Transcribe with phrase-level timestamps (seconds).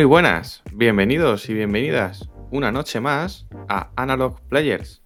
[0.00, 5.02] Muy buenas, bienvenidos y bienvenidas una noche más a Analog Players.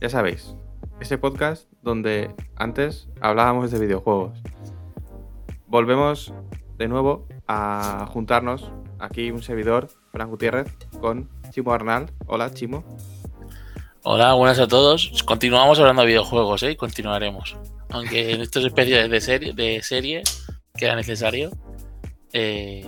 [0.00, 0.56] Ya sabéis,
[1.00, 4.42] ese podcast donde antes hablábamos de videojuegos.
[5.66, 6.32] Volvemos
[6.78, 12.10] de nuevo a juntarnos aquí un servidor, Fran Gutiérrez, con Chimo Arnal.
[12.26, 12.84] Hola, Chimo.
[14.02, 15.24] Hola, buenas a todos.
[15.26, 16.74] Continuamos hablando de videojuegos, ¿eh?
[16.74, 17.58] Continuaremos.
[17.90, 20.22] Aunque en estas especies de serie, de serie
[20.74, 21.50] queda necesario.
[22.32, 22.86] Eh,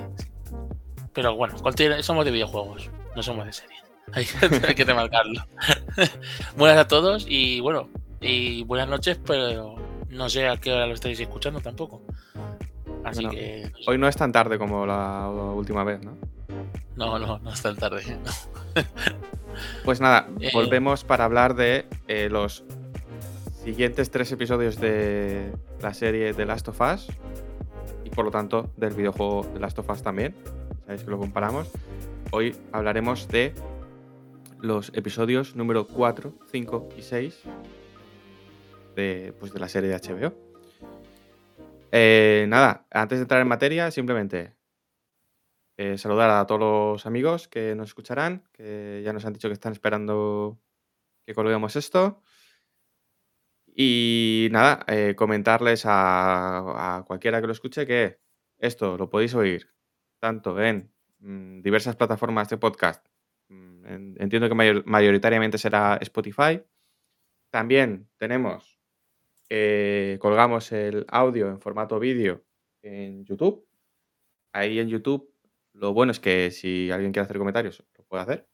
[1.13, 1.57] pero bueno,
[2.03, 3.77] somos de videojuegos, no somos de serie.
[4.13, 5.45] Hay que remarcarlo.
[6.57, 7.89] buenas a todos y bueno,
[8.21, 9.77] y buenas noches, pero
[10.09, 12.03] no sé a qué hora lo estáis escuchando tampoco.
[13.05, 13.73] Así que.
[13.87, 16.17] Hoy no es tan tarde como la última vez, ¿no?
[16.97, 18.03] No, no, no es tan tarde.
[19.85, 22.65] Pues nada, eh, volvemos para hablar de eh, los
[23.65, 27.09] siguientes tres episodios de la serie The Last of Us
[28.05, 30.35] y por lo tanto del videojuego The Last of Us también
[30.91, 31.71] sabéis que lo comparamos.
[32.33, 33.55] Hoy hablaremos de
[34.61, 37.43] los episodios número 4, 5 y 6
[38.97, 40.35] de, pues, de la serie de HBO.
[41.93, 44.57] Eh, nada, antes de entrar en materia, simplemente
[45.77, 49.55] eh, saludar a todos los amigos que nos escucharán, que ya nos han dicho que
[49.55, 50.61] están esperando
[51.25, 52.21] que colguemos esto.
[53.65, 58.19] Y nada, eh, comentarles a, a, cualquiera que lo escuche que
[58.59, 59.80] esto lo podéis oír
[60.21, 63.05] tanto en mm, diversas plataformas de podcast.
[63.49, 66.63] Mm, entiendo que mayoritariamente será Spotify.
[67.51, 68.79] También tenemos,
[69.49, 72.45] eh, colgamos el audio en formato vídeo
[72.83, 73.67] en YouTube.
[74.53, 75.35] Ahí en YouTube,
[75.73, 78.49] lo bueno es que si alguien quiere hacer comentarios, lo puede hacer.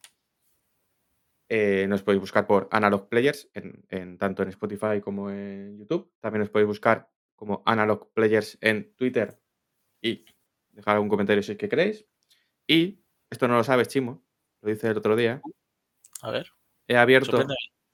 [1.49, 6.13] Eh, nos podéis buscar por Analog Players, en, tanto en Spotify como en YouTube.
[6.21, 9.39] También nos podéis buscar como Analog Players en Twitter
[10.03, 10.25] y
[10.77, 12.07] dejar algún comentario si es que queréis.
[12.67, 13.01] Y
[13.31, 14.23] esto no lo sabes, Chimo,
[14.61, 15.41] lo dice el otro día.
[16.23, 16.53] A ver.
[16.87, 17.45] He abierto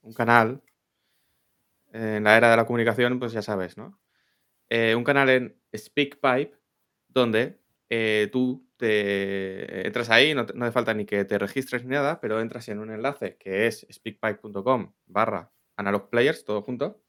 [0.03, 0.63] un canal
[1.93, 3.99] en la era de la comunicación, pues ya sabes, ¿no?
[4.69, 6.59] Eh, un canal en SpeakPipe
[7.09, 11.91] donde eh, tú te entras ahí, no, no hace falta ni que te registres ni
[11.91, 17.03] nada, pero entras en un enlace que es speakpipe.com barra analogplayers, todo junto,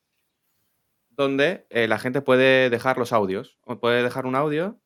[1.10, 3.58] donde eh, la gente puede dejar los audios.
[3.62, 4.80] O puede dejar un audio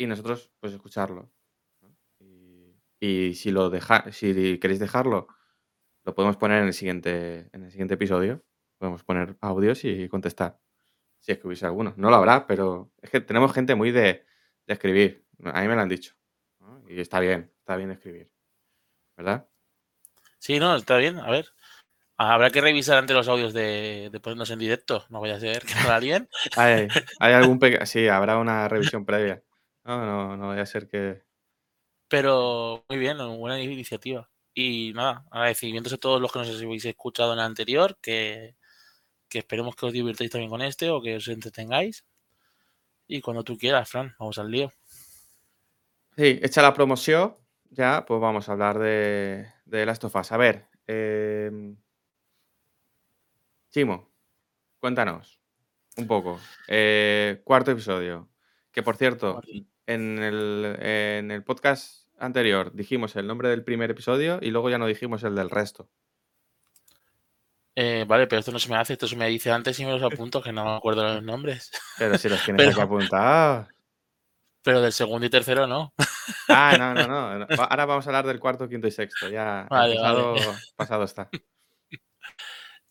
[0.00, 1.30] y nosotros pues escucharlo.
[2.98, 5.28] Y, si lo deja, si queréis dejarlo,
[6.04, 8.42] lo podemos poner en el siguiente, en el siguiente episodio.
[8.78, 10.58] Podemos poner audios y contestar.
[11.18, 11.92] Si es que hubiese alguno.
[11.98, 14.24] No lo habrá, pero es que tenemos gente muy de,
[14.66, 15.26] escribir.
[15.44, 16.14] A mí me lo han dicho.
[16.88, 18.30] Y está bien, está bien escribir.
[19.18, 19.48] ¿Verdad?
[20.38, 21.18] Sí, no, está bien.
[21.18, 21.52] A ver.
[22.16, 25.04] Habrá que revisar antes los audios de, de ponernos en directo.
[25.10, 26.28] No voy a ser que para alguien.
[26.56, 29.42] hay, hay algún Sí, habrá una revisión previa.
[29.90, 31.20] No, no, no vaya a ser que.
[32.06, 34.30] Pero muy bien, buena iniciativa.
[34.54, 38.54] Y nada, agradecimientos a todos los que nos habéis escuchado en el anterior, que,
[39.32, 42.04] esperemos que os divirtáis también con este o que os entretengáis.
[43.08, 44.72] Y cuando tú quieras, Fran, vamos al lío.
[46.16, 47.36] Sí, hecha la promoción,
[47.70, 50.30] ya, pues vamos a hablar de, de Last of Us.
[50.30, 51.76] A ver, em,
[53.70, 54.08] Chimo,
[54.78, 55.40] cuéntanos
[55.96, 56.38] un poco.
[56.68, 58.28] Eh, cuarto episodio.
[58.72, 59.40] Que por cierto,
[59.94, 65.24] en el, podcast anterior dijimos el nombre del primer episodio y luego ya no dijimos
[65.24, 65.88] el del resto.
[67.74, 69.92] Eh, vale, pero esto no se me hace, esto se me dice antes y me
[69.92, 71.70] los apunto, que no me acuerdo los nombres.
[71.98, 73.68] Pero si los tienes que apuntar.
[74.62, 75.92] Pero del segundo y tercero no.
[76.48, 77.46] Ah, no, no, no.
[77.70, 79.28] Ahora vamos a hablar del cuarto, quinto y sexto.
[79.28, 80.34] Ya pasado,
[80.76, 81.28] pasado, está.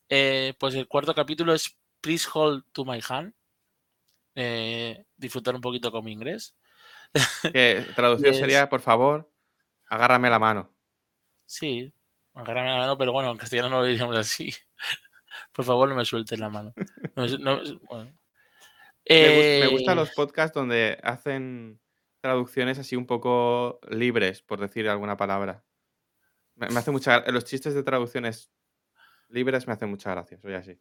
[0.10, 3.34] Eh, pues el cuarto capítulo es Please Hold to My Hand.
[4.36, 6.56] Eh, disfrutar un poquito con mi inglés.
[7.54, 9.32] Que traducción sería, por favor,
[9.88, 10.74] agárrame la mano.
[11.46, 11.94] Sí,
[12.34, 14.54] agárrame la mano, pero bueno, en castellano no lo diríamos así.
[15.54, 16.74] Por favor, no me sueltes la mano.
[17.16, 17.26] me,
[19.06, 21.80] eh, gustan los podcasts donde hacen
[22.22, 25.64] traducciones así un poco libres, por decir alguna palabra.
[26.56, 28.52] Me, hace mucha Los chistes de traducciones
[29.30, 30.80] libres me hacen mucha gracia, soy así.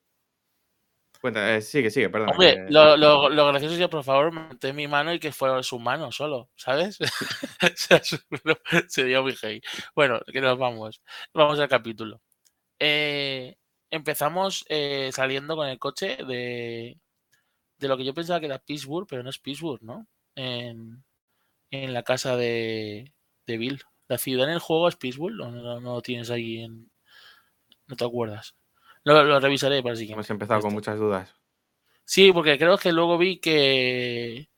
[1.20, 2.30] Cuenta, eh, sigue, sigue, perdón.
[2.30, 5.60] Hombre, lo, lo, lo, gracioso es que por favor mantén mi mano y que fuera
[5.64, 6.98] su mano solo, ¿sabes?
[8.88, 9.60] Sería muy gay.
[9.96, 11.02] Bueno, que nos vamos.
[11.34, 12.20] Vamos al capítulo.
[12.78, 13.56] Eh,
[13.90, 16.98] empezamos eh, saliendo con el coche de,
[17.78, 20.06] de lo que yo pensaba que era Pittsburgh, pero no es Pittsburgh, ¿no?
[20.36, 21.04] En,
[21.70, 23.12] en la casa de,
[23.46, 23.82] de, Bill.
[24.08, 26.90] ¿La ciudad en el juego es Pittsburgh o no, no, lo tienes ahí en...
[27.86, 28.54] ¿No te acuerdas?
[29.04, 31.34] Lo, lo revisaré para si Hemos empezado con muchas dudas.
[32.04, 34.48] Sí, porque creo que luego vi que,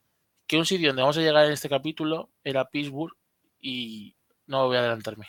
[0.46, 3.16] que un sitio donde vamos a llegar en este capítulo era Pittsburgh
[3.60, 4.16] y
[4.46, 5.28] no voy a adelantarme.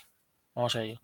[0.53, 1.01] Vamos a ello.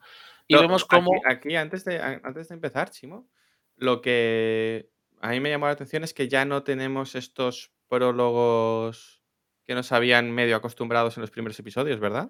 [0.47, 1.11] Y No, vemos cómo...
[1.25, 3.27] Aquí, aquí, antes, de, antes de empezar, Chimo,
[3.75, 4.89] lo que
[5.21, 9.23] a mí me llamó la atención es que ya no tenemos estos prólogos
[9.65, 12.29] que nos habían medio acostumbrados en los primeros episodios, ¿verdad?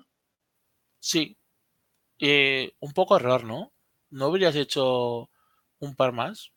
[1.00, 1.38] Sí.
[2.20, 3.74] Eh, un poco error, ¿no?
[4.10, 5.30] ¿No habrías hecho
[5.80, 6.52] un par más?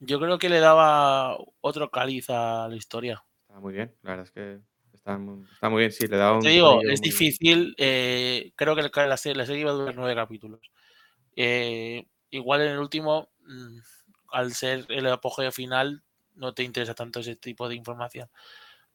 [0.00, 3.24] Yo creo que le daba otro cáliz a la historia.
[3.48, 4.60] Está muy bien, la verdad es que
[4.92, 6.42] está muy, está muy bien, sí, le daba un...
[6.42, 10.14] Te digo, es difícil, eh, creo que la serie, la serie, iba a durar nueve
[10.14, 10.60] capítulos.
[11.34, 13.78] Eh, igual en el último, mm,
[14.32, 16.04] al ser el apogeo final,
[16.34, 18.30] no te interesa tanto ese tipo de información.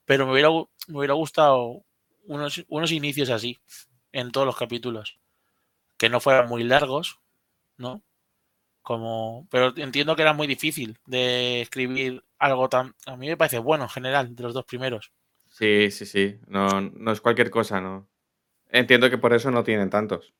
[0.05, 0.49] Pero me hubiera,
[0.87, 1.83] me hubiera gustado
[2.25, 3.59] unos, unos inicios así,
[4.11, 5.19] en todos los capítulos.
[5.97, 7.19] Que no fueran muy largos,
[7.77, 8.03] ¿no?
[8.83, 12.93] Como, pero entiendo que era muy difícil de escribir algo tan.
[13.05, 15.11] A mí me parece bueno en general, de los dos primeros.
[15.49, 16.37] Sí, sí, sí.
[16.47, 18.09] No, no es cualquier cosa, ¿no?
[18.69, 20.33] Entiendo que por eso no tienen tantos.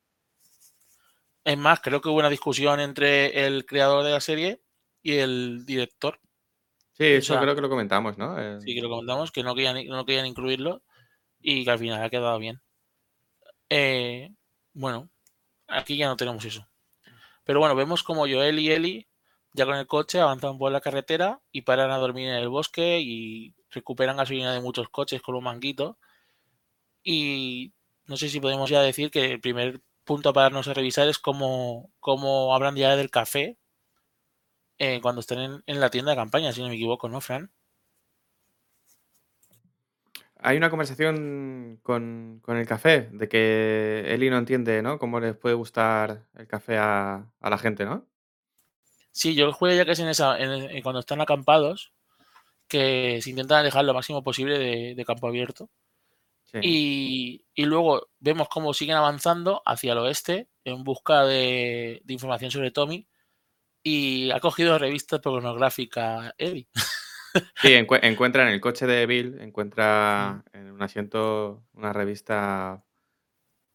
[1.45, 4.61] Es más, creo que hubo una discusión entre el creador de la serie
[5.01, 6.19] y el director.
[6.93, 8.39] Sí, eso o sea, creo que lo comentamos, ¿no?
[8.39, 8.59] Eh...
[8.61, 10.83] Sí, que lo comentamos, que no querían, no querían incluirlo
[11.39, 12.61] y que al final ha quedado bien.
[13.69, 14.29] Eh,
[14.73, 15.09] bueno,
[15.67, 16.67] aquí ya no tenemos eso.
[17.43, 19.07] Pero bueno, vemos como Joel y Ellie,
[19.53, 22.99] ya con el coche, avanzan por la carretera y paran a dormir en el bosque
[23.01, 25.97] y recuperan gasolina de muchos coches con un manguito.
[27.03, 27.73] Y
[28.05, 31.19] no sé si podemos ya decir que el primer punto a pararnos a revisar es
[31.19, 33.57] cómo, cómo hablan ya del café
[34.77, 37.51] eh, cuando estén en, en, la tienda de campaña, si no me equivoco, ¿no, Fran?
[40.45, 44.99] Hay una conversación con, con, el café, de que Eli no entiende, ¿no?
[44.99, 48.05] Cómo les puede gustar el café a, a la gente, ¿no?
[49.13, 51.93] Sí, yo juego ya que es en esa, en, en, cuando están acampados,
[52.67, 55.69] que se intentan alejar lo máximo posible de, de campo abierto.
[56.43, 56.59] Sí.
[56.61, 62.51] Y, y, luego vemos cómo siguen avanzando hacia el oeste en busca de, de información
[62.51, 63.07] sobre Tommy.
[63.81, 66.67] Y ha cogido revistas pornográficas Eli.
[67.55, 72.83] Sí, encu encuentra en el coche de Bill, encuentra en un asiento una revista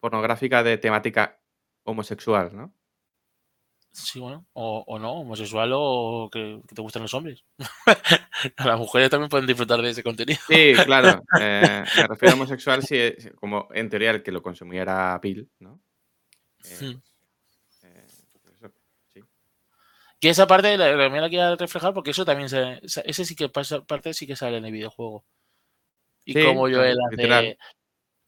[0.00, 1.40] pornográfica de temática
[1.84, 2.72] homosexual, ¿no?
[3.90, 7.44] Sí, bueno, o, o no, homosexual o que, que, te gustan los hombres.
[8.64, 10.38] Las mujeres también pueden disfrutar de ese contenido.
[10.46, 11.22] Sí, claro.
[11.40, 12.96] Eh, me refiero a homosexual si,
[13.34, 15.80] como en teoría el que lo consumía era Bill, ¿no?
[16.64, 17.07] Eh, Hmm.
[20.20, 23.82] Que esa parte también la quiero reflejar porque eso también se, ese sí que pasa,
[23.82, 25.24] parte sí que sale en el videojuego.
[26.24, 27.58] Y sí, como Joel hace,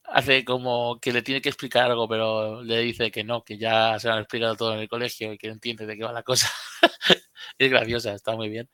[0.05, 3.99] hace, como que le tiene que explicar algo, pero le dice que no, que ya
[3.99, 6.23] se lo han explicado todo en el colegio y que entiende de qué va la
[6.23, 6.49] cosa.
[7.59, 8.71] es graciosa, está muy bien.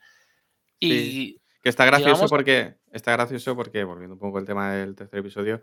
[0.79, 4.73] Y sí, que está gracioso digamos, porque está gracioso porque volviendo un poco al tema
[4.73, 5.63] del tercer episodio,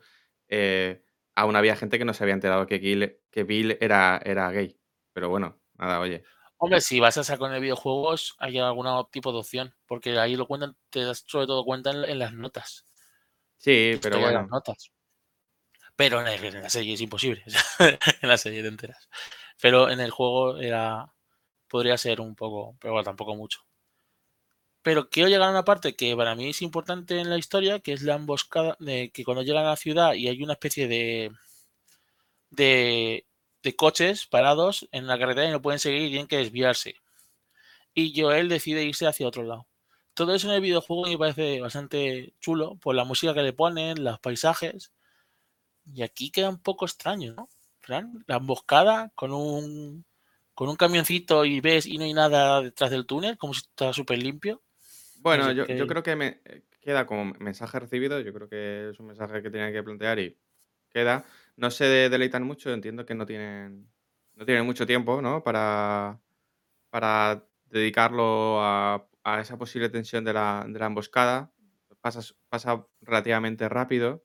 [0.50, 1.04] eh,
[1.36, 4.78] aún había gente que no se había enterado que Bill, que Bill era, era gay.
[5.14, 6.24] Pero bueno, nada, oye.
[6.64, 10.48] Hombre, si vas a sacar en videojuegos, hay algún tipo de opción, porque ahí lo
[10.48, 12.86] cuentan, te das sobre todo cuenta en, en las notas.
[13.58, 14.40] Sí, pero bueno.
[14.40, 14.94] Las notas.
[15.98, 17.44] Pero en, el, en, la serie es imposible,
[18.22, 19.10] en la serie te enteras.
[19.62, 21.12] Pero en el juego era
[21.68, 23.60] podría ser un poco, pero bueno, tampoco mucho.
[24.82, 27.92] Pero quiero llegar a una parte que para mí es importante en la historia, que
[27.92, 31.30] es la emboscada, de que cuando llegan a la ciudad y hay una especie de
[32.52, 33.26] de
[33.64, 36.96] de coches parados en la carretera y no pueden seguir y tienen que desviarse.
[37.94, 39.68] Y Joel decide irse hacia otro lado.
[40.14, 44.04] Todo eso en el videojuego me parece bastante chulo por la música que le ponen,
[44.04, 44.92] los paisajes.
[45.92, 47.50] Y aquí queda un poco extraño, ¿no?
[47.82, 48.24] Fran?
[48.28, 50.06] La emboscada con un
[50.54, 53.92] con un camioncito y ves y no hay nada detrás del túnel, como si está
[53.92, 54.62] súper limpio.
[55.18, 56.42] Bueno, yo, yo, creo que me
[56.80, 60.38] queda como mensaje recibido, yo creo que es un mensaje que tenía que plantear y
[60.92, 63.92] queda no se deleitan mucho, entiendo que no tienen,
[64.36, 65.44] no tienen mucho tiempo, ¿no?
[65.44, 66.20] Para,
[66.90, 71.52] para dedicarlo a, a esa posible tensión de la, de la emboscada.
[72.02, 74.24] Pasa, pasa, relativamente rápido.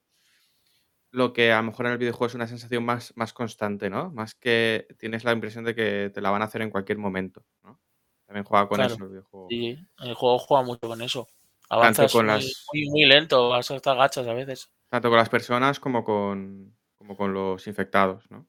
[1.11, 4.11] Lo que a lo mejor en el videojuego es una sensación más, más constante, ¿no?
[4.11, 7.47] Más que tienes la impresión de que te la van a hacer en cualquier momento,
[7.63, 7.81] ¿no?
[8.27, 8.95] También juega con Claro.
[8.95, 9.47] eso el videojuego.
[9.49, 11.27] Sí, el juego juega mucho con eso.
[11.71, 14.71] Avanzas con muy, las muy, muy lento, vas hasta agachas a veces.
[14.91, 16.77] tanto con las personas como con
[17.09, 18.47] como con los infectados, ¿no?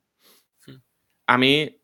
[0.68, 0.76] Mm.
[1.28, 1.82] A mí,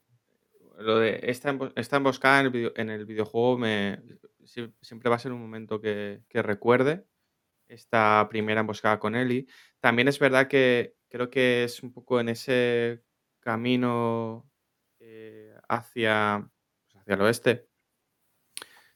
[0.78, 4.02] lo de esta embo esta emboscada en el video en el videojuego me
[4.82, 7.08] siempre va a ser un momento que que recuerde,
[7.68, 9.48] esta primera emboscada con Ellie.
[9.80, 13.04] También es verdad que creo que es un poco en ese
[13.40, 14.50] camino,
[15.00, 16.50] eh, hacia,
[16.84, 17.70] pues, hacia el oeste.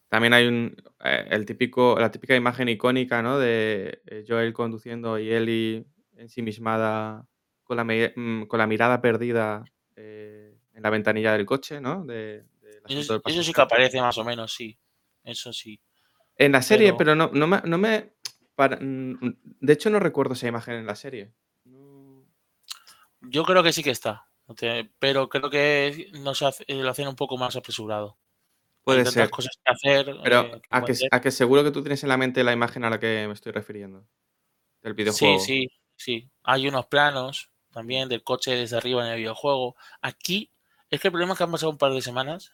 [0.09, 3.39] También hay un eh, el típico la típica imagen icónica, ¿no?
[3.39, 5.86] De, eh, Joel conduciendo y Ellie
[6.17, 7.25] ensimismada
[7.69, 9.63] con la mm, con la mirada perdida,
[9.95, 12.03] eh, en la ventanilla del coche, ¿no?
[12.03, 12.43] De
[12.83, 14.75] asiento Eso del eso sí que aparece más o menos, sí.
[15.23, 15.79] Eso sí.
[16.35, 18.13] En la serie, Pero pero no no me no me
[18.55, 21.31] para de hecho, no recuerdo esa imagen en la serie.
[23.21, 24.27] Yo creo que sí que está,
[24.97, 28.17] pero creo que no se hace lo hacen un poco más apresurado.
[28.17, 29.29] Hay Puede tantas ser.
[29.29, 32.09] cosas que hacer, Pero, eh, que ¿a que a que seguro que tú tienes en
[32.09, 34.07] la mente la imagen a la que me estoy refiriendo?
[34.81, 35.39] Del Sí, videojuego.
[35.39, 36.29] sí, sí.
[36.43, 37.49] Hay unos planos.
[37.71, 39.75] También del coche desde arriba en el videojuego.
[40.01, 40.51] Aquí,
[40.89, 42.53] es que el problema es que han pasado un par de semanas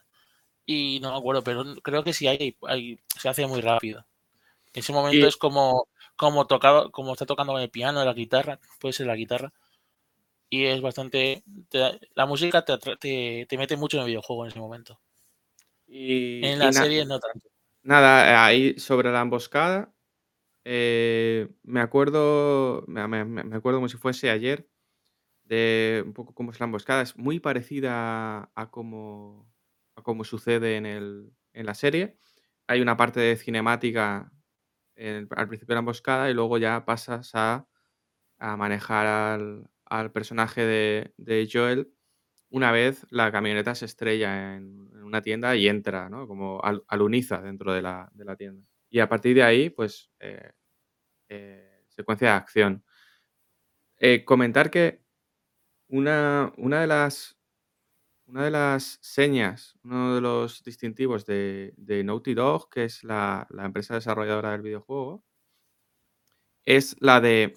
[0.65, 4.05] y no me acuerdo, pero creo que sí hay hay se hace muy rápido.
[4.73, 8.93] Ese momento es como como tocado como está tocando con el piano, la guitarra, puede
[8.93, 9.53] ser la guitarra.
[10.49, 14.51] Y es bastante te la música te te te mete mucho en el videojuego en
[14.51, 14.99] ese momento.
[15.87, 17.49] Y En la serie no tanto.
[17.83, 19.93] nada, ahí sobre la emboscada,
[20.65, 24.67] eh, me acuerdo me me me acuerdo como si fuese ayer,
[25.45, 27.01] de un poco cómo es la emboscada.
[27.03, 29.47] Es muy parecida a cómo
[29.95, 32.17] a cómo sucede en el en la serie.
[32.67, 34.31] Hay una parte de cinemática
[34.97, 37.67] al principio de la emboscada y luego ya pasas a
[38.39, 41.93] a manejar al al personaje de de Joel
[42.49, 46.27] una vez la camioneta se estrella en en una tienda y entra, ¿no?
[46.27, 48.67] Como al aluniza dentro de la de la tienda.
[48.89, 50.51] Y a partir de ahí, pues, eh
[51.29, 52.83] eh, secuencia de acción.
[53.97, 55.01] Eh, comentar que
[55.89, 57.37] una una de las
[58.27, 61.73] una de las señas, uno de los distintivos de
[62.05, 65.23] Naughty Dog, que es la la empresa desarrolladora del videojuego
[66.65, 67.55] es la de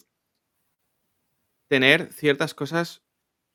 [1.70, 3.02] tener ciertas cosas,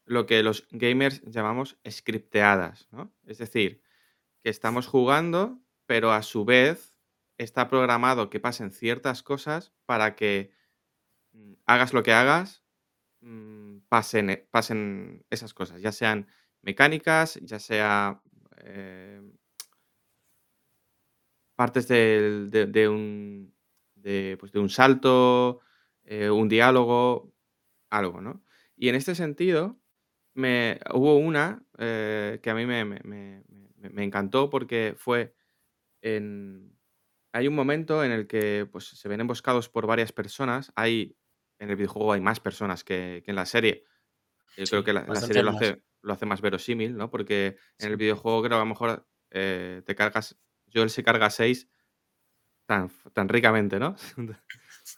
[0.05, 3.13] lo que los gamers llamamos scripteadas, ¿no?
[3.25, 3.81] Es decir,
[4.43, 6.95] que estamos jugando, pero a su vez
[7.37, 10.51] está programado que pasen ciertas cosas para que,
[11.33, 12.62] mm, hagas lo que hagas,
[13.23, 16.27] mm, pasen e pasen esas cosas, ya sean
[16.63, 18.21] mecánicas, ya sea,
[18.65, 19.33] em
[21.59, 23.53] partes de un
[23.95, 25.61] de, pues, un salto,
[26.03, 27.31] eh, un diálogo,
[27.89, 28.43] algo, ¿no?
[28.77, 29.79] Y en este sentido,
[30.35, 33.43] me hubo una, eh, que a mí me me
[33.91, 35.35] me encantó porque fue
[36.01, 36.73] en
[37.33, 40.71] hay un momento en el que, pues, se ven emboscados por varias personas.
[40.75, 41.17] Hay
[41.59, 43.85] en el videojuego hay más personas que que en la serie.
[44.57, 47.09] Yo creo que la la serie lo hace lo hace más verosímil, ¿no?
[47.11, 50.37] Porque en el videojuego creo, a lo mejor, eh, te cargas
[50.73, 51.67] Joel se carga a 6
[52.69, 53.95] tan tan ricamente, ¿no?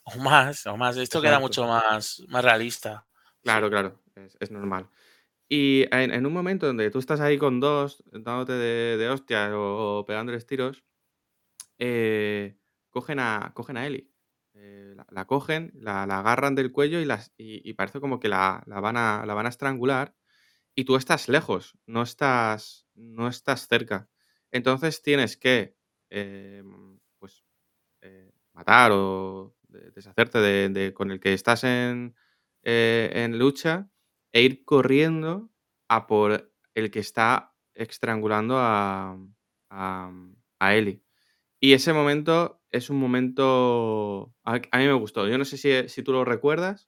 [0.03, 0.97] O más, o más.
[0.97, 3.07] Esto queda mucho más más realista.
[3.43, 3.69] Claro, Sí.
[3.69, 4.89] claro, es es normal.
[5.50, 9.51] Y en en un momento donde tú estás ahí con 2 dándote de de hostias
[9.53, 10.83] o o pegándoles tiros,
[11.79, 12.57] eh,
[12.91, 14.12] cogen a cogen a Ellie.
[14.57, 18.63] Eh, la cogen, la la agarran del cuello y las y parece como que la
[18.67, 20.15] la van a la van a estrangular,
[20.75, 24.09] y tú estás lejos, no estás no estás cerca.
[24.51, 25.75] Entonces tienes que,
[26.12, 27.43] em, pues,
[28.01, 32.15] eh, matar o de deshacerte de de con el que estás en,
[32.63, 33.89] eh, en lucha,
[34.33, 35.51] e ir corriendo
[35.89, 39.17] a por el que está estrangulando a
[39.71, 40.12] a
[40.59, 41.03] a Ellie.
[41.62, 45.27] Y ese momento es un momento a a mí me gustó.
[45.27, 46.88] Yo no sé si, eh, si tú lo recuerdas.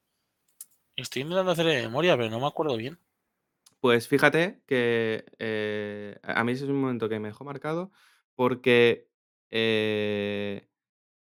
[0.98, 3.00] Estoy intentando hacer de memoria, pero no me acuerdo bien.
[3.80, 7.92] Pues fíjate que, eh, a mí ese es un momento que me dejó marcado
[8.36, 9.08] porque,
[9.52, 10.68] eh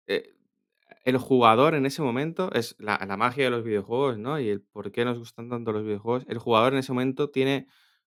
[0.08, 0.36] eh,
[1.06, 4.40] el jugador en ese momento es la la magia de los videojuegos, ¿no?
[4.40, 6.26] Y el por qué nos gustan tanto los videojuegos.
[6.30, 7.68] El jugador en ese momento tiene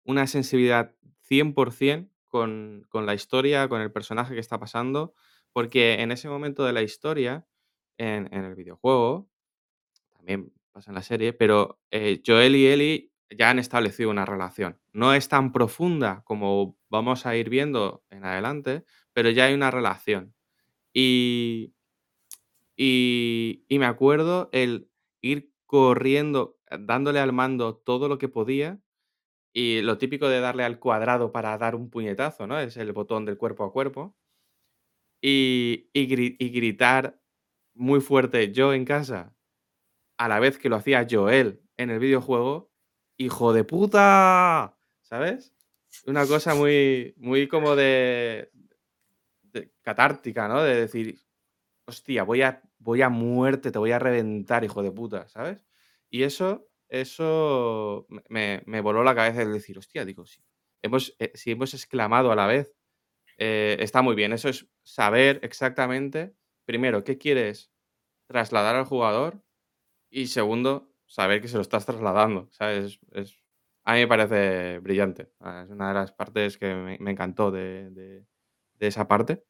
[0.04, 5.14] una sensibilidad 100% con con la historia, con el personaje que está pasando,
[5.52, 7.47] porque en ese momento de la historia,
[7.99, 9.28] en el videojuego,
[10.16, 14.78] también pasa en la serie, pero, eh, Joel y Ellie ya han establecido una relación.
[14.92, 19.71] No es tan profunda como vamos a ir viendo en adelante, pero ya hay una
[19.71, 20.35] relación.
[20.94, 21.75] Y
[22.76, 24.90] y y me acuerdo el
[25.21, 28.80] ir corriendo, dándole al mando todo lo que podía
[29.54, 32.61] Y lo típico de darle al cuadrado para dar un puñetazo, ¿no?
[32.61, 34.16] Es el botón del cuerpo a cuerpo.
[35.22, 37.20] Y, y gri- y gritar
[37.74, 39.34] muy fuerte yo en casa,
[40.18, 42.72] a la vez que lo hacía Joel en el videojuego,
[43.18, 44.78] ¡hijo de puta!
[45.02, 45.54] ¿Sabes?
[46.06, 48.50] Una cosa muy, muy como de,
[49.82, 50.62] catártica, ¿no?
[50.62, 51.20] De decir,
[51.86, 55.58] hostia, voy a, voy a muerte, te voy a reventar, hijo de puta, ¿sabes?
[56.10, 60.42] Y eso, eso me- me, me voló la cabeza el decir, hostia, digo, si
[60.82, 62.74] hemos, eh, si hemos exclamado a la vez,
[63.38, 64.32] eh, está muy bien.
[64.32, 66.34] Eso es saber exactamente,
[66.64, 67.70] primero, qué quieres
[68.26, 69.42] trasladar al jugador
[70.10, 73.00] y segundo, saber que se lo estás trasladando, ¿sabes?
[73.12, 73.36] Es,
[73.84, 75.32] a mí me parece brillante.
[75.40, 78.26] ah, Es una de las partes que me, me encantó de, de-
[78.78, 79.44] de esa parte.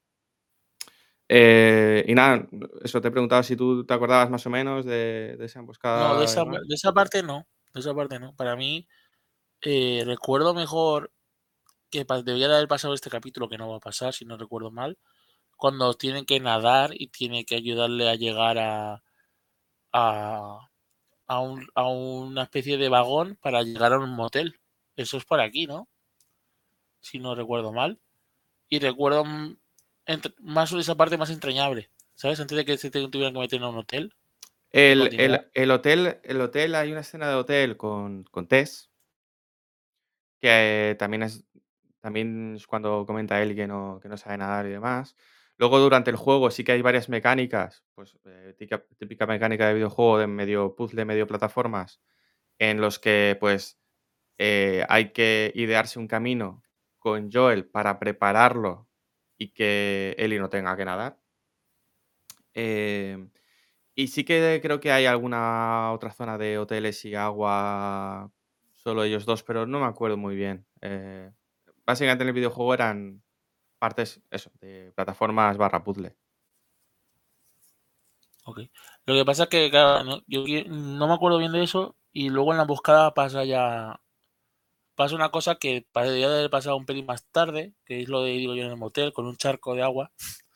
[1.28, 2.46] Eh, y nada,
[2.82, 5.62] eso te he preguntado si tú te acordabas más o menos de, de esa No,
[5.62, 6.24] de emboscada.
[6.24, 6.60] esa, demás.
[6.68, 7.46] de esa parte no.
[7.72, 8.34] De esa parte no.
[8.36, 8.86] Para mí,
[9.62, 11.12] eh, recuerdo mejor
[11.92, 14.72] que debería de haber pasado este capítulo, que no va a pasar, si no recuerdo
[14.72, 14.98] mal,
[15.56, 19.02] cuando tienen que nadar y tiene que ayudarle a llegar a,
[19.92, 20.70] a,
[21.26, 24.58] a, un- a una especie de vagón para llegar a un motel.
[24.96, 25.88] Eso es por aquí, ¿no?
[27.00, 28.00] Si no recuerdo mal.
[28.68, 29.24] Y recuerdo
[30.06, 32.40] entre- más esa parte más entrañable, ¿sabes?
[32.40, 34.14] Antes de que se tuvieran que meter en un hotel.
[34.70, 38.88] El, el- el hotel, el hotel, hay una escena de hotel con, con Tess,
[40.40, 41.44] que también es,
[42.02, 45.16] también es cuando comenta él que no, sabe nadar y demás.
[45.56, 48.54] Luego durante el juego sí que hay varias mecánicas, pues eh,
[48.98, 52.00] típica, mecánica de videojuego de medio puzzle, medio plataformas,
[52.58, 53.78] en los que pues
[54.38, 56.64] eh, hay que idearse un camino
[56.98, 58.88] con Joel para prepararlo
[59.38, 61.20] y que Ellie no tenga que nadar.
[62.54, 63.30] Em,
[63.94, 68.32] y sí que creo que hay alguna otra zona de hoteles y agua,
[68.74, 70.66] solo ellos dos, pero no me acuerdo muy bien.
[70.80, 71.30] Eh,
[71.86, 73.22] básicamente en el videojuego eran
[73.78, 76.16] partes, eso, de plataformas barra puzzle.
[78.44, 78.60] Ok.
[79.06, 82.28] Lo que pasa es que, claro, no, yo no me acuerdo bien de eso y
[82.28, 84.00] luego en la emboscada pasa ya...
[84.94, 88.22] Pasa una cosa que debería de haber pasado un pelín más tarde, que es lo
[88.22, 90.12] de, digo yo, en el motel, con un charco de agua,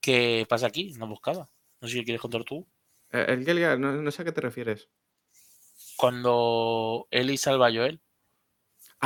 [0.00, 1.48] que pasa aquí, en la emboscada.
[1.80, 2.66] No sé si quieres contar tú.
[3.10, 4.90] Eh, el Gelga, no, no sé a qué te refieres.
[5.96, 8.00] Cuando Ellie salva a Joel.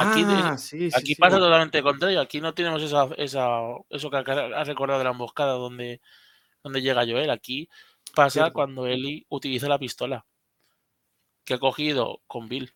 [0.01, 1.21] Aquí, Ah, sí, sí, aquí sí.
[1.21, 2.21] pasa totalmente contrario.
[2.21, 6.01] Aquí no tenemos esa, esa, eso que has recordado de la emboscada donde,
[6.63, 7.31] donde llega Joel.
[7.31, 7.69] Aquí
[8.15, 8.53] pasa Cierto.
[8.55, 10.25] cuando Ellie utiliza la pistola
[11.45, 12.73] que ha cogido con Bill.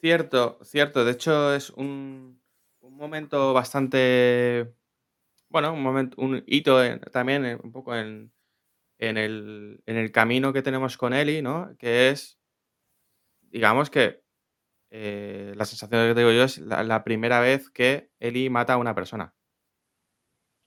[0.00, 1.04] Cierto, cierto.
[1.04, 2.42] De hecho, es un,
[2.80, 4.74] un momento bastante.
[5.48, 8.32] Bueno, un momento, un hito en- también un poco en,
[8.98, 11.74] en el, en el camino que tenemos con Ellie, ¿no?
[11.78, 12.38] Que es,
[13.42, 14.23] digamos que
[14.96, 18.76] eh, la sensación que tengo yo es la, la primera vez que Ellie mata a
[18.76, 19.34] una persona.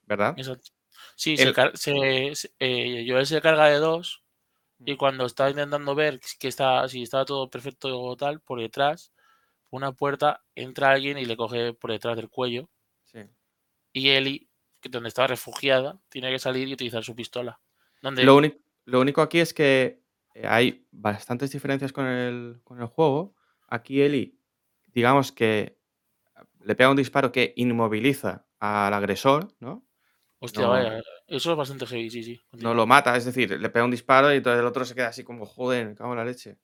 [0.06, 0.34] ¿Verdad?
[0.38, 0.72] Exacto.
[1.16, 4.24] Sí, El- se- se- eh, Joel se carga de dos
[4.86, 4.98] y Mm.
[4.98, 9.14] cuando está intentando ver que está, si estaba todo perfecto o tal, por detrás,
[9.70, 12.70] por una puerta, entra alguien y le coge por detrás del cuello
[13.06, 13.20] Sí.
[13.94, 14.50] y Ellie,
[14.82, 17.60] que donde estaba refugiada, tiene que salir y utilizar su pistola.
[18.02, 20.02] Donde Lo, único, lo único aquí es que
[20.36, 23.34] eh, hay bastantes diferencias con el, con el juego.
[23.68, 24.36] Aquí Ellie,
[24.88, 25.78] digamos que
[26.62, 29.86] le pega un disparo que inmoviliza al agresor, ¿no?
[30.40, 32.42] Hostia, No, vaya, eso es bastante heavy, sí, sí.
[32.54, 35.08] no lo mata, es decir, le pega un disparo y entonces el otro se queda
[35.10, 36.58] así como, joder, me cago en la leche.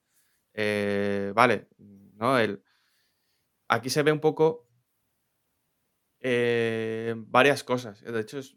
[0.53, 2.39] Eh, vale, ¿no?
[2.39, 2.63] El,
[3.67, 4.67] aquí se ve un poco
[6.19, 8.01] eh, varias cosas.
[8.01, 8.55] De hecho, es-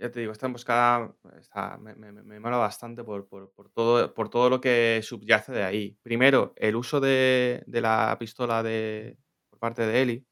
[0.00, 4.12] ya te digo, esta emboscada está- me, me, me mola bastante por, por- por todo,
[4.14, 5.98] por todo lo que subyace de ahí.
[6.02, 9.18] Primero, el uso de, de la pistola de,
[9.50, 10.26] por parte de Eli,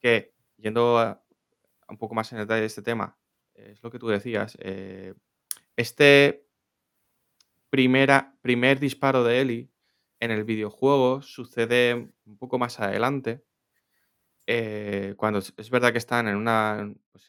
[0.00, 1.18] que yendo
[1.88, 3.16] un poco más en detalle de este tema,
[3.54, 4.56] es lo que tú decías.
[4.60, 5.14] eh,
[5.76, 6.46] este
[7.70, 9.70] primera, primer disparo de Eli
[10.20, 11.94] en el videojuego sucede
[12.26, 13.44] un poco más adelante.
[14.46, 17.28] eh, cuando es, verdad que están en una, pues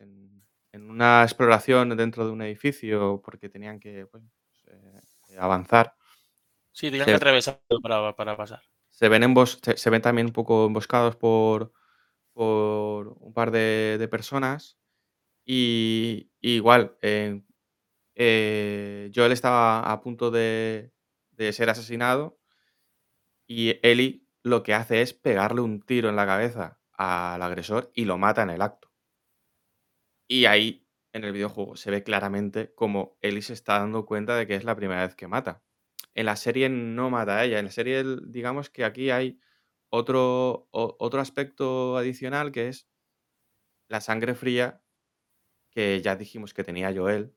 [0.72, 4.24] en una exploración dentro de un edificio porque tenían que pues,
[4.68, 5.02] eh,
[5.38, 5.96] avanzar.
[6.72, 8.62] Sí, tenían Se- que atravesar para, para pasar.
[8.90, 11.72] Se ven, embos- se, se ven también un poco emboscados por,
[12.34, 14.78] por un par de, de personas.
[15.46, 17.42] Y, y igual, eh,
[18.16, 20.94] eh, Joel estaba a punto de,
[21.32, 22.40] de ser asesinado
[23.48, 28.06] y Ellie lo que hace es pegarle un tiro en la cabeza al agresor y
[28.06, 28.89] lo mata en el acto.
[30.32, 34.46] Y ahí, en el videojuego, se ve claramente como Ellie se está dando cuenta de
[34.46, 35.64] que es la primera vez que mata.
[36.14, 37.58] En la serie no mata a ella.
[37.58, 39.40] En la serie, digamos que aquí hay
[39.90, 42.88] otro, otro aspecto adicional que es
[43.88, 44.84] la sangre fría
[45.72, 47.36] que ya dijimos que tenía Joel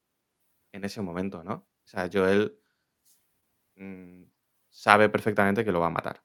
[0.73, 1.55] en ese momento, ¿no?
[1.55, 2.59] O sea, Joel
[3.77, 4.25] mm,
[4.71, 6.23] sabe perfectamente que lo va a matar,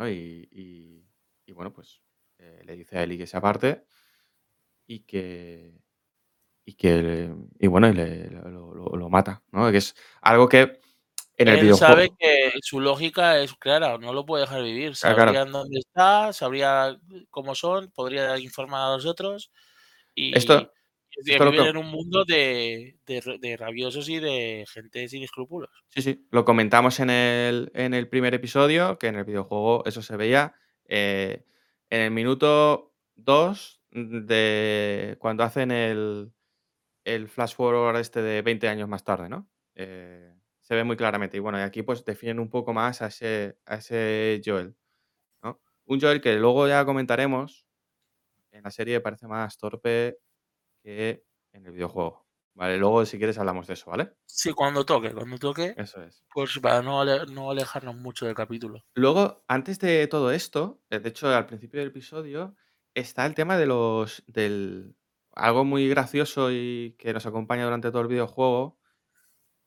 [0.00, 2.02] y bueno, pues
[2.38, 3.84] eh, le dice a Ellie que se aparte
[4.94, 5.72] y que,
[6.64, 9.70] y que, y bueno, y le- lo, lo- lo mata, ¿no?
[9.70, 10.80] Que es algo que
[11.38, 14.92] en el Él sabe videojuego, que su lógica es clara, no lo puede dejar vivir.
[15.00, 16.96] claro, claro, dónde está, sabría
[17.30, 19.50] cómo son, podría informar a los otros
[20.14, 25.22] y, esto, lo, vivir en un mundo de, de de rabiosos y de gente sin
[25.22, 25.70] escrúpulos.
[25.88, 30.02] Sí, sí, lo comentamos en el, en el primer episodio, que en el videojuego eso
[30.02, 30.54] se veía.
[30.86, 31.44] eh,
[31.90, 36.32] en el minuto 2 de cuando hacen el,
[37.04, 39.50] el flash forward este de 20 años más tarde, ¿no?
[39.76, 41.36] Eh, se ve muy claramente.
[41.38, 44.76] Y bueno, y aquí pues definen un poco más a ese, a ese Joel,
[45.42, 45.60] ¿no?
[45.86, 47.66] Un Joel que luego ya comentaremos,
[48.52, 50.18] en la serie parece más torpe
[50.82, 52.26] que en el videojuego.
[52.54, 54.14] Vale, luego si quieres hablamos de eso, ¿vale?
[54.26, 56.22] Sí, cuando toque, cuando toque, Eso es.
[56.34, 58.84] pues para no, ale- no alejarnos mucho del capítulo.
[58.94, 62.54] Luego, antes de todo esto, eh, de hecho, al principio del episodio,
[62.94, 64.24] está el tema de los.
[64.26, 64.96] del.
[65.34, 68.78] algo muy gracioso y que nos acompaña durante todo el videojuego.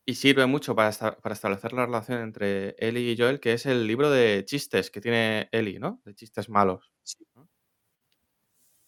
[0.08, 3.66] Y sirve mucho para, esta- para establecer la relación entre Ellie y Joel, que es
[3.68, 6.02] el libro de chistes que tiene Ellie, ¿no?
[6.06, 6.92] De chistes malos.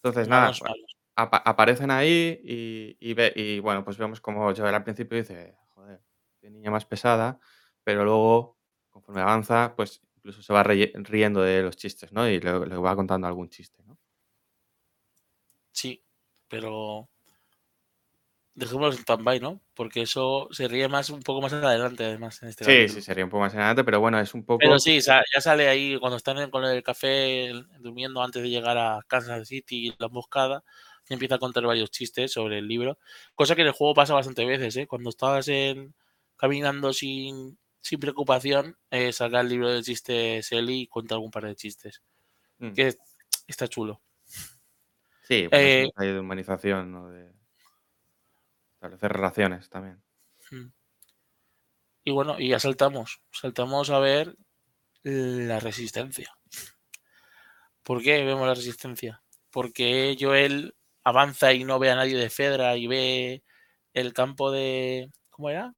[0.04, 0.98] Entonces, nada, malos, malos.
[1.16, 5.56] apa- aparecen ahí y, y ve- y, bueno, pues vemos como Joel al principio dice,
[5.70, 6.02] joder,
[6.40, 7.40] qué niña más pesada,
[7.84, 8.58] pero luego,
[8.90, 12.28] conforme avanza, pues incluso se va reye- riendo de los chistes, ¿no?
[12.30, 13.84] Y le, le va contando algún chiste,
[16.48, 17.10] pero
[18.58, 19.62] dejémoslo en stand-by, ¿no?
[19.76, 22.94] Porque eso se ríe más un poco más adelante, además, en este Sí, capítulo.
[22.96, 24.58] sí, sería un poco más adelante, pero bueno, es un poco...
[24.60, 29.00] Pero sí, ya sale ahí cuando están con el café durmiendo antes de llegar a
[29.08, 30.64] Kansas City y la emboscada,
[31.08, 32.98] y empieza a contar varios chistes sobre el libro,
[33.36, 34.88] cosa que en el juego pasa bastante veces, ¿eh?
[34.88, 35.94] Cuando estabas en,
[36.36, 41.46] caminando sin, sin preocupación, eh, saca el libro de chistes Eli y cuenta algún par
[41.46, 42.02] de chistes,
[42.58, 42.96] mm, que
[43.48, 44.02] está chulo.
[45.28, 47.10] Sí, bueno, es Eh, detalle de humanización, ¿no?
[47.10, 47.30] De
[48.76, 50.02] establecer relaciones también.
[50.52, 50.68] mm.
[52.06, 54.38] y bueno, y ya saltamos, saltamos a ver
[55.04, 56.34] la resistencia.
[57.84, 59.22] ¿Por qué vemos la resistencia?
[59.52, 63.44] Porque Joel avanza y no ve a nadie de Fedra y ve
[63.94, 65.12] el campo de.
[65.30, 65.74] ¿Cómo era?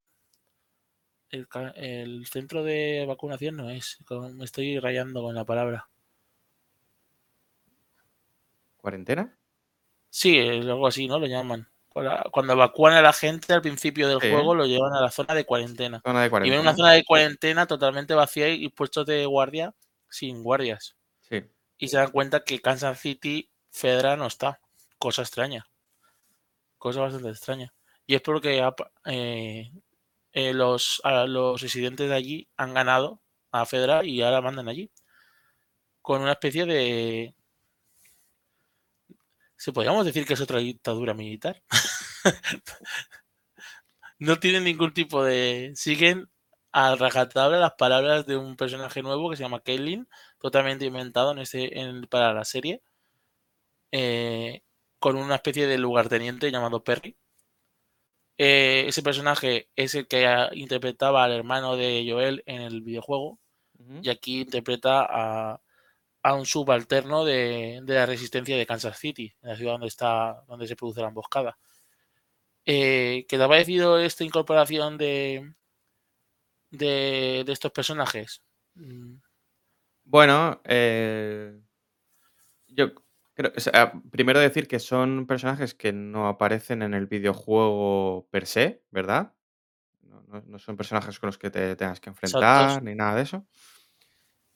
[1.31, 3.97] El, centro de vacunación no es.
[4.35, 5.89] Me estoy rayando con la palabra.
[8.77, 9.38] ¿Cuarentena?
[10.09, 11.19] Sí, algo así, ¿no?
[11.19, 11.67] Lo llaman.
[12.31, 14.31] Cuando evacúan a la gente al principio del Sí.
[14.31, 16.01] juego, lo llevan a la zona de cuarentena.
[16.05, 19.73] Zona de Y ven una zona de cuarentena totalmente vacía y puestos de guardia
[20.09, 20.95] sin guardias.
[21.21, 21.43] Sí.
[21.77, 24.59] y se dan cuenta que Kansas City Fedra no está.
[24.97, 25.65] Cosa extraña.
[26.77, 27.73] Cosa bastante extraña.
[28.05, 28.61] Y es porque
[29.05, 29.71] eh,
[30.33, 34.91] eh, los, a los residentes de allí han ganado a Fedra y ahora mandan allí.
[36.01, 37.35] Con una especie de...
[39.59, 41.61] ¿Se podríamos decir que es otra dictadura militar?
[44.19, 45.71] no tienen ningún tipo de...
[45.75, 46.29] Siguen
[46.71, 50.07] a rajatabla las palabras de un personaje nuevo que se llama Caitlyn,
[50.39, 52.81] totalmente inventado en este, en- para la serie,
[53.91, 54.61] eh,
[54.99, 57.15] con una especie de lugarteniente llamado Perry.
[58.37, 63.39] Eh, ese personaje es el que interpretaba al hermano de Joel en el videojuego
[64.01, 65.61] y aquí interpreta a,
[66.23, 70.67] a un subalterno de, de la resistencia de Kansas City, la ciudad donde está, donde
[70.67, 71.57] se produce la emboscada.
[72.65, 75.53] Eh, ¿Qué te ha parecido esta incorporación de,
[76.71, 78.41] de, de estos personajes?
[78.75, 79.17] Mm,
[80.03, 81.59] Bueno, eh,
[82.67, 82.93] yo
[83.33, 88.45] creo, o sea, primero decir que son personajes que no aparecen en el videojuego per
[88.45, 89.33] se, ¿verdad?
[90.01, 92.63] No, no- no son personajes con los que te tengas que Exacto.
[92.63, 93.47] enfrentar ni nada de eso.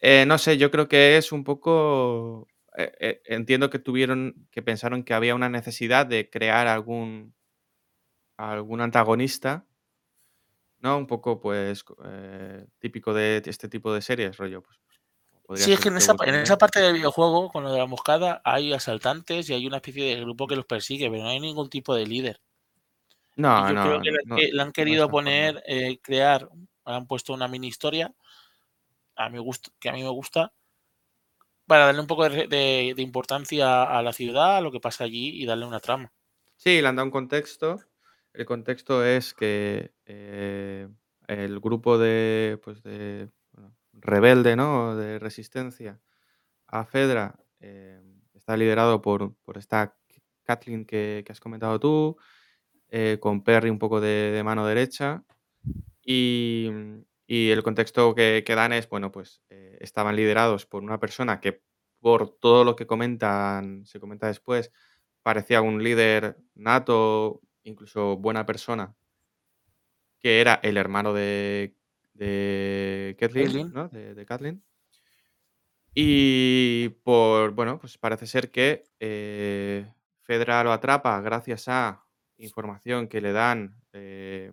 [0.05, 2.47] Eh, no sé, yo creo que es un poco.
[2.77, 7.33] eh, eh, entiendo que tuvieron, que pensaron que había una necesidad de crear algún,
[8.37, 9.65] algún antagonista,
[10.79, 10.97] ¿no?
[10.97, 14.77] Un poco, pues, eh, típico de este tipo de series, rollo, pues.
[15.55, 18.73] Sí, es que en esa, en parte del videojuego, con lo de la emboscada, hay
[18.73, 21.93] asaltantes y hay una especie de grupo que los persigue, pero no hay ningún tipo
[21.95, 22.41] de líder.
[23.35, 25.11] Y No, yo creo no, que le, han no, que- le han no querido formado.
[25.25, 26.49] poner, eh, crear,
[26.85, 28.13] han puesto una mini historia,
[29.15, 30.54] a mi gusto, que a mí me gusta,
[31.65, 35.04] para darle un poco de, de- de importancia a la ciudad, a lo que pasa
[35.06, 36.12] allí y darle una trama.
[36.58, 37.80] Sí, le han dado un contexto.
[38.34, 40.88] El contexto es que eh,
[41.28, 44.95] el grupo de, pues de bueno, rebelde, ¿no?
[44.95, 45.99] De resistencia
[46.67, 48.02] a Fedra eh,
[48.34, 49.95] está liderado por, por esta
[50.43, 52.17] Kathleen que, que has comentado tú,
[52.89, 55.23] eh, con Perry un poco de, de mano derecha.
[56.06, 56.69] Y,
[57.25, 61.39] y el contexto que, que dan es, bueno, pues eh, estaban liderados por una persona
[61.39, 61.62] que
[61.99, 64.71] por todo lo que comentan, se comenta después,
[65.21, 68.93] parecía un líder nato, incluso buena persona,
[70.19, 71.75] que era el hermano de,
[72.13, 73.73] de Kathleen, Caitlyn.
[73.73, 73.88] ¿no?
[73.88, 74.63] De, de Kathleen.
[75.95, 79.88] Y por, bueno, pues parece ser que eh,
[80.21, 82.05] Fedra lo atrapa gracias a
[82.38, 84.51] información que le dan eh,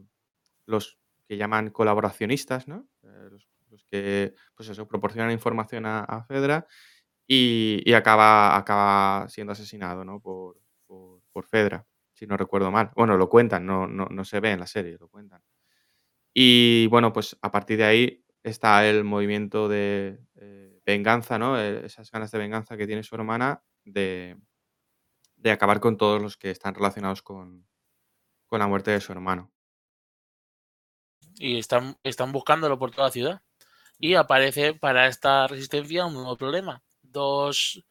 [0.66, 0.99] los
[1.31, 2.88] que llaman colaboracionistas, ¿no?
[3.05, 3.29] Eh,
[3.71, 6.66] los, que, pues eso, proporcionan información a, Fedra
[7.25, 10.19] y, acaba, acaba siendo asesinado, ¿no?
[10.19, 12.90] Por, por, por Fedra, si no recuerdo mal.
[12.97, 15.40] Bueno, lo cuentan, no, no, no se ve en la serie, lo cuentan.
[16.35, 21.61] Y bueno, pues a partir de ahí está el movimiento de eh, venganza, ¿no?
[21.61, 24.37] Eh, esas ganas de venganza que tiene su hermana de,
[25.37, 27.69] de acabar con todos los que están relacionados con,
[28.47, 29.53] con la muerte de su hermano.
[31.42, 33.42] Y están, están buscándolo por toda la ciudad.
[33.98, 36.83] Y aparece para esta resistencia un nuevo problema.
[37.03, 37.83] Dos,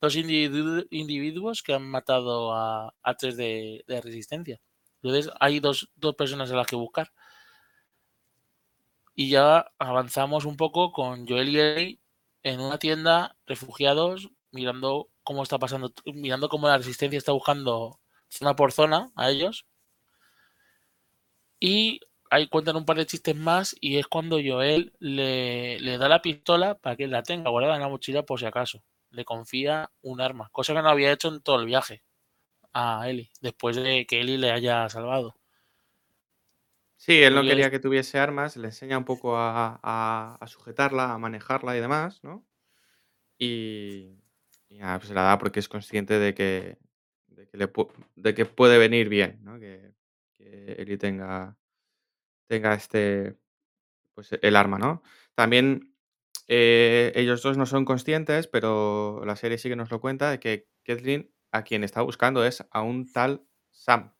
[0.00, 4.60] dos individu- individuos que han matado a, a tres de, de resistencia.
[5.02, 7.12] Entonces hay dos, dos personas a las que buscar.
[9.14, 12.00] Y ya avanzamos un poco con Joel y Ellie
[12.42, 18.56] en una tienda, refugiados, mirando cómo está pasando, mirando cómo la resistencia está buscando zona
[18.56, 19.64] por zona a ellos.
[21.60, 22.00] Y
[22.36, 26.22] ahí cuentan un par de chistes más y es cuando Joel le, le da la
[26.22, 28.82] pistola para que la tenga guardada en la mochila por si acaso.
[29.10, 32.02] Le confía un arma, cosa que no había hecho en todo el viaje
[32.74, 35.36] a Ellie, después de que Ellie le haya salvado.
[36.96, 40.46] Sí, él no Y quería que tuviese armas, le enseña un poco a, a- a
[40.46, 42.44] sujetarla, a manejarla y demás, ¿no?
[43.38, 44.18] Y,
[44.68, 46.78] y nada, pues se la da porque es consciente de que,
[47.28, 49.58] de que, le pu- de que puede venir bien, ¿no?
[49.60, 49.94] Que,
[50.38, 51.56] que Ellie tenga,
[52.46, 53.36] tenga este,
[54.14, 55.02] pues el arma, ¿no?
[55.34, 55.94] También
[56.48, 60.40] eh, ellos dos no son conscientes, pero la serie sí que nos lo cuenta, de
[60.40, 64.14] que Kathleen a quien está buscando es a un tal Sam.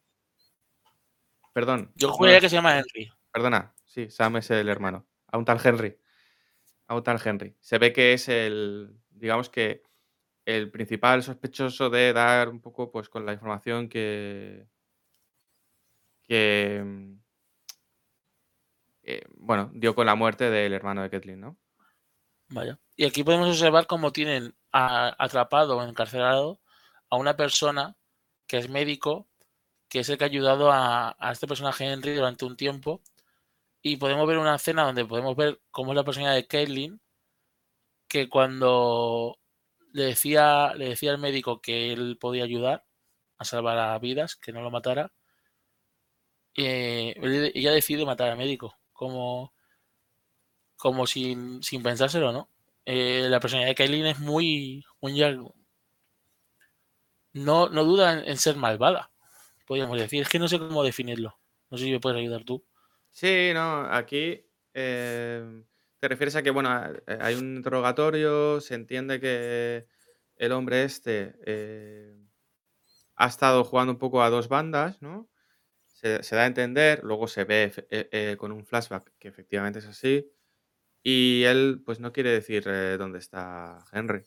[1.52, 3.10] Perdón, yo juraría que se llama Henry.
[3.30, 5.98] perdona, sí, Sam es el hermano, a un tal Henry.
[6.88, 7.56] A un tal Henry.
[7.60, 9.82] Se ve que es el, digamos que
[10.44, 14.68] el principal sospechoso de dar un poco, pues, con la información que
[16.26, 17.18] que, mm,
[19.06, 21.56] eh, bueno, dio con la muerte del hermano de Kathleen, ¿no?
[22.48, 22.78] Vaya.
[22.96, 26.60] Y aquí podemos observar cómo tienen atrapado o encarcelado
[27.08, 27.96] a una persona
[28.46, 29.28] que es médico,
[29.88, 33.00] que es el que ha ayudado a, este personaje Henry durante un tiempo.
[33.82, 37.00] Y podemos ver una escena donde podemos ver cómo es la personalidad de Caitlyn,
[38.08, 39.38] que cuando
[39.92, 42.84] le decía, le decía al médico que él podía ayudar
[43.38, 45.12] a salvar a vidas, que no lo matara,
[46.56, 47.14] eh,
[47.54, 49.52] ella decide matar al médico, como,
[50.76, 52.48] como sin, sin pensárselo, ¿no?
[52.84, 55.12] Eh, la personalidad de Kailin es muy, muy
[57.32, 59.10] no, no duda en, ser malvada,
[59.66, 60.22] podríamos decir.
[60.22, 61.38] Es que no sé cómo definirlo.
[61.70, 62.64] No sé si me puedes ayudar tú.
[63.10, 65.64] Sí, no, aquí em,
[65.98, 66.70] te refieres a que, bueno,
[67.06, 69.86] eh, hay un interrogatorio, se entiende que
[70.36, 72.14] el hombre este eh,
[73.16, 75.28] ha estado jugando un poco a dos bandas, ¿no?
[76.00, 79.86] Se, da a entender, luego se ve eh, eh, con un flashback que efectivamente es
[79.86, 80.30] así,
[81.02, 84.24] y él pues no quiere decir eh, dónde está Henry.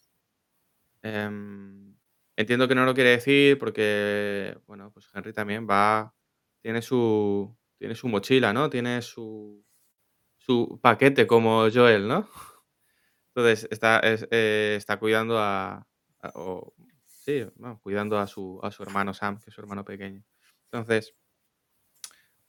[1.01, 1.95] Em,
[2.35, 6.13] entiendo que no lo quiere decir porque, bueno, pues Henry también va,
[6.61, 8.69] tiene su, tiene su mochila, ¿no?
[8.69, 9.63] Tiene su,
[10.39, 12.29] su paquete como Joel, ¿no?
[13.35, 15.87] Entonces está, es- eh, está cuidando a,
[17.05, 17.45] sí,
[17.81, 20.23] cuidando a su, a su hermano Sam, que es su hermano pequeño.
[20.71, 21.15] Entonces,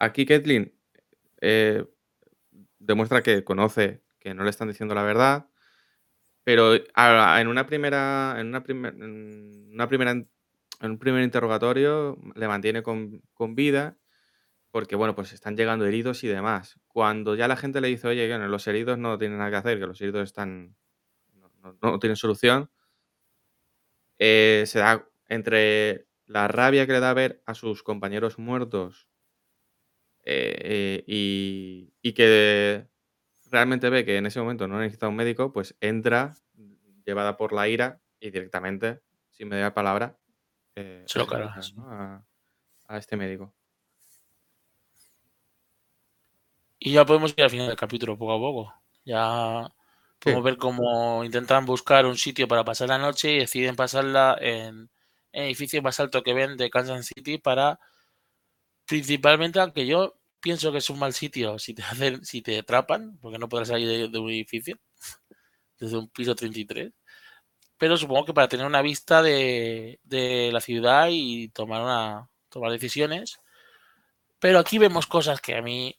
[0.01, 0.75] aquí Kathleen
[1.43, 1.87] eh,
[2.79, 5.49] demuestra que conoce que no le están diciendo la verdad,
[6.45, 8.95] pero en una primera, en una, primer-
[9.89, 10.29] primera, en
[10.83, 13.97] un primer interrogatorio le mantiene con, con vida
[14.71, 16.81] porque, bueno, pues están llegando heridos y demás.
[16.89, 19.81] Cuando ya la gente le dice, oye, bueno, los heridos no tienen nada que hacer,
[19.81, 20.77] que los heridos están,
[21.83, 22.71] no tienen solución,
[24.19, 29.09] eh, se da entre la rabia que le da ver a sus compañeros muertos
[30.24, 32.87] eh, eh, y, y que
[33.50, 36.37] realmente ve que en ese momento no necesita un médico, pues entra
[37.04, 40.18] llevada por la ira y directamente, sin media palabra,
[40.76, 41.74] eh, Se lo cargas.
[41.74, 41.90] ¿no?
[41.90, 42.24] a,
[42.88, 43.54] a este médico.
[46.78, 48.74] Y ya podemos ir al final del capítulo poco a poco.
[49.04, 49.68] Ya
[50.20, 54.90] Podemos ver cómo intentan buscar un sitio para pasar la noche y deciden pasarla en,
[55.33, 57.80] en edificio más alto que ven de Kansas City para
[58.90, 63.18] principalmente, aunque yo pienso que es un mal sitio si te hacen, si te atrapan,
[63.20, 64.79] porque no podrás salir de, un edificio
[65.79, 66.92] desde un piso 33.
[67.79, 70.00] Pero supongo que para tener una vista de,
[70.53, 73.40] la ciudad y tomar una tomar decisiones.
[74.40, 75.96] Pero aquí vemos cosas que a mí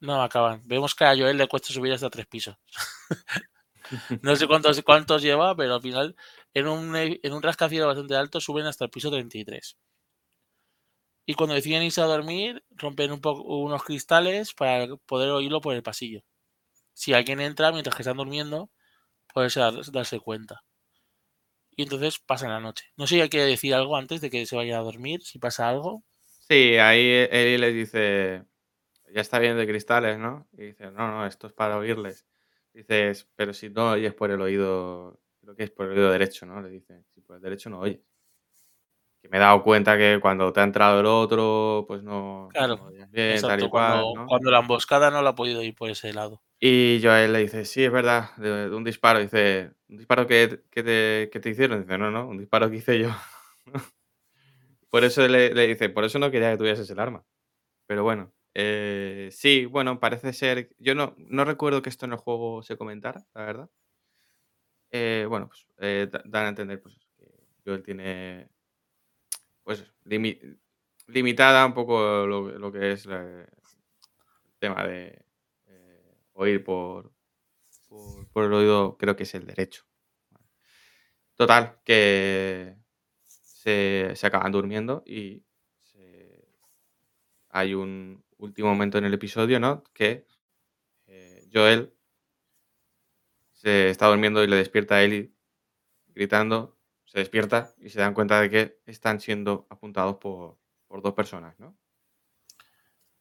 [0.00, 0.62] no acaban.
[0.66, 2.56] Vemos que a Joel le cuesta subir hasta tres pisos.
[4.22, 6.16] no sé cuántos, cuántos lleva, pero al final
[6.52, 9.78] en un, en un rascacielos bastante alto suben hasta el piso 33.
[11.26, 15.74] Y cuando deciden irse a dormir, rompen un poco unos cristales para poder oírlo por
[15.74, 16.22] el pasillo.
[16.92, 18.70] Si alguien entra mientras que están durmiendo,
[19.32, 19.48] puede
[19.92, 20.62] darse cuenta.
[21.76, 22.84] Y entonces pasan la noche.
[22.96, 25.38] No sé si hay que decir algo antes de que se vaya a dormir, si
[25.38, 26.04] pasa algo.
[26.48, 28.44] Sí, ahí él les dice,
[29.12, 30.46] ya está bien de cristales, ¿no?
[30.52, 32.26] Y dice, no, no, esto es para oírles.
[32.72, 36.46] Dices, pero si no oyes por el oído, creo que es por el oído derecho,
[36.46, 36.60] ¿no?
[36.60, 38.00] Le dice, si por el derecho no oyes.
[39.24, 42.90] Que me he dado cuenta que cuando te ha entrado el otro, pues no, claro,
[43.10, 44.04] bien, tal y cual.
[44.28, 46.42] Cuando, la emboscada no la ha podido ir por ese lado.
[46.60, 49.20] Y Joel le dice, sí, es verdad, de, un disparo.
[49.20, 51.80] Dice, ¿un disparo que, te, que, te, hicieron?
[51.80, 53.08] Dice, no, no, un disparo que hice yo.
[54.90, 57.24] por eso le, le, dice, por eso no quería que tuvieses el arma.
[57.86, 60.68] Pero bueno, eh, sí, bueno, parece ser.
[60.78, 63.70] Yo no, no recuerdo que esto en el juego se comentara, la verdad.
[64.90, 67.26] Eh, bueno, pues eh, dan a entender pues, que
[67.64, 68.48] Joel tiene.
[69.64, 69.84] Pues
[71.06, 73.46] limitada un poco lo, que es el
[74.58, 75.24] tema de
[76.34, 77.12] oír por,
[78.32, 79.84] por, el oído, creo que es el derecho.
[81.34, 82.76] Total, que
[83.24, 85.44] se, se acaban durmiendo y
[87.50, 89.84] hay un, último momento en el episodio, ¿no?
[89.92, 90.26] Que
[91.06, 91.92] eh, Joel
[93.52, 95.32] se está durmiendo y le despierta a Ellie
[96.08, 96.73] gritando,
[97.14, 100.58] se despierta y se dan cuenta de que están siendo apuntados por,
[101.00, 101.76] dos personas, ¿no?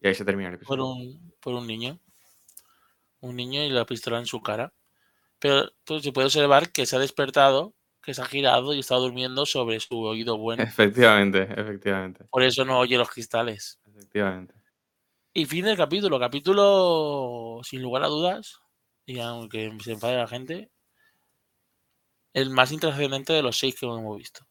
[0.01, 0.84] Y ahí se termina el episodio.
[0.84, 1.99] Por un, por un niño.
[3.19, 4.73] Un niño y la pistola en su cara.
[5.38, 8.95] Pero tú se puede observar que se ha despertado, que se ha girado y está
[8.95, 10.63] durmiendo sobre su oído bueno.
[10.63, 12.25] Efectivamente, efectivamente.
[12.32, 13.79] Por eso no oye los cristales.
[13.86, 14.56] Efectivamente.
[15.34, 16.19] Y fin del capítulo.
[16.19, 18.60] Capítulo, sin lugar a dudas,
[19.06, 20.71] y aunque se enfade la gente,
[22.34, 24.46] el más intrascendente de los seis que hemos visto.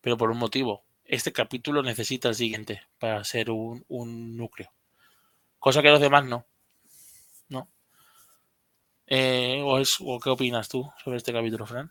[0.00, 0.84] Pero por un motivo.
[1.04, 3.84] Este capítulo necesita el siguiente para ser un,
[4.36, 4.72] núcleo.
[5.58, 6.46] Cosa que los demás no.
[7.48, 7.68] ¿No?
[9.06, 11.90] Eh, o, qué opinas tú sobre este capítulo, Fran?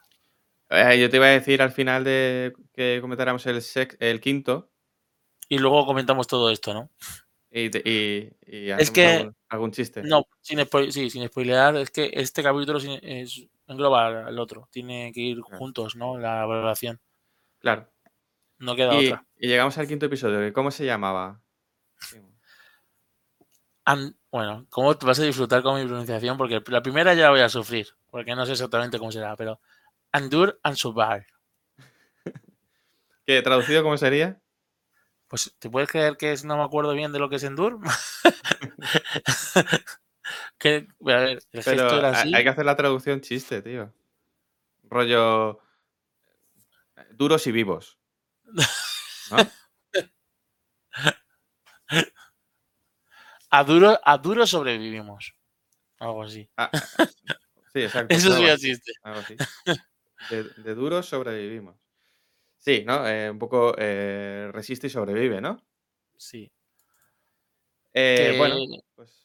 [0.69, 3.62] Eh, yo te iba a decir al final de que comentáramos el,
[3.99, 4.69] el quinto.
[5.49, 6.89] Y luego comentamos todo esto, ¿no?
[7.56, 7.69] Y,
[8.47, 10.01] es que algún, chiste.
[10.01, 14.67] No, sin, sí, sin spoilear, es que este capítulo es, engloba al otro.
[14.71, 16.17] Tiene que ir juntos, ¿no?
[16.17, 16.99] La valoración.
[17.60, 17.89] Claro.
[18.60, 19.26] No queda otra.
[19.38, 20.54] Y llegamos al quinto episodio.
[20.54, 21.41] ¿Cómo se llamaba?
[24.32, 26.38] bueno, ¿cómo vas a disfrutar con mi pronunciación?
[26.38, 29.60] Porque la primera ya la voy a sufrir, porque no sé exactamente cómo será, pero
[30.12, 31.26] Andur and Survive.
[33.26, 34.39] ¿Qué traducido cómo sería?
[35.28, 37.80] Pues, ¿te puedes creer que es, no me acuerdo bien de lo que es Endur?
[40.63, 42.34] que, a ver, el gesto era así.
[42.34, 43.93] Hay que hacer la traducción chiste, tío.
[44.84, 45.60] Rollo.
[47.12, 47.99] Duros y vivos.
[53.49, 55.36] a, duro, a duro sobrevivimos.
[55.99, 56.49] Algo así.
[56.56, 56.71] Ah,
[57.73, 58.15] sí, exacto.
[58.15, 58.93] Eso sí chiste.
[59.04, 59.36] Algo así.
[60.30, 61.76] De, de duro sobrevivimos.
[62.58, 63.06] Sí, ¿no?
[63.06, 65.62] Eh, un poco eh, resiste y sobrevive, ¿no?
[66.15, 66.49] Sí.
[67.93, 68.56] Eh, bueno,
[68.95, 69.22] pues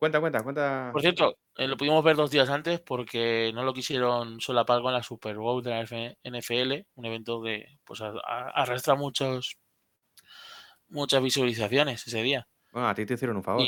[0.00, 0.90] cuenta, cuenta, cuenta.
[0.92, 5.02] Por cierto, lo pudimos ver dos días antes porque no lo quisieron solapar con la
[5.02, 5.84] Super Bowl de la
[6.24, 9.58] NFL, un evento que pues arrastra muchos
[10.88, 12.48] muchas visualizaciones ese día.
[12.72, 13.66] Bueno, a ti te hicieron un favor.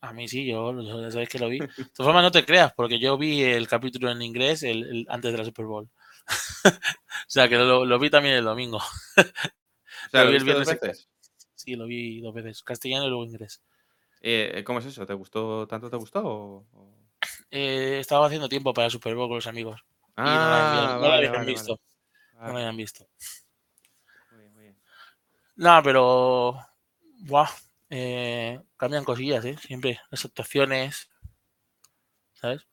[0.00, 1.58] a mí sí, yo, ya sabes que lo vi.
[1.60, 5.30] De todas formas, no te creas, porque yo vi el capítulo en inglés el, antes
[5.30, 5.90] de la Super Bowl.
[6.64, 6.70] o
[7.28, 8.78] sea, que lo, vi también el domingo.
[8.78, 11.08] o sea, ¿lo, vi el viernes dos veces?
[11.54, 13.62] Sí, lo vi dos veces, castellano y luego inglés.
[14.26, 15.04] Eh, ¿Cómo es eso?
[15.04, 15.66] ¿Te gustó?
[15.66, 16.22] ¿Tanto te gustó?
[16.24, 16.66] O,
[17.50, 19.84] Eh, estaba haciendo tiempo para Super Bowl con los amigos.
[20.16, 21.78] Ah, no lo habían visto.
[22.32, 23.06] No lo habían visto.
[24.30, 24.78] Muy bien, muy bien.
[25.56, 26.58] No, pero.
[27.18, 27.50] Buah,
[27.90, 29.58] eh, cambian cosillas, ¿eh?
[29.58, 30.00] Siempre.
[30.10, 31.10] Las actuaciones.
[32.32, 32.66] ¿Sabes?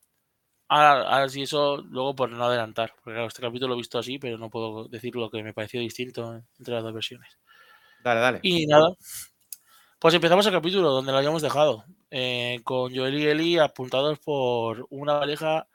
[0.70, 4.20] Ahora, sí, eso luego por no adelantar, porque claro, este capítulo lo he visto así,
[4.20, 7.38] pero no puedo decir lo que me pareció distinto entre las dos versiones.
[8.02, 8.40] Dale, dale.
[8.42, 8.96] Y nada,
[10.02, 14.88] pues empezamos el capítulo donde lo habíamos dejado, eh, con Joel y Eli apuntados por
[14.90, 15.68] una pareja,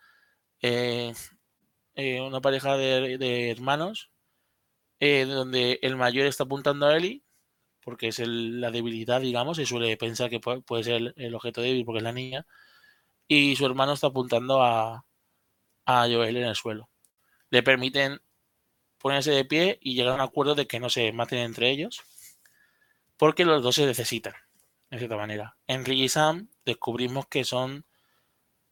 [0.61, 1.15] eh,
[1.95, 4.11] eh, una pareja de, hermanos,
[4.99, 7.23] donde el mayor está apuntando a Eli,
[7.81, 11.61] porque es la debilidad, digamos, se suele pensar que puede, puede ser el, el objeto
[11.61, 12.47] débil porque es la niña,
[13.29, 15.07] y su hermano está apuntando a,
[15.85, 16.91] a Joel en el suelo.
[17.51, 18.21] Le permiten
[18.99, 22.03] ponerse de pie y llegar a un acuerdo de que no se maten entre ellos,
[23.17, 24.35] porque los dos se necesitan,
[24.91, 25.57] de cierta manera.
[25.67, 27.85] Henry y Sam descubrimos que son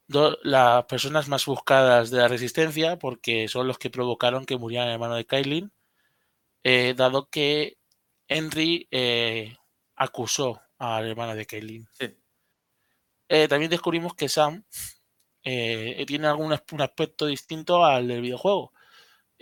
[0.06, 4.92] las personas más buscadas de la resistencia porque son los que provocaron que muriera el
[4.92, 5.72] hermano de Kailin,
[6.62, 7.78] eh, dado que
[8.28, 9.56] Henry eh,
[9.96, 11.88] acusó al hermano de Kailin.
[11.92, 12.14] Sí.
[13.28, 14.64] Eh, también descubrimos que Sam
[15.42, 18.72] eh, tiene algún un aspecto distinto al del videojuego.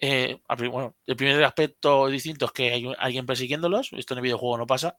[0.04, 3.92] Eh, bueno, el primer aspecto distinto es que hay un- alguien persiguiéndolos.
[3.92, 4.96] Esto en el videojuego no pasa.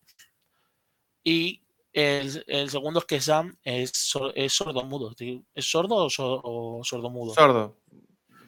[1.26, 5.14] Y el, el segundo es que Sam es, sor- es sordo-mudo.
[5.54, 7.34] ¿Es sordo o, sor- o sordo-mudo?
[7.34, 7.78] Sordo.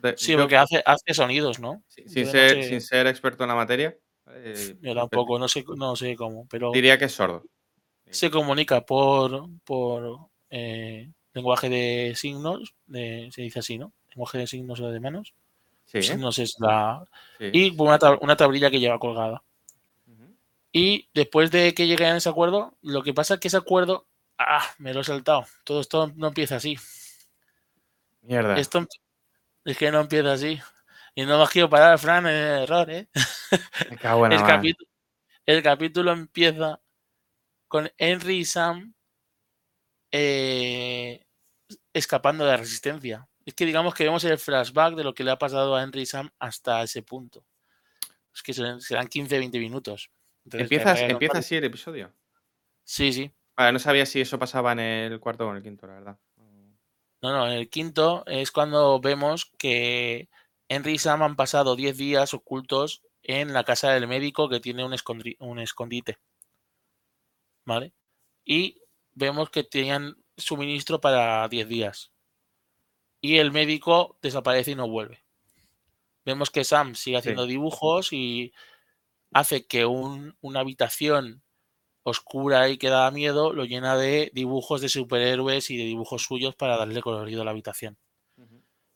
[0.01, 1.83] De- Sí, yo, porque hace, hace sonidos, ¿no?
[1.89, 3.97] sin, no ser, sé- sin ser experto en la materia,
[4.29, 7.43] eh, Yo tampoco, no sé, no sé cómo, pero diría que es sordo.
[8.09, 13.91] se comunica por, por eh, lenguaje de signos, de- se dice así, ¿no?
[14.09, 15.33] Lenguaje de signos o de manos.
[15.85, 16.03] Sí, ¿eh?
[16.03, 17.05] Signos es la...
[17.37, 17.49] sí.
[17.53, 19.41] Y una, tab- una tablilla que lleva colgada.
[20.71, 24.07] Y después de que lleguen a ese acuerdo, lo que pasa es que ese acuerdo...
[24.37, 25.45] Ah, me lo he saltado.
[25.63, 26.77] Todo esto no empieza así.
[28.23, 28.57] Mierda.
[28.57, 28.87] Esto em-
[29.63, 30.59] es que no empieza así.
[31.15, 33.07] Y no me quiero parar, Fran, en el error, ¿eh?
[33.89, 34.51] Me cago en la el, mar.
[34.55, 34.89] capítulo,
[35.45, 36.81] el capítulo empieza
[37.69, 38.93] con Henry y Sam
[40.11, 41.25] eh,
[41.93, 43.27] escapando de la resistencia.
[43.45, 46.01] Es que digamos que vemos el flashback de lo que le ha pasado a Henry
[46.01, 47.45] y Sam hasta ese punto.
[48.33, 50.09] Es que serán, serán 15-20 minutos.
[50.43, 52.13] Entonces, ¿Empieza, me parece empieza así el episodio?
[52.83, 53.31] Sí, sí.
[53.55, 56.19] Vale, no sabía si eso pasaba en el cuarto o en el quinto, la verdad.
[57.21, 60.29] No, no, en el quinto es cuando vemos que
[60.67, 64.85] Henry y Sam han pasado 10 días ocultos en la casa del médico que tiene
[64.85, 66.17] un escondite.
[67.65, 67.93] ¿Vale?
[68.43, 68.81] Y
[69.13, 72.11] vemos que tenían suministro para 10 días.
[73.21, 75.23] Y el médico desaparece y no vuelve.
[76.25, 77.49] Vemos que Sam sigue haciendo Sí.
[77.49, 78.53] dibujos y
[79.31, 81.41] hace que un- una habitación
[82.03, 86.55] oscura y que da miedo lo llena de dibujos de superhéroes y de dibujos suyos
[86.55, 87.97] para darle colorido a la habitación.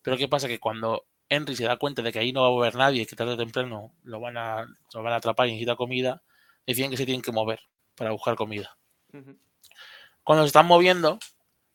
[0.02, 0.48] Pero ¿qué pasa?
[0.48, 3.16] Que cuando Henry se da cuenta de que ahí no va a mover nadie, que
[3.16, 6.22] tarde o temprano lo van a, lo van a atrapar y necesita comida,
[6.66, 7.60] deciden que se tienen que mover
[7.96, 8.78] para buscar comida.
[10.24, 11.20] Cuando se están moviendo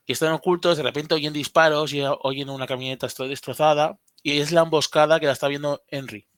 [0.07, 4.63] y están ocultos, de repente oyen disparos y oyen una camioneta destrozada y es la
[4.63, 6.29] emboscada que la está viendo Henry.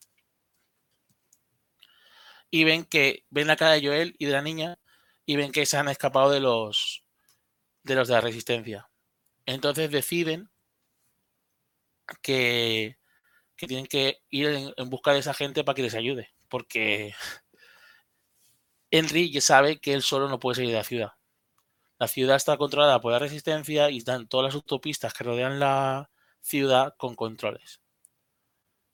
[2.51, 4.79] Y ven que ven la cara de Joel y de la niña
[5.25, 7.05] y ven que se han escapado de los
[7.83, 8.89] de los de la resistencia.
[9.47, 10.51] Entonces deciden
[12.23, 12.99] que,
[13.57, 17.15] que tienen que ir en, en busca de esa gente para que les ayude, porque
[18.91, 21.13] Henry ya sabe que él solo no puede salir de la ciudad.
[21.99, 26.11] La ciudad está controlada por la resistencia y están todas las autopistas que rodean la
[26.41, 27.81] ciudad con controles.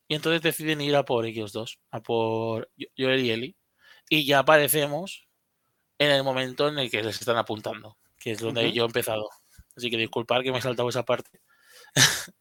[0.08, 3.56] Y entonces deciden ir a por ellos dos, a por Joel y Ellie.
[4.08, 5.26] Y ya aparecemos
[5.98, 9.28] en el momento en el que les están apuntando, que es donde yo he empezado.
[9.76, 11.40] Así que disculpar que me he saltado esa parte.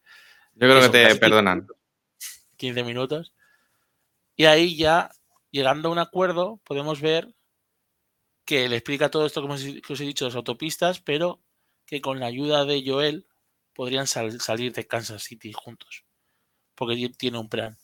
[0.53, 1.65] Yo creo que te perdonan.
[2.57, 3.33] 15 minutos.
[4.35, 5.09] Y ahí ya,
[5.49, 7.33] llegando a un acuerdo, podemos ver
[8.51, 11.39] que le explica todo esto como que os he dicho, las autopistas, pero
[11.85, 13.25] que con la ayuda de Joel
[13.73, 16.03] podrían sal- salir de Kansas City juntos.
[16.75, 17.77] Porque ti- tiene un plan.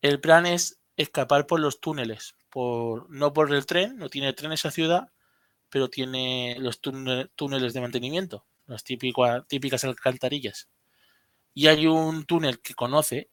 [0.00, 4.52] El plan es escapar por los túneles, por, no por el tren, no tiene tren
[4.52, 5.12] esa ciudad,
[5.68, 10.70] pero tiene los túne- túneles de mantenimiento, las típicas, alcantarillas.
[11.52, 13.28] Y hay un túnel que conoce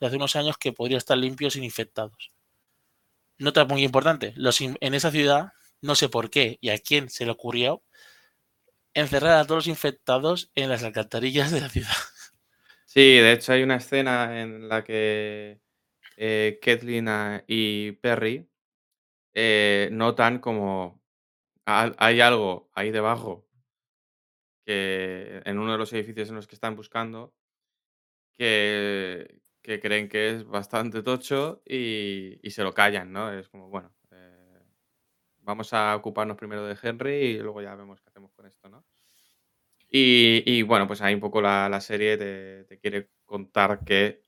[0.00, 2.32] de hace unos años que podría estar limpio sin infectados.
[3.36, 4.32] Nota muy importante,
[4.80, 7.82] en esa ciudad, no sé por qué y a quién se le ocurrió
[8.94, 11.92] encerrar a todos los infectados en las alcantarillas de la ciudad.
[12.84, 15.60] Sí, de hecho hay una escena en la que
[16.16, 18.48] eh, Kathleen ah, y Perry
[19.34, 21.00] eh, notan como
[21.66, 23.46] hay algo ahí debajo
[24.64, 27.34] que en uno de los edificios en los que están buscando
[28.38, 33.30] que, creen que es bastante tocho y, y se lo callan, ¿no?
[33.32, 33.92] Es como, bueno,
[35.48, 38.84] vamos a ocuparnos primero de Henry y luego ya vemos qué hacemos con esto, ¿no?
[39.90, 44.20] Y, bueno, pues ahí un poco la, serie te, quiere contar que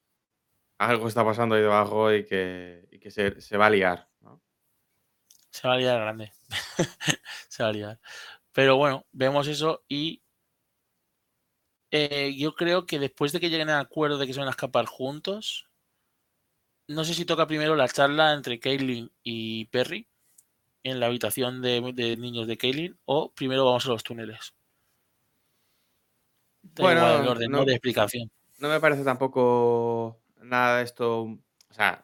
[0.78, 4.40] algo está pasando ahí debajo y que, se va a liar, ¿no?
[5.50, 6.32] Se va a liar grande.
[7.48, 8.00] se va a liar.
[8.52, 10.22] Pero bueno, vemos eso y
[11.90, 14.52] eh, yo creo que después de que lleguen al acuerdo de que se van a
[14.52, 15.68] escapar juntos,
[16.88, 20.09] no sé si toca primero la charla entre Caitlyn y Perry
[20.82, 21.80] en la habitación de,
[22.18, 24.54] niños de Caitlyn o primero vamos a los túneles.
[26.76, 28.30] bueno, el orden no, de explicación.
[28.58, 32.02] No me parece tampoco nada de esto, o sea,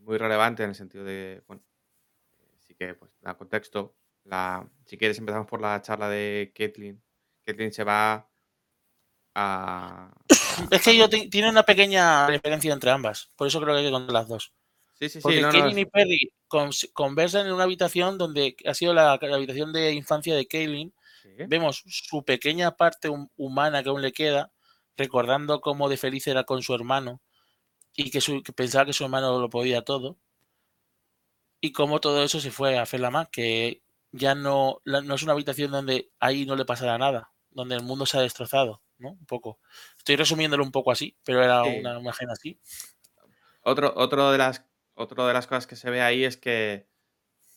[0.00, 1.62] muy relevante en el sentido de, bueno,
[2.58, 3.94] sí que pues da contexto.
[4.24, 7.00] La, si quieres empezamos por la charla de Caitlyn.
[7.44, 8.28] Caitlyn se va
[9.34, 10.12] a...
[10.70, 13.92] Es que yo tiene una pequeña diferencia entre ambas, por eso creo que hay que
[13.92, 14.52] contar las dos.
[15.00, 15.20] Sí, sí, sí.
[15.22, 16.32] Porque Caitlyn y Perry
[16.92, 20.92] conversan en una habitación donde ha sido la, habitación de infancia de Caitlyn.
[21.48, 24.52] Vemos su pequeña parte humana que aún le queda,
[24.96, 27.22] recordando cómo de feliz era con su hermano
[27.94, 28.20] y que,
[28.54, 30.18] pensaba que su hermano lo podía todo.
[31.62, 33.82] Y cómo todo eso se fue a más, que
[34.12, 38.04] ya no, no es una habitación donde ahí no le pasará nada, donde el mundo
[38.06, 39.10] se ha destrozado, ¿no?
[39.10, 39.58] Un poco.
[39.96, 42.58] Estoy resumiéndolo un poco así, pero era una imagen así.
[43.62, 44.64] Otro, otro de las,
[45.00, 46.86] otro de las cosas que se ve ahí es que,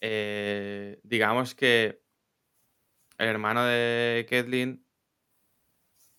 [0.02, 2.02] eh, digamos que
[3.18, 4.86] el hermano de Kathleen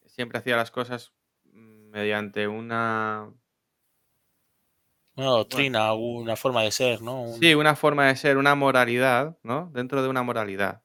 [0.06, 1.12] siempre hacía las cosas
[1.44, 3.32] mediante una
[5.16, 7.32] una doctrina, una forma de ser, ¿no?
[7.38, 9.70] Sí, una forma de ser, una moralidad, ¿no?
[9.72, 10.82] Dentro de una moralidad.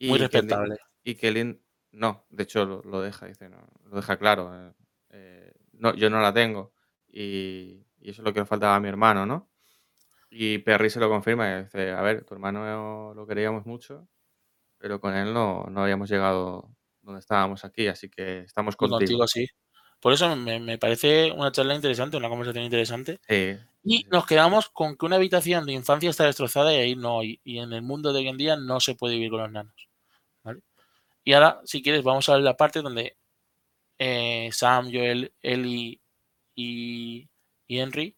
[0.00, 0.78] Muy respetable.
[1.04, 1.58] y que
[1.92, 4.52] no, de hecho lo, deja, dice, no, lo deja claro.
[4.52, 4.72] Eh,
[5.10, 6.72] eh, no, yo no la tengo.
[7.06, 9.48] Y, eso es lo que le faltaba a mi hermano, ¿no?
[10.30, 14.08] Y Perry se lo confirma y dice, a ver, tu hermano lo queríamos mucho,
[14.78, 16.70] pero con él no, no habíamos llegado
[17.02, 18.98] donde estábamos aquí, así que estamos contigo.
[18.98, 19.46] Contigo sí.
[20.00, 23.18] Por eso me, parece una charla interesante, una conversación interesante.
[23.82, 27.22] y nos quedamos con que una habitación de infancia está destrozada y ahí no.
[27.22, 29.52] Y, y en el mundo de hoy en día no se puede vivir con los
[29.52, 29.88] nanos.
[31.26, 33.16] Y ahora, si quieres, vamos a ver la parte donde
[33.98, 36.00] eh, Sam, Joel, Ellie
[36.54, 37.28] y,
[37.66, 38.16] y, Henry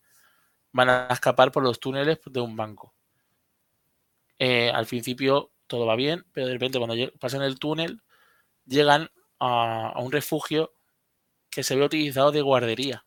[0.73, 2.95] van a escapar por los túneles de un banco.
[4.39, 8.03] Eh, al principio todo va bien, pero de repente cuando pasan el túnel
[8.67, 10.73] llegan a un refugio
[11.51, 13.05] que se ve utilizado de guardería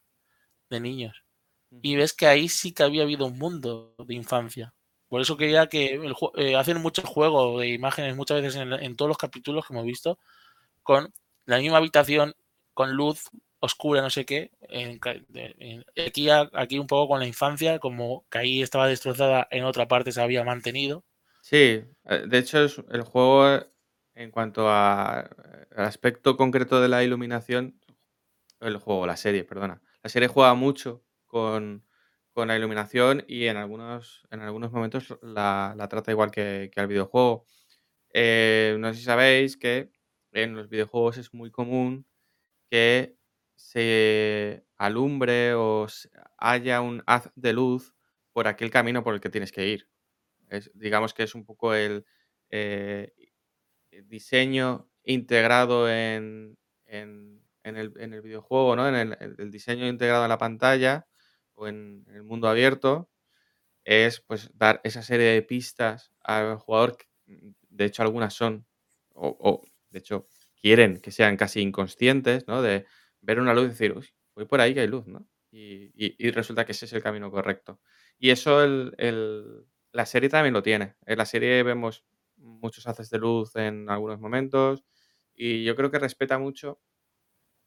[0.70, 1.24] de niños.
[1.82, 4.74] Y ves que ahí sí que había habido un mundo de infancia.
[5.08, 6.00] Por eso quería que
[6.36, 10.18] eh, hacen mucho juego de imágenes muchas veces en, todos los capítulos que hemos visto
[10.84, 11.14] con
[11.46, 12.34] la misma habitación,
[12.74, 13.30] con luz
[13.62, 14.52] oscura, no sé qué.
[16.06, 20.12] aquí, aquí un poco con la infancia, como que ahí estaba destrozada, en otra parte
[20.12, 21.06] se había mantenido.
[21.42, 23.62] Sí, eh, de hecho el juego
[24.14, 25.30] en cuanto al
[25.76, 27.80] aspecto concreto de la iluminación
[28.60, 29.82] el juego, la serie, perdona.
[30.04, 31.86] La serie juega mucho con,
[32.36, 37.46] la iluminación y en algunos, en algunos momentos la, trata igual que, que al videojuego.
[38.14, 39.92] Eh, no sé si sabéis que
[40.32, 42.06] en los videojuegos es muy común
[42.70, 43.16] que
[43.62, 45.88] se alumbre o
[46.38, 47.94] haya un haz de luz
[48.34, 49.88] por aquel camino por el que tienes que ir.
[50.74, 52.06] digamos que es un poco el
[52.50, 53.14] eh,
[54.04, 58.88] diseño integrado en, en el, en el videojuego, ¿no?
[58.88, 61.08] En el, diseño integrado en la pantalla
[61.54, 63.10] o en, el mundo abierto,
[63.86, 66.98] es pues dar esa serie de pistas al jugador.
[67.28, 68.66] Mm, de hecho, algunas son,
[69.14, 72.62] o, de hecho, quieren que sean casi inconscientes, ¿no?
[73.22, 75.28] Ver una luz y decir, uy, voy por ahí que hay luz, ¿no?
[75.52, 77.82] Y, resulta que ese es el camino correcto.
[78.18, 78.66] Y eso
[79.92, 80.96] la serie también lo tiene.
[81.06, 82.06] En la serie vemos
[82.38, 84.84] muchos haces de luz en algunos momentos
[85.36, 86.82] y yo creo que respeta mucho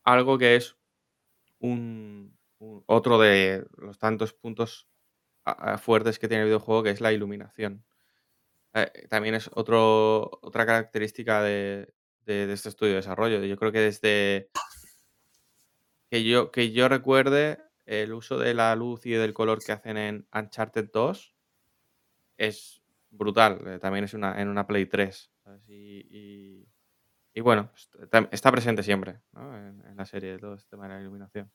[0.02, 0.76] algo que es
[1.58, 2.36] un,
[2.86, 4.88] otro de los tantos puntos
[5.78, 7.84] fuertes que tiene el videojuego, que es la iluminación.
[8.74, 11.92] Eh, también es otra característica de,
[12.26, 13.44] este estudio de desarrollo.
[13.44, 14.50] Yo creo que desde
[16.14, 19.96] que yo, que yo recuerde, el uso de la luz y del color que hacen
[19.96, 21.34] en Uncharted 2
[22.36, 23.60] es brutal.
[23.66, 25.32] Eh, también es una, en una Play 3.
[25.66, 26.64] y,
[27.40, 27.68] bueno,
[28.30, 31.50] está presente siempre en, la serie todo este tema de la iluminación.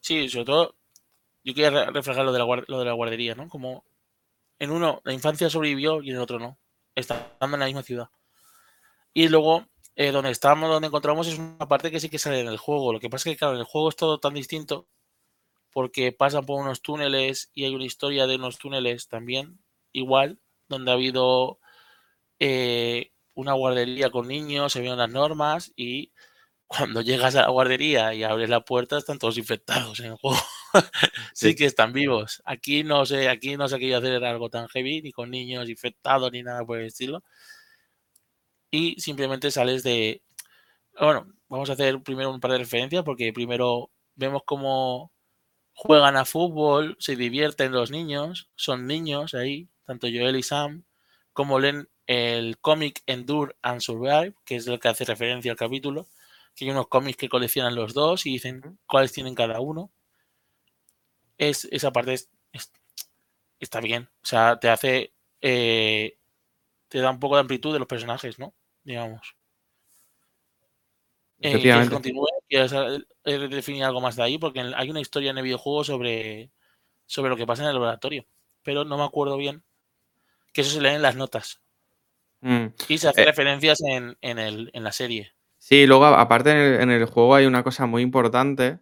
[0.00, 0.74] Sí, sobre todo,
[1.44, 3.48] yo quería reflejar lo de, la, lo de la guardería, ¿no?
[3.48, 3.84] Como
[4.58, 6.58] en uno la infancia sobrevivió y en el otro no,
[6.96, 8.10] estando en la misma ciudad.
[9.14, 12.48] Y luego, eh, donde estamos, donde encontramos, es una parte que sí que sale en
[12.48, 12.92] el juego.
[12.92, 14.88] Lo que pasa es que, claro, en el juego es todo tan distinto
[15.72, 19.60] porque pasan por unos túneles y hay una historia de unos túneles también,
[19.92, 21.60] igual, donde ha habido
[22.40, 26.12] eh, una guardería con niños, se ven las normas y
[26.66, 30.38] cuando llegas a la guardería y abres la puerta están todos infectados en el juego.
[31.34, 31.56] sí.
[31.56, 32.42] que están vivos.
[32.44, 36.30] Aquí no sé, aquí no se quería hacer algo tan heavy, ni con niños infectados,
[36.32, 37.24] ni nada por el estilo.
[38.70, 40.22] Y simplemente sales de.
[40.98, 45.12] Bueno, vamos a hacer primero un par de referencias, porque primero vemos cómo
[45.74, 50.84] juegan a fútbol, se divierten los niños, son niños ahí, tanto Joel y Sam,
[51.32, 56.06] como leen el cómic Endure and Survive, que es el que hace referencia al capítulo,
[56.54, 59.90] que hay unos cómics que coleccionan los dos y dicen cuáles tienen cada uno.
[61.38, 62.16] Es, esa parte
[63.60, 64.08] está bien.
[64.22, 65.12] O sea, te hace.
[65.40, 66.18] Eh,
[66.88, 68.52] te da un poco de amplitud de los personajes, ¿no?
[68.90, 69.36] Digamos.
[71.38, 72.26] Eh, ¿Quieres continúe?
[72.48, 74.36] ¿Quieres eh, definir algo más de ahí?
[74.36, 76.50] Porque hay una historia en el videojuego sobre,
[77.06, 78.26] sobre lo que pasa en el laboratorio.
[78.64, 79.62] Pero no me acuerdo bien.
[80.52, 81.62] Que eso se lee en las notas.
[82.40, 82.66] Mm.
[82.88, 85.34] Y se hace referencias en, el, en la serie.
[85.56, 88.80] Sí, luego aparte en el, juego hay una cosa muy importante,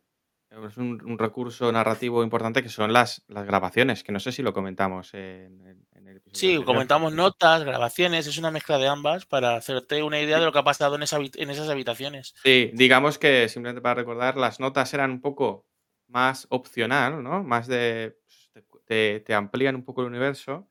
[0.67, 4.53] es un, recurso narrativo importante que son las, las, grabaciones, que no sé si lo
[4.53, 6.59] comentamos en, el episodio.
[6.61, 10.53] Sí, comentamos notas, grabaciones, es una mezcla de ambas para hacerte una idea de lo
[10.53, 12.35] que ha pasado en, en esas habitaciones.
[12.43, 15.67] Sí, digamos que simplemente para recordar, las notas eran un poco
[16.09, 17.43] más opcional, ¿no?
[17.43, 18.19] Más de...
[18.23, 20.69] Pues, te, te amplían un poco el universo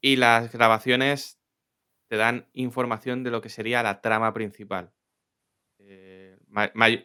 [0.00, 1.40] y las grabaciones
[2.08, 4.92] te dan información de lo que sería la trama principal.
[5.78, 6.36] Eh,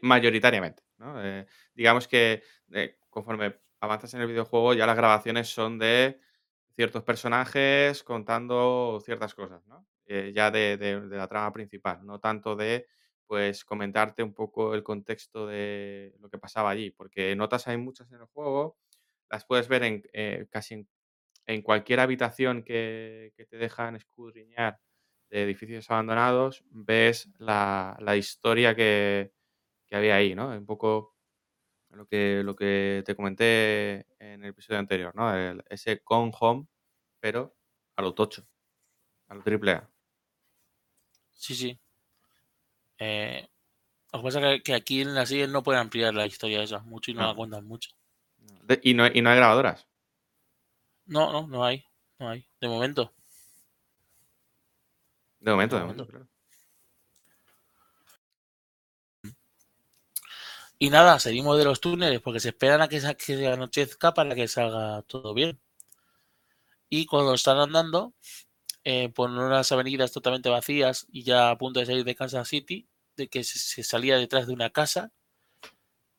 [0.02, 0.84] mayoritariamente.
[1.18, 6.20] Eh, digamos que eh, conforme avanzas en el videojuego, ya las grabaciones son de
[6.76, 9.62] ciertos personajes contando ciertas cosas,
[10.34, 12.88] ya de, la trama principal, no tanto de
[13.28, 18.12] pues comentarte un poco el contexto de lo que pasaba allí, porque notas hay muchas
[18.12, 18.78] en el juego,
[19.30, 20.86] las puedes ver en casi
[21.46, 24.80] en, cualquier habitación que, que te dejan escudriñar
[25.32, 29.32] de edificios abandonados, ves la, historia que,
[29.96, 30.50] había ahí, ¿no?
[30.50, 31.16] Un poco
[31.90, 35.34] lo que, lo que te comenté en el episodio anterior, ¿no?
[35.70, 36.68] ese con home,
[37.20, 37.56] pero
[37.96, 38.48] a lo tocho,
[39.28, 39.90] a lo triple A.
[41.34, 41.80] Sí, sí.
[42.98, 43.48] Eh,
[44.14, 46.80] lo que pasa es que, aquí en la serie no puede ampliar la historia esa
[46.80, 47.92] mucho y no, la cuentan mucho.
[48.84, 49.88] y, no, y no hay grabadoras.
[51.06, 51.84] No, no, no hay.
[52.20, 52.46] No hay.
[52.60, 53.14] De momento.
[55.40, 56.28] De momento, de momento, claro.
[60.82, 64.48] Y nada, seguimos de los túneles porque se esperan a que, se anochezca para que
[64.48, 65.60] salga todo bien.
[66.90, 68.16] Y cuando están andando
[68.84, 72.88] eh, por unas avenidas totalmente vacías y ya a punto de salir de Kansas City,
[73.16, 75.12] de que se, salía detrás de una casa.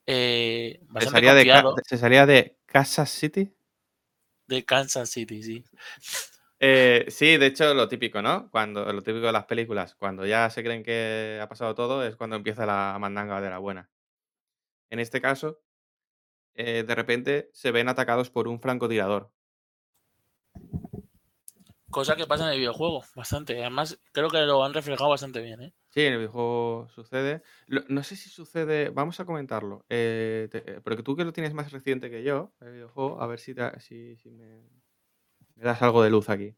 [0.06, 3.52] Eh, ¿Se, salía de, ¿Se salía de Kansas City?
[4.46, 5.64] De Kansas City, sí.
[6.60, 8.48] Eh, sí, de hecho, lo típico, ¿no?
[8.52, 12.14] Cuando, lo típico de las películas, cuando ya se creen que ha pasado todo, es
[12.14, 13.90] cuando empieza la mandanga de la buena.
[14.92, 15.58] En este caso,
[16.52, 19.32] eh, de repente se ven atacados por un francotirador.
[21.88, 23.58] Cosa que pasa en el videojuego, bastante.
[23.58, 25.74] Además, creo que lo han reflejado bastante bien, ¿eh?
[25.88, 27.42] Sí, en el videojuego sucede.
[27.68, 28.90] no sé si sucede.
[28.90, 29.86] Vamos a comentarlo.
[29.88, 30.50] Eh,
[30.84, 34.16] porque tú que lo tienes más reciente que yo, el videojuego, a ver si, si,
[34.16, 34.60] si me,
[35.54, 36.54] me das algo de luz aquí.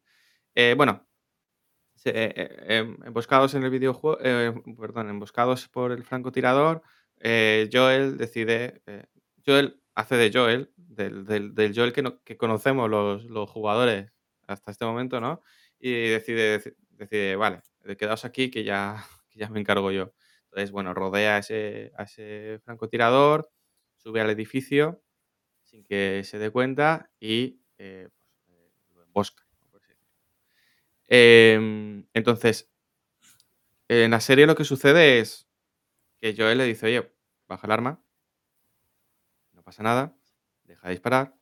[0.56, 1.06] Eh, bueno,
[2.04, 4.18] eh, eh, em, emboscados en el videojuego,
[4.76, 6.82] perdón, emboscados por el francotirador,
[7.20, 8.82] Joel decide,
[9.46, 14.12] Joel hace de Joel, del, del, Joel que, que conocemos los, los, jugadores
[14.46, 15.42] hasta este momento, ¿no?
[15.78, 17.62] Y decide, decide, vale,
[17.98, 20.12] quedaos aquí que ya, que ya me encargo yo.
[20.44, 23.50] Entonces, bueno, rodea a ese, a ese francotirador,
[23.96, 25.02] sube al edificio
[25.62, 27.60] sin que se dé cuenta y
[29.12, 29.44] Oscar.
[31.06, 32.70] Em, entonces,
[33.88, 35.48] en la serie lo que sucede es
[36.24, 37.12] que Joel le dice, oye,
[37.46, 38.02] baja el arma,
[39.52, 40.16] no pasa nada,
[40.62, 41.34] deja de disparar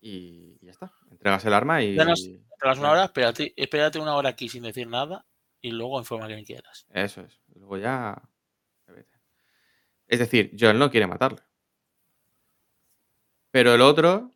[0.00, 0.92] y ya está.
[1.12, 1.96] Entregas el arma y...
[1.96, 5.24] entregas una hora, espérate, espérate una hora aquí sin decir nada
[5.60, 6.88] y luego informa a quien quieras.
[6.90, 7.40] Eso es.
[7.54, 8.20] Luego ya...
[10.08, 11.42] Es decir, Joel no quiere matarle.
[13.52, 14.32] Pero el otro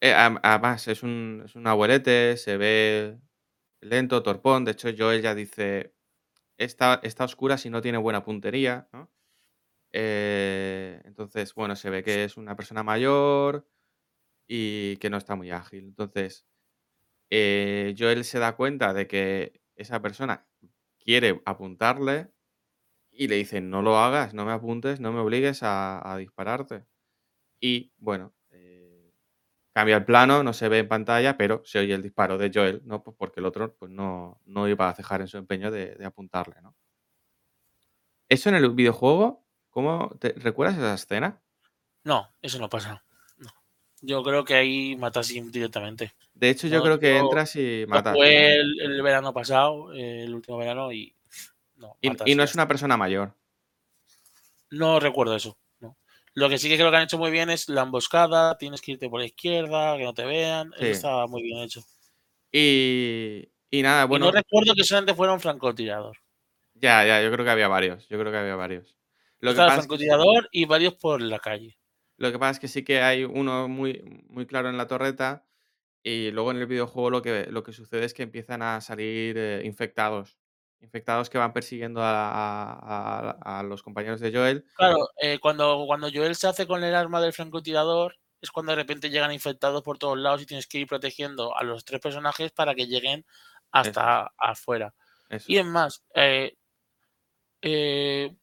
[0.00, 3.18] eh, además, es un, es un abuelete, se ve
[3.80, 4.64] lento, torpón.
[4.64, 5.95] De hecho, Joel ya dice,
[6.58, 9.10] está, está oscura si no tiene buena puntería, ¿no?
[9.92, 13.68] Eh, entonces, bueno, se ve que es una persona mayor
[14.48, 15.84] y que no está muy ágil.
[15.86, 16.46] Entonces,
[17.30, 20.46] eh, Joel se da cuenta de que esa persona
[21.00, 22.32] quiere apuntarle
[23.12, 26.86] y le dice, no lo hagas, no me apuntes, no me obligues a dispararte.
[27.60, 28.35] Y bueno,
[29.76, 32.80] Cambia el plano, no se ve en pantalla, pero se oye el disparo de Joel,
[32.86, 33.02] ¿no?
[33.02, 36.54] Pues porque el otro pues no, no iba a cejar en su empeño de, apuntarle,
[36.62, 36.74] ¿no?
[38.26, 41.42] Eso en el videojuego, ¿cómo te recuerdas esa escena?
[42.04, 43.04] No, eso no pasa.
[43.36, 43.50] No.
[44.00, 46.14] Yo creo que ahí matas directamente.
[46.32, 48.14] De hecho, yo No, creo que entras y matas.
[48.14, 51.14] jugué el, el verano pasado, el último verano, y
[51.76, 53.34] no, Y, no es una persona mayor.
[54.70, 55.58] No recuerdo eso.
[56.36, 58.92] Lo que sí que creo que han hecho muy bien es la emboscada, tienes que
[58.92, 60.72] irte por la izquierda, que no te vean.
[60.78, 60.86] Eso Sí.
[60.92, 61.82] está muy bien hecho.
[62.52, 66.16] Y, y nada, Y bueno, no recuerdo que solamente fuera un francotirador.
[66.74, 68.08] ya, ya, yo creo que había varios.
[68.08, 68.96] Yo creo que había varios.
[69.40, 71.76] Lo que, Estaba el pasa es que, francotirador y varios por la calle.
[72.18, 75.44] lo que pasa es que sí que hay uno muy, muy claro en la torreta.
[76.04, 79.36] Y luego en el videojuego lo que, lo que sucede es que empiezan a salir
[79.38, 80.38] eh, infectados.
[80.80, 84.64] Infectados que van persiguiendo a, a- a- a los compañeros de Joel.
[84.76, 88.76] Claro, eh, cuando, cuando Joel se hace con el arma del francotirador, es cuando de
[88.76, 92.52] repente llegan infectados por todos lados y tienes que ir protegiendo a los tres personajes
[92.52, 93.24] para que lleguen
[93.72, 94.94] hasta afuera.
[95.30, 95.46] Eso.
[95.48, 96.56] Y es más, eh,
[97.62, 98.36] eh,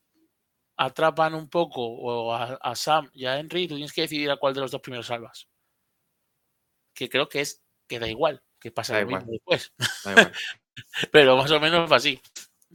[0.75, 4.31] atrapan un poco o a, a Sam y a Henry y tú tienes que decidir
[4.31, 5.47] a cuál de los dos primeros salvas.
[6.95, 9.21] Que creo que es que da igual, que pasa Da lo igual.
[9.25, 9.73] mismo después.
[10.03, 10.33] Da igual.
[11.11, 12.21] Pero más o menos fue así.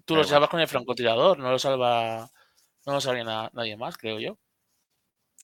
[0.05, 2.30] Tú lo salvas con el francotirador, no lo salva,
[2.86, 4.38] no lo salva na- nadie más, creo yo.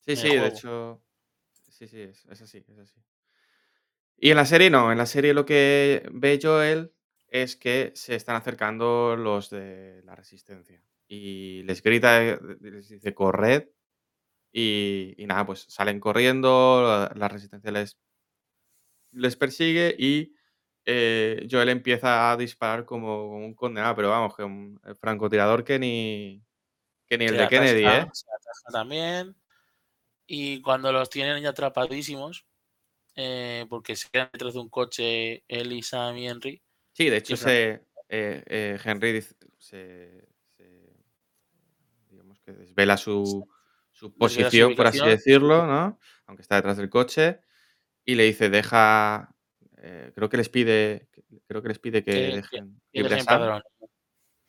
[0.05, 1.01] Sí, sí, de hecho.
[1.69, 3.01] Sí, sí, es, es así, es así.
[4.17, 6.93] Y en la serie no, en la serie lo que ve Joel
[7.27, 10.81] es que se están acercando los de la resistencia.
[11.07, 13.69] Y les grita, les dice corred.
[14.53, 17.97] Y, y nada, pues salen corriendo, la, la resistencia les,
[19.11, 20.33] les persigue y
[20.85, 26.43] eh, Joel empieza a disparar como un condenado, pero vamos, que un francotirador que ni,
[27.07, 28.07] que ni el Se de Kennedy, ¿eh?
[28.13, 28.25] se
[28.71, 29.35] también.
[30.27, 32.45] Y cuando los tienen ya atrapadísimos,
[33.15, 36.61] eh, porque se quedan detrás de un coche él y Sam y Henry,
[36.93, 37.71] Sí, de hecho, se,
[38.07, 40.93] eh, eh, Henry dice- se, se-
[42.09, 43.45] digamos que desvela su,
[43.91, 45.99] su su posición, por así decirlo, ¿no?
[46.25, 47.41] Aunque está detrás del coche.
[48.05, 49.34] Y le dice, deja.
[49.87, 51.07] Eh, creo que les pide.
[51.47, 53.61] Creo que les pide que, Que- que- dejen y libre a.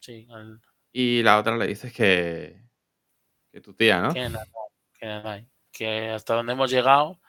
[0.00, 0.60] Sí, al-
[0.92, 2.62] Y la otra le dice que.
[3.52, 4.12] Que tu tía, ¿no?
[4.14, 4.46] que, nada,
[4.98, 7.20] que nada, que hasta donde hemos llegado.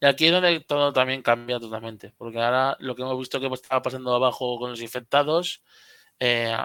[0.00, 2.12] Y aquí es donde todo también cambia totalmente.
[2.16, 5.62] Porque ahora lo que hemos visto que estaba pasando abajo con los infectados,
[6.18, 6.56] eh,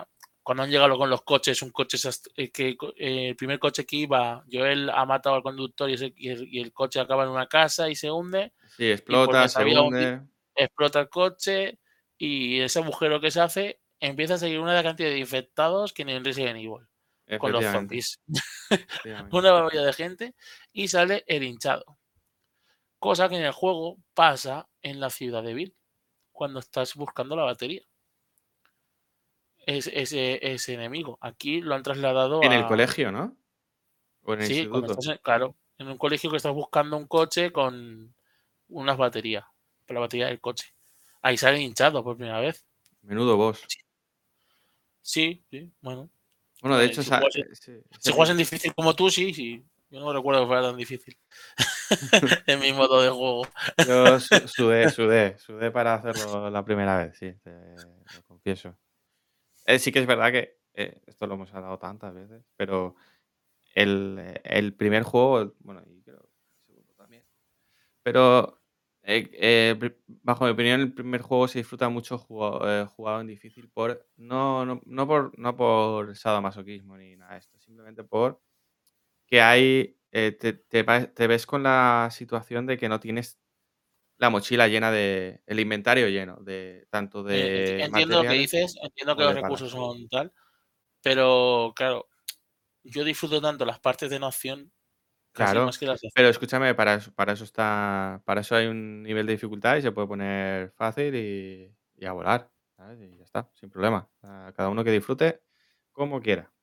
[0.44, 1.98] cuando han llegado con los coches, un coche
[2.38, 6.14] eh, que eh, el primer coche que iba, Joel ha matado al conductor y, ese-
[6.16, 9.56] y el, y el coche acaba en una casa y se hunde, Sí, explota, se
[9.56, 10.22] sabía un hunde.
[10.56, 11.80] Explota el coche
[12.18, 16.14] y ese agujero que se hace empieza a seguir una cantidad de infectados que ni
[16.14, 16.88] en Resident Evil,
[17.40, 18.22] con los zombies.
[19.32, 20.36] una barbaridad de gente
[20.72, 21.98] y sale el hinchado.
[23.00, 25.76] Cosa que en el juego pasa en la ciudad de Bill,
[26.32, 27.82] cuando estás buscando la batería.
[29.66, 31.18] Es, ese, ese enemigo.
[31.22, 32.56] Aquí lo han trasladado En a.
[32.56, 33.36] el colegio, ¿no?
[34.24, 37.52] O en el Sí, estás en- claro, en un colegio que estás buscando un coche
[37.52, 38.16] con
[38.68, 39.46] unas baterías,
[39.86, 40.74] para la batería del coche.
[41.22, 42.66] Ahí sale hinchado por primera vez.
[43.02, 43.66] Menudo boss.
[45.02, 46.10] Sí, sí, bueno.
[46.62, 49.34] Bueno, de Eh, hecho, si juegas- eh, sí, Si juegas en difícil como tú, sí,
[49.34, 49.64] sí.
[49.92, 51.18] Yo no recuerdo que fuera tan difícil.
[52.48, 53.48] en mi modo de juego.
[53.86, 57.52] Yo su- sudé, sudé, sudé para hacerlo la primera vez, sí, te
[58.14, 58.76] lo confieso.
[59.66, 62.96] Eh, sí que es verdad que eh, esto lo hemos hablado tantas veces, pero
[63.76, 66.26] el, el primer juego, bueno, y creo que
[66.58, 67.24] el segundo también,
[68.04, 68.60] pero
[69.06, 73.28] eh, eh, bajo mi opinión el primer juego se disfruta mucho jugado, eh, jugado en
[73.28, 78.42] difícil por no, no, no por no por sadomasoquismo ni nada de esto, simplemente por
[79.28, 83.40] que hay te, te va- te ves con la situación de que no tienes
[84.18, 89.18] la mochila llena de el inventario lleno de tanto de entiendo lo que dices, entiendo
[89.18, 90.34] que los recursos son tal,
[91.04, 92.08] pero claro,
[92.84, 94.72] yo disfruto tanto las partes de no acción
[95.36, 98.56] casi Claro, más que las de pero escúchame, para eso, para eso está, para eso
[98.56, 103.00] hay un nivel de dificultad y se puede poner fácil y, y a volar, ¿sabes?
[103.02, 104.10] Y ya está, sin problema.
[104.22, 105.42] A cada uno que disfrute
[105.92, 106.54] como quiera.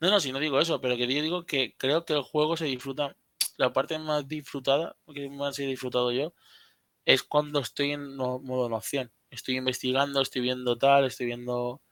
[0.00, 2.56] No, no, si no digo eso, pero que yo digo que creo que el juego
[2.56, 3.16] se disfruta,
[3.56, 6.34] la parte más disfrutada, que más he disfrutado yo,
[7.04, 9.12] es cuando estoy en no- modo no acción.
[9.30, 11.82] Estoy investigando, estoy viendo tal, estoy viendo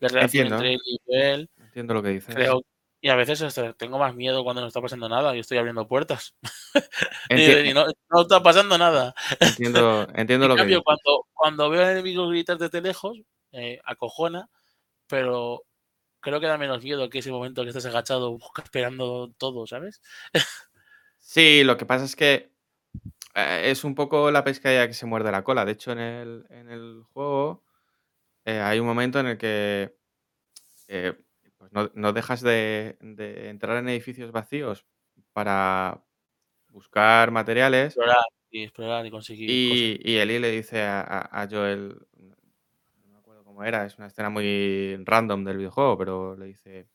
[0.00, 1.50] la relación Entiendo, entre él y él.
[1.58, 2.36] entiendo lo que dices.
[2.36, 2.62] Creo,
[3.06, 5.86] y a veces hasta tengo más miedo cuando no está pasando nada y estoy abriendo
[5.86, 6.34] puertas.
[7.30, 9.14] Y, no, no está pasando nada.
[9.38, 10.84] entiendo, entiendo En lo que cambio, dices.
[10.84, 13.16] cuando, cuando veo al enemigo gritar desde lejos,
[13.52, 14.48] eh, acojona,
[15.06, 15.62] pero
[16.18, 20.02] creo que da menos miedo que ese momento que estás agachado esperando todo, ¿sabes?
[21.20, 22.50] Sí, lo que pasa es que
[23.36, 25.64] eh, es un poco la pescadilla que se muerde la cola.
[25.64, 27.62] De hecho, en el, en el juego
[28.44, 29.96] eh, hay un momento en el que
[30.88, 31.16] eh,
[31.70, 34.86] pues no, no dejas de, de entrar en edificios vacíos
[35.32, 36.02] para,
[36.68, 37.86] buscar materiales.
[37.86, 43.08] Explorar y explorar y conseguir y, y Ellie le dice a, a- a Joel, no
[43.12, 46.88] me acuerdo cómo era, es una escena muy random del videojuego, pero le dice,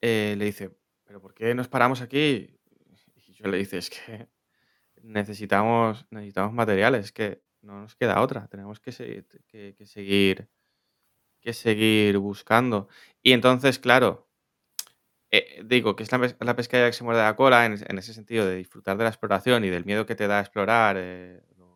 [0.00, 2.58] eh, le dice, pero ¿por qué nos paramos aquí?
[3.26, 4.28] Y yo le dice, es que
[5.02, 10.48] necesitamos, necesitamos materiales, es que no nos queda otra, tenemos que seguir, que, que seguir,
[11.40, 12.88] que seguir buscando.
[13.22, 14.28] Y entonces, claro,
[15.30, 17.98] eh, digo que es la, la pescadilla que se muerde la cola en, es- en
[17.98, 21.42] ese sentido de disfrutar de la exploración y del miedo que te da explorar eh,
[21.58, 21.68] los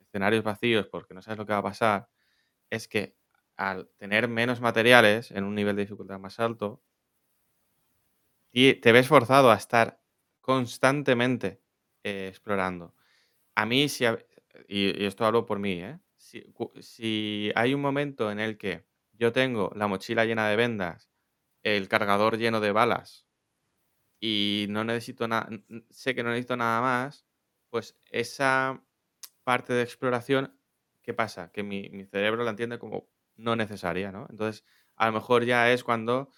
[0.00, 2.08] escenarios vacíos porque no sabes lo que va a pasar,
[2.70, 3.16] es que
[3.56, 6.82] al tener menos materiales en un nivel de dificultad más alto,
[8.52, 10.00] y te ves forzado a estar
[10.40, 11.60] constantemente
[12.02, 12.94] eh, explorando.
[13.54, 14.04] A mí, si
[14.68, 15.98] y, y esto hablo por mí, ¿eh?
[16.80, 21.10] Si, hay un momento en el que yo tengo la mochila llena de vendas,
[21.62, 23.26] el cargador lleno de balas
[24.20, 25.48] y no necesito nada,
[25.90, 27.26] sé que no necesito nada más,
[27.70, 28.82] pues esa
[29.44, 30.58] parte de exploración,
[31.02, 31.50] ¿qué pasa?
[31.52, 34.26] Que mi, mi cerebro la entiende como no necesaria, ¿no?
[34.30, 34.64] Entonces,
[34.96, 36.30] a lo mejor ya es cuando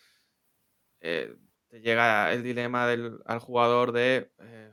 [1.00, 1.34] eh,
[1.68, 4.72] te llega el dilema del, al jugador de eh,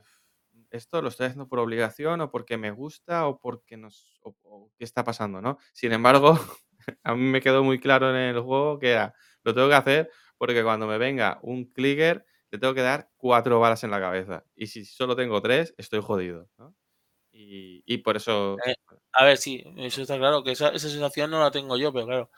[0.70, 4.70] esto lo estoy haciendo por obligación o porque me gusta o porque nos o, o
[4.78, 5.58] qué está pasando, ¿no?
[5.72, 6.38] Sin embargo,
[7.02, 9.14] a mí me quedó muy claro en el juego que era
[9.44, 13.60] lo tengo que hacer porque cuando me venga un clicker le tengo que dar cuatro
[13.60, 16.74] balas en la cabeza y si solo tengo tres estoy jodido, ¿no?
[17.32, 18.74] Y, y por eso Eh,
[19.12, 22.06] a ver, sí, eso está claro, que esa, esa sensación no la tengo yo, pero
[22.06, 22.30] claro,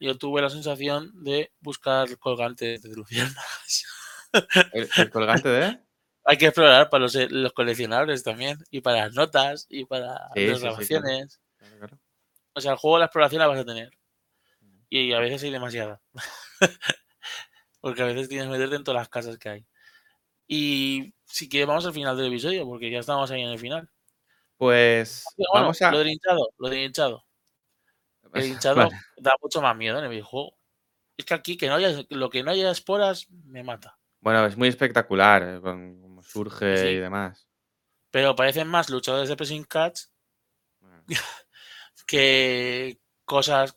[0.00, 3.84] yo tuve la sensación de buscar colgantes de luciérnagas.
[4.72, 5.83] el, el colgante de
[6.24, 10.46] Hay que explorar para los, los coleccionables también, y para las notas, y para Sí,
[10.46, 10.60] las sí, sí, claro.
[10.60, 11.40] grabaciones.
[11.78, 11.98] Claro.
[12.54, 13.90] O sea, el juego la exploración la vas a tener.
[14.88, 16.00] Y a veces hay demasiada.
[17.80, 19.66] porque a veces tienes que meterte en todas las casas que hay.
[20.46, 23.90] Y si quieres, vamos al final del episodio, porque ya estamos ahí en el final.
[24.56, 25.90] Pues Bueno, vamos a...
[25.90, 27.24] Lo del hinchado, lo del hinchado.
[28.32, 28.96] El hinchado Vale.
[29.16, 30.56] da mucho más miedo en el videojuego.
[31.16, 33.98] Es que aquí que no haya, lo que no haya esporas me mata.
[34.20, 36.03] Bueno, es muy espectacular eh, con
[36.34, 36.86] surge Sí.
[36.88, 37.48] y demás.
[38.10, 40.02] Pero parecen más luchadores de pressing catch
[40.80, 41.04] Bueno,
[42.06, 43.76] que cosas,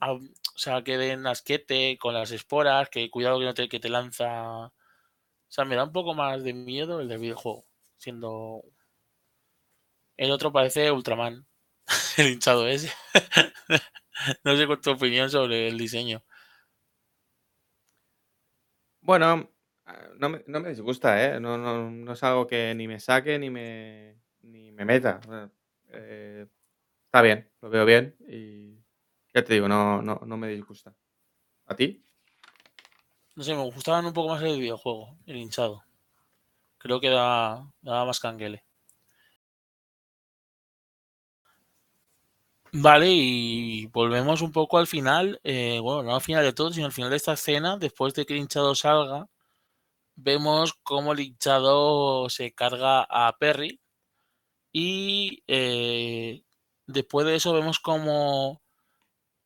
[0.00, 0.20] o
[0.56, 4.66] sea, que den asquete con las esporas, que cuidado que no te, que te lanza.
[4.66, 4.72] O
[5.48, 7.66] sea, me da un poco más de miedo el del videojuego,
[7.96, 8.62] siendo.
[10.16, 11.46] El otro parece Ultraman,
[12.18, 12.92] el hinchado ese.
[14.44, 16.22] no sé cuál es tu opinión sobre el diseño.
[19.00, 19.50] Bueno,
[19.86, 21.40] ah, no me, no me disgusta, ¿eh?
[21.40, 25.20] No, no, no es algo que ni me saque ni me, ni me meta.
[25.90, 26.46] Eh,
[27.06, 28.78] está bien, lo veo bien y
[29.34, 30.94] ya te digo, no, no, no me disgusta.
[31.66, 32.04] ¿A ti?
[33.36, 35.84] No sé, me gustaban un poco más el videojuego, el hinchado.
[36.78, 38.64] Creo que da, daba más canguele.
[42.72, 45.40] Vale, y volvemos un poco al final.
[45.44, 48.26] eh, bueno, no al final de todo, sino al final de esta escena, después de
[48.26, 49.28] que el hinchado salga,
[50.16, 53.80] vemos cómo el hinchado se carga a Perry.
[54.72, 56.42] Y eh,
[56.86, 58.62] después de eso vemos como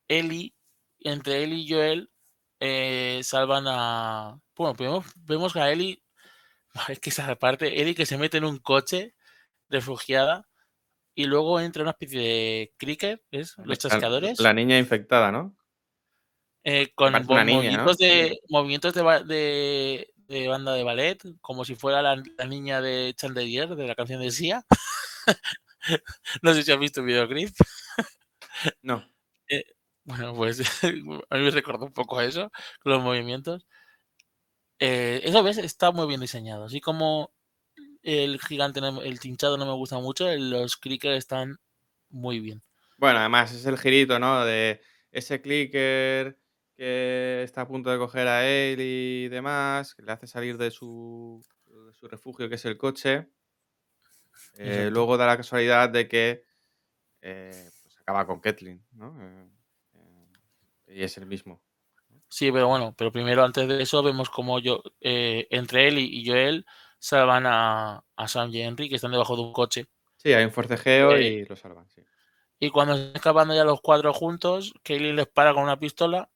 [0.08, 0.54] Ellie,
[1.00, 2.10] entre Ellie y Joel,
[2.60, 4.40] eh, salvan a.
[4.56, 6.02] Bueno, primero vemos a Ellie.
[6.88, 9.14] Es que esa parte, Ellie que se mete en un coche
[9.68, 10.48] refugiada
[11.14, 13.58] y luego entra una especie de cricket, ¿es?
[13.58, 14.38] La, Los chascadores.
[14.38, 15.58] la niña infectada, ¿no?
[16.64, 18.06] eh, con niña, movimientos, ¿no?
[18.06, 23.74] de, movimientos de, de banda de ballet, como si fuera la, la niña de Chandelier,
[23.74, 24.64] de la canción de Sia.
[26.42, 27.50] no sé si has visto el videoclip.
[28.82, 29.04] No.
[30.04, 32.50] Bueno, pues a mí me recordó un poco a eso,
[32.80, 33.66] con los movimientos.
[34.78, 36.64] Eh, eso ves, está muy bien diseñado.
[36.64, 37.30] Así como
[38.02, 41.58] el gigante, el tinchado no me gusta mucho, los clickers están
[42.08, 42.62] muy bien.
[42.96, 44.46] Bueno, además es el girito, ¿no?
[44.46, 44.80] De
[45.12, 46.38] ese clicker
[46.78, 50.70] que está a punto de coger a él y demás, que le hace salir de
[50.70, 53.26] su, de su refugio, que es el coche.
[54.54, 56.44] Eh, luego da la casualidad de que
[57.20, 59.20] eh, pues acaba con Kathleen, ¿no?
[59.20, 59.48] Eh,
[60.86, 61.60] eh, y es el mismo.
[62.28, 66.28] Sí, pero bueno, pero primero antes de eso vemos como yo, entre él y, y
[66.28, 66.64] Joel
[67.00, 69.86] salvan a, a Sam y Henry que están debajo de un coche.
[70.16, 72.02] Sí, hay un forcejeo y lo salvan, sí.
[72.60, 76.30] Y cuando están escapando ya los cuatro juntos, Kaylin les para con una pistola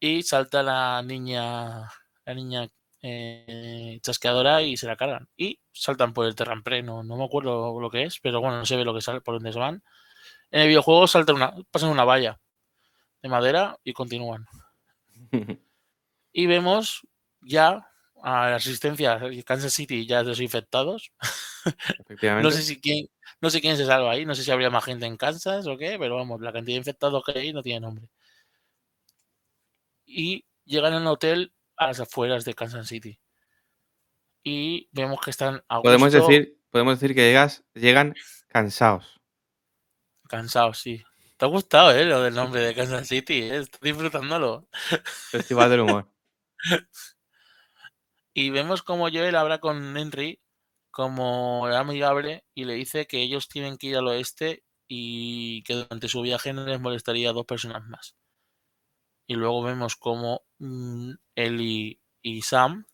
[0.00, 1.88] y salta la niña,
[2.24, 2.68] la niña
[3.02, 5.28] eh, chasqueadora y se la cargan.
[5.36, 8.66] Y saltan por el terrampré, no, no me acuerdo lo que es, pero bueno, no
[8.66, 9.82] se ve lo que sale, por dónde se van.
[10.50, 12.40] En el videojuego saltan una, pasan una valla
[13.22, 14.46] de madera y continúan.
[16.30, 17.00] Y vemos
[17.40, 17.88] ya
[18.22, 21.10] a la asistencia Kansas City ya dos infectados.
[21.98, 22.42] Efectivamente.
[22.48, 23.08] no sé si quién,
[23.40, 25.76] no sé quién se salva ahí, no sé si habría más gente en Kansas o
[25.76, 28.08] qué, pero vamos, la cantidad de infectados que hay no tiene nombre.
[30.10, 33.20] Y llegan al hotel a las afueras de Kansas City.
[34.42, 38.14] Y vemos que están a Podemos decir, podemos decir que llegas, llegan
[38.48, 39.20] cansados.
[40.28, 41.04] cansados, sí.
[41.36, 43.42] ¿Te ha gustado, eh, lo del nombre de Kansas City?
[43.42, 43.58] eh?
[43.58, 44.66] Estoy disfrutándolo.
[45.30, 46.10] Festival del humor.
[48.34, 50.40] Y vemos como Joel habla con Henry
[50.92, 56.08] como amigable y le dice que ellos tienen que ir al oeste y que durante
[56.08, 58.14] su viaje no les molestaría a dos personas más.
[59.28, 62.84] Y luego vemos como mm, Ellie y Sam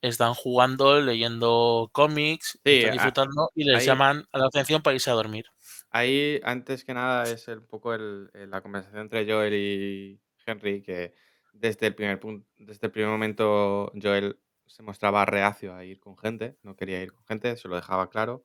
[0.00, 4.82] están jugando, leyendo cómics, Sí, están a- disfrutando y les ahí- llaman a la atención
[4.82, 5.44] para irse a dormir.
[5.90, 10.20] Ahí, antes que nada, es el- un poco el- el- la conversación entre Joel y
[10.44, 11.14] Henry, que
[11.52, 16.16] desde el primer punto, desde el primer momento Joel se mostraba reacio a ir con
[16.16, 18.44] gente, no quería ir con gente, se lo dejaba claro.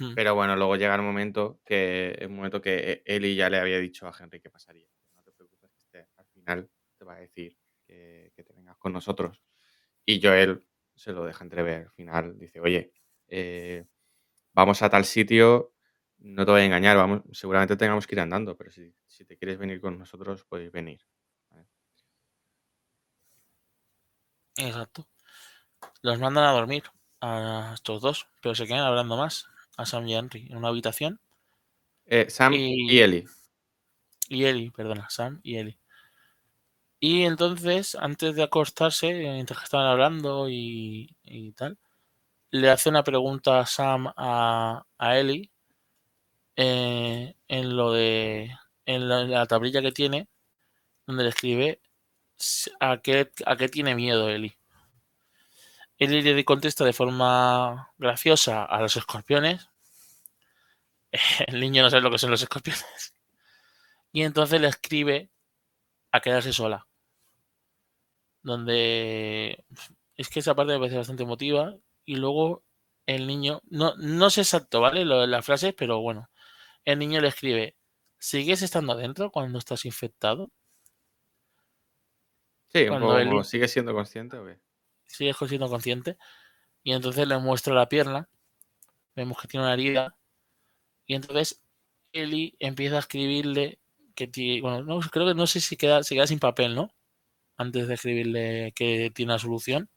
[0.00, 0.14] Hmm.
[0.14, 4.06] Pero bueno, luego llega el momento que, un momento que Eli ya le había dicho
[4.08, 4.88] a Henry qué pasaría.
[5.14, 8.76] No te preocupes, que este al final te va a decir que, que te vengas
[8.78, 9.42] con nosotros.
[10.06, 10.64] Y Joel
[10.94, 11.82] se lo deja entrever.
[11.86, 12.92] Al final dice, oye,
[13.28, 13.86] eh,
[14.54, 15.74] vamos a tal sitio,
[16.18, 19.36] no te voy a engañar, vamos, seguramente tengamos que ir andando, pero si, si te
[19.38, 21.00] quieres venir con nosotros, puedes venir.
[24.56, 25.06] Exacto.
[26.02, 26.84] Los mandan a dormir
[27.20, 31.20] a estos dos, pero se quedan hablando más a Sam y Henry en una habitación.
[32.06, 33.24] Eh, Sam Y- y Eli.
[34.28, 35.78] Y Eli, perdona, Sam y Eli.
[37.06, 41.76] Y entonces, antes de acostarse, mientras que estaban hablando y, y tal,
[42.50, 45.50] le hace una pregunta a Sam a, a Eli
[46.56, 48.56] eh, en lo de.
[48.86, 50.28] en la, tablilla que tiene,
[51.06, 51.82] donde le escribe
[52.80, 54.56] a qué, a qué tiene miedo Eli.
[55.98, 59.68] Eli le contesta de forma graciosa a los escorpiones.
[61.48, 63.12] El niño no sabe lo que son los escorpiones.
[64.10, 65.28] Y entonces le escribe
[66.12, 66.86] a quedarse sola.
[68.44, 69.64] Donde
[70.16, 71.76] es que esa parte me parece bastante emotiva.
[72.06, 72.64] Y luego
[73.06, 75.06] el niño, no, no sé exacto, ¿vale?
[75.06, 76.30] Lo de las frases, pero bueno.
[76.84, 77.76] El niño le escribe:
[78.18, 80.50] ¿Sigues estando adentro cuando estás infectado?
[82.68, 84.60] Sí, un Cuando poco Eli- como, ¿sigues siendo consciente o qué?
[85.06, 86.16] sigues siendo consciente.
[86.84, 88.28] Y entonces le muestra la pierna.
[89.16, 90.16] Vemos que tiene una herida.
[91.06, 91.62] Y entonces
[92.12, 93.80] Eli empieza a escribirle
[94.16, 94.30] que.
[94.62, 96.90] Bueno, no, creo que no sé si queda, se queda sin papel, ¿no?
[97.56, 99.90] Antes de escribirle que tiene la solución.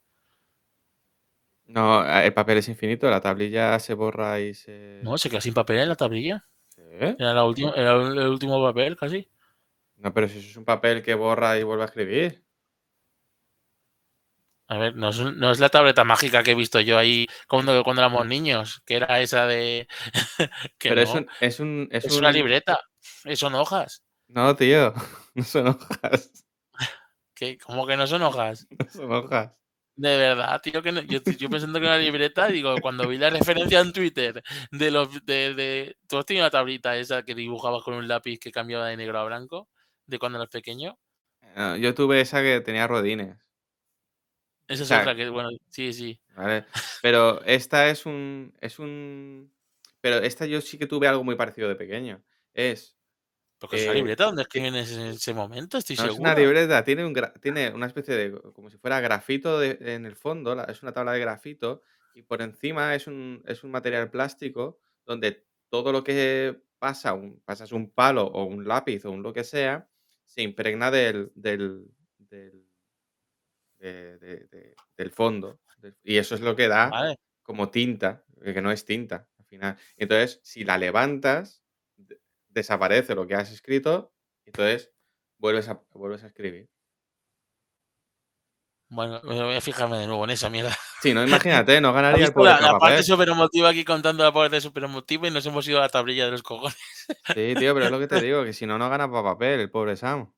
[1.66, 5.02] No, el papel es infinito, la tablilla se borra y se...
[5.06, 6.44] No, se queda sin papel en la tablilla.
[6.76, 7.16] ¿Sí?
[7.18, 9.28] Era, la última, era el último papel, casi.
[10.02, 12.42] No, pero si eso es un papel que borra y vuelve a escribir.
[14.70, 17.82] A ver, no es, no es la tableta mágica que he visto yo ahí cuando,
[17.84, 19.88] cuando éramos niños, que era esa de.
[20.78, 21.28] que pero no, es un...
[21.40, 22.80] Es, un, es, es un- una libreta.
[23.34, 24.02] Son hojas.
[24.28, 24.92] No, tío,
[25.34, 26.47] no son hojas.
[27.38, 27.56] ¿Qué?
[27.58, 28.66] ¿Cómo que no son hojas?
[28.78, 29.52] No son hojas.
[29.96, 33.18] De verdad, tío, que no- yo, yo pensando que era una libreta, digo, cuando vi
[33.18, 37.34] la referencia en Twitter de los de, de tú has tenido una tablita esa que
[37.34, 39.68] dibujabas con un lápiz que cambiaba de negro a blanco,
[40.06, 40.96] de cuando eras pequeño.
[41.56, 43.36] No, yo tuve esa que tenía rodines,
[44.68, 46.20] Esa es O sea, otra que, bueno, sí, sí.
[46.36, 46.64] ¿vale?
[47.02, 48.54] Pero esta es un...
[48.60, 49.52] Es un...
[50.00, 52.22] Pero esta yo sí que tuve algo muy parecido de pequeño.
[52.54, 52.97] Es...
[53.58, 56.10] Porque es una Eh, libreta donde escriben en ese, en ese momento, estoy No es
[56.12, 56.30] seguro.
[56.30, 60.14] una libreta, tiene, un tiene una especie de, como si fuera grafito de- en el
[60.16, 61.82] fondo, la- es una tabla de grafito,
[62.14, 67.40] y por encima es un, es un material plástico donde todo lo que pasa, un,
[67.44, 69.88] pasas un palo o un lápiz o un lo que sea,
[70.24, 71.86] se impregna del, del,
[72.18, 72.64] del,
[73.78, 75.60] de- de- de- del fondo.
[76.02, 77.16] Y eso es lo que da Vale.
[77.42, 79.76] como tinta, que que no es tinta al final.
[79.96, 81.62] Entonces, si la levantas,
[82.58, 84.12] desaparece lo que has escrito,
[84.46, 84.92] entonces
[85.38, 86.68] vuelves a, vuelves a escribir.
[88.90, 90.74] Bueno, voy a fijarme de nuevo en esa mierda.
[91.00, 93.02] Sí, no, imagínate, no ¿Has ganaría el pobre la, la parte Papapé.
[93.02, 96.24] súper emotiva aquí contando la parte súper emotiva y nos hemos ido a la tablilla
[96.24, 96.76] de los cojones?
[97.34, 99.70] Sí, tío, pero es lo que te digo, que si no, no gana papel, el
[99.70, 100.32] pobre Sam,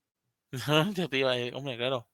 [1.11, 2.09] te iba a decir, hombre, claro.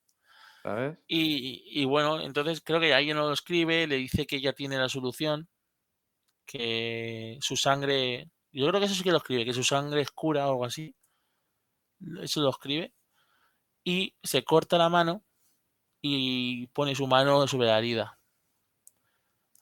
[0.63, 0.99] ¿sabes?
[1.07, 4.89] Y, y bueno, entonces creo que alguien lo escribe, le dice que ya tiene la
[4.89, 5.49] solución,
[6.45, 8.31] que su sangre,
[8.61, 10.65] yo creo que eso sí que lo escribe, que su sangre es cura o algo
[10.65, 10.95] así.
[12.21, 12.95] Eso lo escribe.
[13.85, 15.25] Y se corta la mano
[16.01, 18.19] y pone su mano sobre la herida.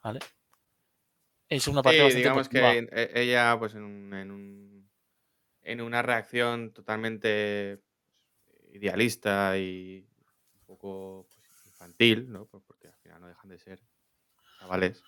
[0.02, 0.20] ¿Vale?
[1.48, 4.90] Es una parte Sí, bastante digamos que e- ella, pues en, un- en, un-
[5.62, 7.82] en una reacción totalmente
[8.44, 10.06] pues, idealista y
[10.60, 12.46] un poco pues, infantil, ¿no?
[12.46, 13.80] Pues porque al final no dejan de ser
[14.58, 15.02] chavales.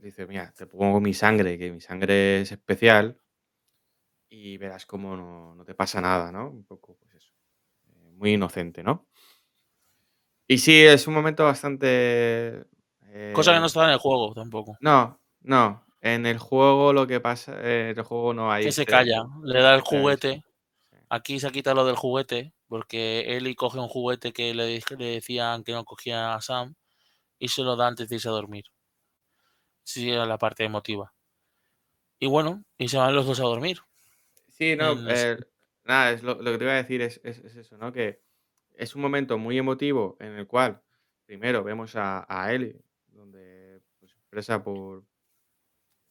[0.00, 3.20] Dice, mira, te pongo mi sangre, que mi sangre es especial
[4.30, 6.48] y verás cómo no, no te pasa nada, ¿no?
[6.48, 7.32] Un poco, pues eso.
[7.88, 9.06] eh, muy inocente, ¿no?
[10.46, 12.64] Y sí, es un momento bastante...
[13.34, 14.76] Cosa que no eh, estaba en el juego tampoco.
[14.80, 15.84] no, no.
[16.02, 18.64] En el juego lo que pasa, eh, en el juego no hay...
[18.64, 20.42] Que se calla, le da el juguete.
[21.10, 25.04] Aquí se ha quitado lo del juguete, porque Ellie coge un juguete que le, le
[25.04, 26.74] decían que no cogía a Sam
[27.38, 28.64] y se lo da antes de irse a dormir.
[29.84, 31.12] Sí, era la parte emotiva.
[32.18, 33.78] Y bueno, y se van los dos a dormir.
[34.48, 35.38] Sí, no, ese- eh,
[35.84, 37.92] nada, es lo, lo que te iba a decir es, es- es eso, ¿no?
[37.92, 38.22] Que
[38.74, 40.82] es un momento muy emotivo en el cual
[41.26, 45.04] primero vemos a, a Ellie, donde pues, expresa por,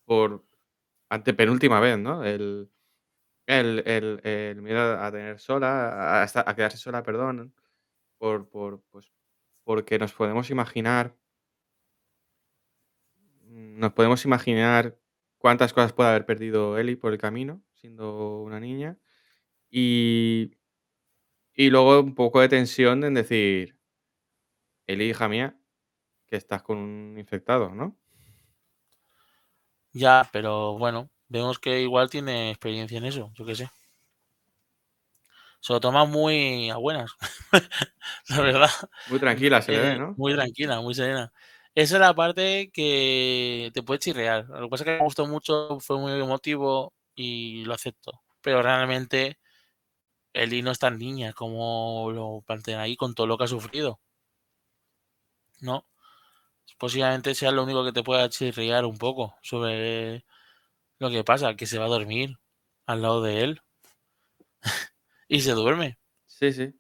[0.06, 0.46] por
[1.10, 2.24] antepenúltima vez, ¿no?
[2.24, 2.72] El,
[3.48, 7.56] el, el- el miedo a tener sola, a, quedarse sola, perdón,
[8.20, 9.12] por, por, pues,
[9.66, 11.29] porque nos podemos imaginar, mm,
[13.50, 14.98] nos podemos imaginar
[15.38, 18.98] cuántas cosas puede haber perdido Ellie por el camino, siendo una niña.
[19.70, 20.54] Y,
[21.54, 23.78] y luego un poco de tensión en decir,
[24.88, 25.58] Eli, hija mía,
[26.28, 28.00] que estás con un infectado, ¿no?
[29.94, 33.70] Ya, pero bueno, vemos que igual tiene experiencia en eso, yo qué sé.
[35.62, 37.12] Se lo toma muy a buenas,
[38.30, 38.70] la verdad.
[39.06, 40.16] Muy tranquila se le ve, Eh, ¿no?
[40.16, 41.32] Muy tranquila, muy serena.
[41.80, 44.50] Esa es la parte que te puede chirrear.
[44.50, 48.22] Lo que pasa es que me gustó mucho, fue muy emotivo y lo acepto.
[48.42, 49.40] Pero realmente
[50.34, 54.02] Eli no es tan niña como lo plantean ahí con todo lo que ha sufrido.
[55.62, 55.88] ¿No?
[56.78, 60.26] Posiblemente sea lo único que te pueda chirriar un poco sobre
[60.98, 62.40] lo que pasa, que se va a dormir
[62.88, 63.62] al lado de él
[65.30, 65.98] y se duerme.
[66.28, 66.74] Sí, sí.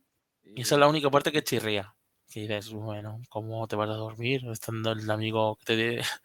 [0.43, 1.95] Y esa es la única parte que chirría.
[2.32, 6.01] Que dices, bueno, ¿cómo te vas a dormir estando el amigo que te...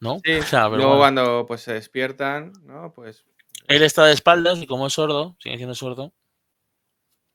[0.00, 0.20] ¿No?
[0.22, 1.00] Sí, O sea, pero luego bueno.
[1.00, 2.92] cuando pues, se despiertan, ¿no?
[2.92, 3.24] Pues,
[3.68, 6.12] Él está de espaldas y como es sordo, sigue siendo sordo,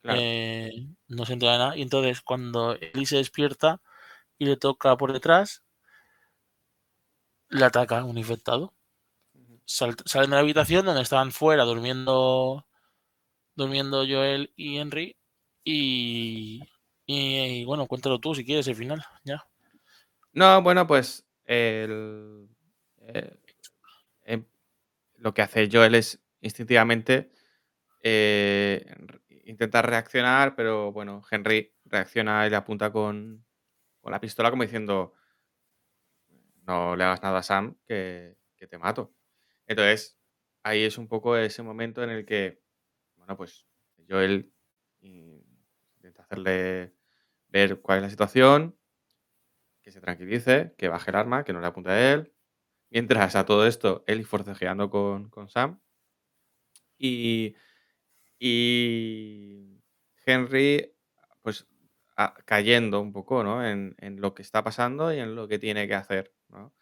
[0.02, 0.20] claro.
[0.22, 1.78] eh, no se entera de nada.
[1.78, 3.82] Y entonces cuando Eli se despierta
[4.38, 5.64] y le toca por detrás,
[7.50, 8.74] le ataca un infectado.
[9.66, 12.66] Sal- salen de la habitación donde estaban fuera durmiendo
[13.56, 15.16] durmiendo Joel y Henry
[15.64, 16.62] y,
[17.12, 19.44] y, bueno, cuéntalo tú si quieres el final, ya.
[20.32, 22.48] No, bueno, pues el,
[23.00, 23.36] eh,
[24.26, 24.46] em,
[25.16, 27.32] lo que hace Joel es instintivamente
[28.04, 28.86] eh,
[29.46, 33.44] intentar reaccionar, pero bueno, Henry reacciona y le apunta con,
[34.02, 35.16] con la pistola como diciendo,
[36.68, 39.16] no le hagas nada a Sam, que, que te mato.
[39.66, 40.16] Entonces,
[40.62, 42.62] ahí es un poco ese momento en el que,
[43.16, 43.66] bueno, pues
[44.08, 44.54] Joel
[45.02, 46.99] intenta hacerle
[47.50, 48.78] ver cuál es la situación,
[49.82, 52.34] que se tranquilice, que baje el arma, que no le apunte a él.
[52.90, 55.80] Mientras a todo esto, él forcejeando con, con Sam.
[56.98, 57.56] Y,
[58.40, 59.82] y
[60.26, 60.94] Henry,
[61.42, 61.68] pues
[62.46, 63.66] cayendo un poco, ¿no?
[63.66, 66.74] En, en lo que está pasando y en lo que tiene que hacer, ¿no?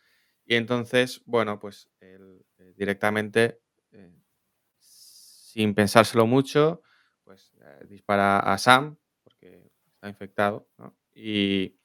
[0.45, 3.59] Y entonces, bueno, pues él eh, directamente,
[3.91, 4.15] eh,
[4.79, 6.81] sin pensárselo mucho,
[7.23, 8.97] pues eh, dispara a Sam,
[9.97, 10.97] está infectado, ¿no?
[11.15, 11.79] Y,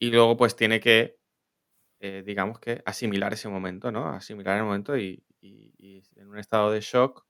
[0.00, 1.18] y luego pues tiene que,
[2.00, 4.08] eh, digamos que, asimilar ese momento, ¿no?
[4.08, 7.26] Asimilar el momento y, y- y en un estado de shock,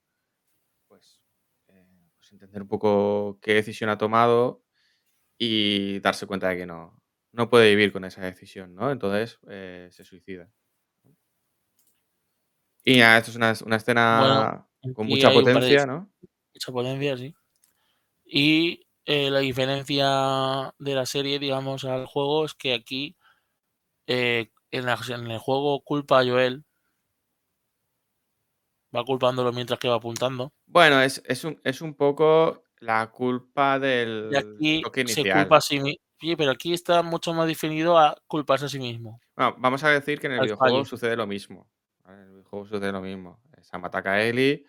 [0.88, 1.22] pues,
[1.68, 1.86] eh,
[2.16, 4.64] pues entender un poco qué decisión ha tomado
[5.38, 7.02] y darse cuenta de que no,
[7.32, 8.90] no puede vivir con esa decisión, ¿no?
[8.92, 10.50] Entonces eh, se suicida.
[12.84, 16.10] Y nada, esto es una, una escena con mucha de potencia, ¿no?
[16.54, 17.34] mucha potencia, sí.
[18.26, 23.16] Y eh, la diferencia de la serie, digamos, al juego es que aquí
[24.06, 26.64] eh, en, la- en el juego culpa a Joel.
[28.94, 30.52] Va culpándolo mientras que va apuntando.
[30.66, 35.42] Bueno, es, es, un, es un poco la culpa del Y aquí choque se inicial.
[35.42, 35.98] culpa a sí mismo.
[36.18, 39.20] Sí, pero aquí está mucho más definido a culparse a sí mismo.
[39.36, 40.84] Bueno, vamos a decir que en el Al videojuego fallo.
[40.86, 41.68] sucede lo mismo.
[42.06, 43.42] En el videojuego sucede lo mismo.
[43.60, 44.64] Sam ataca a Ellie.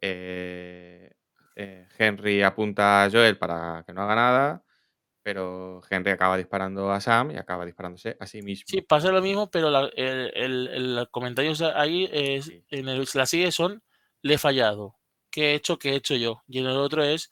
[0.00, 1.12] eh,
[1.56, 4.64] eh, Henry apunta a Joel para que no haga nada.
[5.22, 8.64] Pero Henry acaba disparando a Sam y acaba disparándose a sí mismo.
[8.68, 12.62] Sí, pasa lo mismo, pero la- el, el- el comentario ahí es, Sí.
[12.70, 13.82] en el, la serie son
[14.20, 14.96] le he fallado.
[15.30, 15.78] ¿Qué he hecho?
[15.78, 16.42] ¿Qué he hecho yo?
[16.46, 17.30] Y en el otro es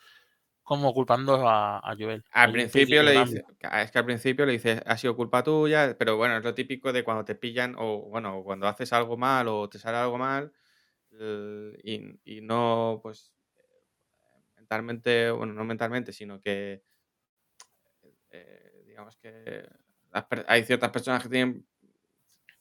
[0.62, 2.24] como culpando a, a Joel.
[2.30, 3.44] Al principio le dice,
[3.82, 6.92] es que al principio le dices, ha sido culpa tuya, pero bueno, es lo típico
[6.94, 10.50] de cuando te pillan o bueno, cuando haces algo mal o te sale algo mal
[11.82, 13.32] y, y no, pues,
[14.80, 16.82] mentalmente, bueno, no mentalmente, sino que,
[18.30, 19.68] eh, digamos que
[20.46, 21.66] hay ciertas personas que tienen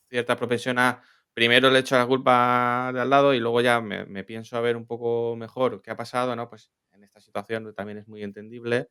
[0.08, 1.02] cierta propensión a
[1.34, 4.76] primero le echo la culpa de al lado y luego ya me, pienso a ver
[4.76, 6.48] un poco mejor qué ha pasado, ¿no?
[6.48, 8.88] Pues en esta situación también es muy entendible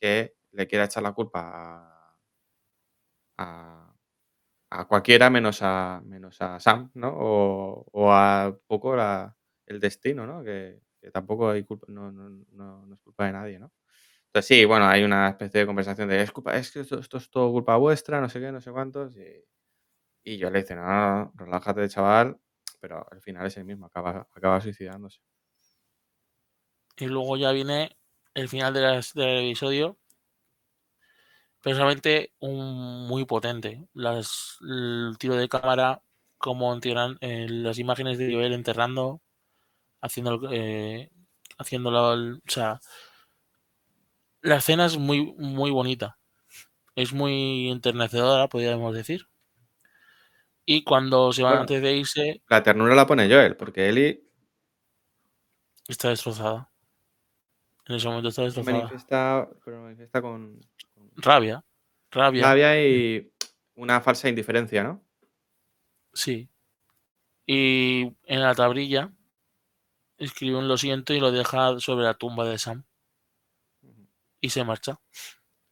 [0.00, 2.16] que le quiera echar la culpa
[3.38, 3.94] a,
[4.86, 7.10] cualquiera menos a, menos a Sam, ¿no?
[7.16, 8.94] O, a poco
[9.66, 10.44] el destino, ¿no?
[10.44, 10.80] Que,
[11.10, 13.72] tampoco hay culpa, no, no, es culpa de nadie, ¿no?
[14.26, 17.30] Entonces sí, bueno, hay una especie de conversación de es culpa, es que esto, es
[17.30, 19.16] todo culpa vuestra, no sé qué, no sé cuántos.
[20.24, 22.38] Y, yo le dice, no, no, relájate, chaval,
[22.80, 25.20] pero al final es el mismo, acaba, acaba suicidándose.
[26.98, 27.96] Y luego ya viene
[28.34, 29.96] el final del episodio.
[31.62, 33.86] Personalmente, un muy potente.
[33.92, 36.02] Las, el tiro de cámara,
[36.38, 39.20] como entierran eh, las imágenes de Joel enterrando,
[40.00, 41.10] haciendo, eh,
[41.58, 42.80] haciéndolo, o sea,
[44.40, 46.18] la escena es muy, muy bonita.
[46.94, 49.28] Es muy enternecedora, podríamos decir.
[50.64, 52.42] Y cuando se van antes de irse.
[52.48, 54.22] La ternura la pone Joel, porque Eli.
[55.86, 56.70] Está destrozada.
[57.86, 58.76] En ese momento está destrozada.
[58.76, 60.60] Manifiesta, pero manifiesta con,
[61.16, 61.64] Rabia.
[62.10, 62.42] Rabia.
[62.42, 63.32] Rabia y
[63.74, 65.02] una falsa indiferencia, ¿no?
[66.12, 66.50] Sí.
[67.46, 69.12] Y en la tablilla
[70.18, 72.84] escribe un lo siento y lo deja sobre la tumba de Sam.
[74.40, 75.00] Y se marcha.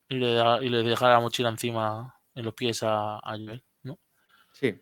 [0.08, 3.98] Y le, y le deja la mochila encima en los pies a, a Joel, ¿no?
[4.52, 4.80] Sí.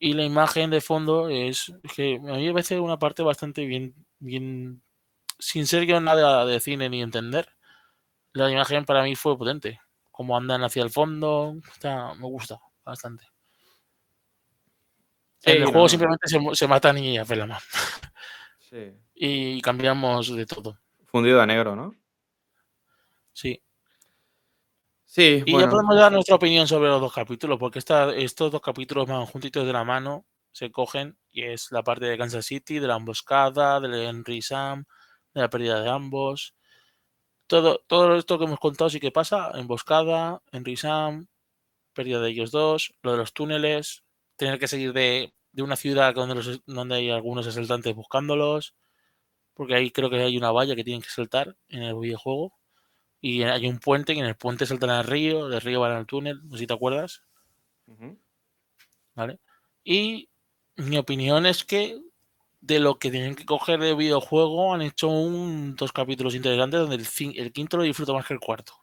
[0.00, 3.94] Y la imagen de fondo es, que a mí me parece una parte bastante bien,
[4.18, 4.82] bien,
[5.38, 7.48] sin ser yo nada de cine ni entender.
[8.32, 9.80] La imagen para mí fue potente.
[10.10, 13.26] Como andan hacia el fondo, me gusta bastante.
[15.42, 17.60] en el juego simplemente se, matan y hacen la mano.
[18.68, 18.92] Sí.
[19.14, 20.78] Y cambiamos de todo.
[21.06, 21.94] Fundido a negro, ¿no?
[23.32, 23.62] Sí.
[25.04, 29.06] Sí, y ya podemos dar nuestra opinión sobre los dos capítulos, porque estos dos capítulos
[29.08, 32.86] van juntitos de la mano, se cogen, y es la parte de Kansas City, de
[32.86, 34.84] la emboscada, de Henry Sam,
[35.32, 36.54] de la pérdida de ambos.
[37.46, 41.28] Todo, todo esto que hemos contado sí que pasa, emboscada, Henry Sam,
[41.94, 44.04] pérdida de ellos dos, lo de los túneles,
[44.36, 45.32] tener que seguir de,
[45.62, 48.74] una ciudad donde, donde hay algunos asaltantes buscándolos,
[49.54, 52.52] porque ahí creo que hay una valla que tienen que saltar en el videojuego
[53.20, 56.06] y hay un puente y en el puente saltan al río, del río van al
[56.06, 57.22] túnel, no sé si te acuerdas.
[59.14, 59.40] ¿Vale?
[59.82, 60.28] Y
[60.76, 62.00] mi opinión es que
[62.60, 66.96] de lo que tienen que coger de videojuego han hecho un, dos capítulos interesantes donde
[66.96, 68.74] el, quinto lo disfruto más que el cuarto.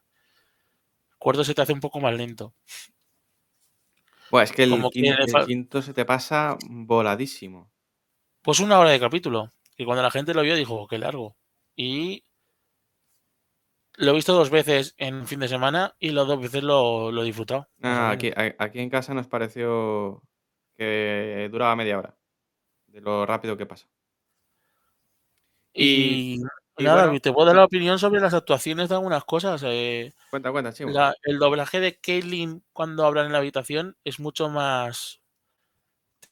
[1.12, 2.54] El cuarto se te hace un poco más lento.
[4.36, 7.72] Bueno, es que el, quinto, se te pasa voladísimo.
[8.42, 9.54] Pues una hora de capítulo.
[9.78, 11.38] Y cuando la gente lo vio dijo, qué largo.
[11.74, 12.26] Y
[13.94, 17.26] lo he visto dos veces en fin de semana y las dos veces lo, he
[17.26, 17.70] disfrutado.
[17.82, 20.22] Ah, aquí, aquí en casa nos pareció
[20.76, 22.18] que duraba media hora.
[22.88, 23.88] De lo rápido que pasa.
[25.74, 26.42] Y,
[26.78, 29.62] nada, te puedo dar la opinión sobre las actuaciones de algunas cosas.
[29.66, 30.84] Eh, cuenta, cuenta, sí.
[31.24, 35.22] el doblaje de Caitlyn cuando hablan en la habitación es mucho más.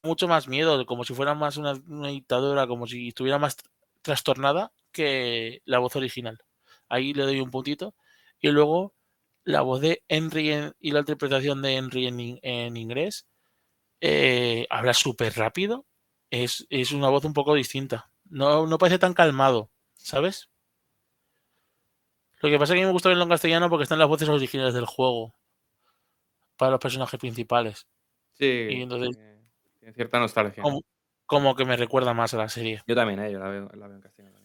[0.01, 3.55] Mucho más miedo, como si fuera más una dictadura, como si estuviera más
[4.01, 6.39] trastornada que la voz original.
[6.87, 7.95] Ahí le doy un puntito.
[8.39, 8.93] Y luego
[9.43, 13.25] la voz de Henry y la interpretación de Henry en, inglés
[13.99, 15.85] eh, habla súper rápido.
[16.29, 18.09] Es, una voz un poco distinta.
[18.29, 19.69] No, no parece tan calmado,
[20.03, 20.49] ¿sabes?
[22.41, 24.73] Lo que pasa es que me gusta verlo en castellano porque están las voces originales
[24.73, 25.33] del juego
[26.57, 27.87] para los personajes principales.
[28.33, 29.17] Sí, y entonces,
[29.79, 30.61] tiene cierta nostalgia.
[31.25, 32.83] Como, que me recuerda más a la serie.
[32.85, 34.37] Yo también, eh, yo la veo, la veo en castellano.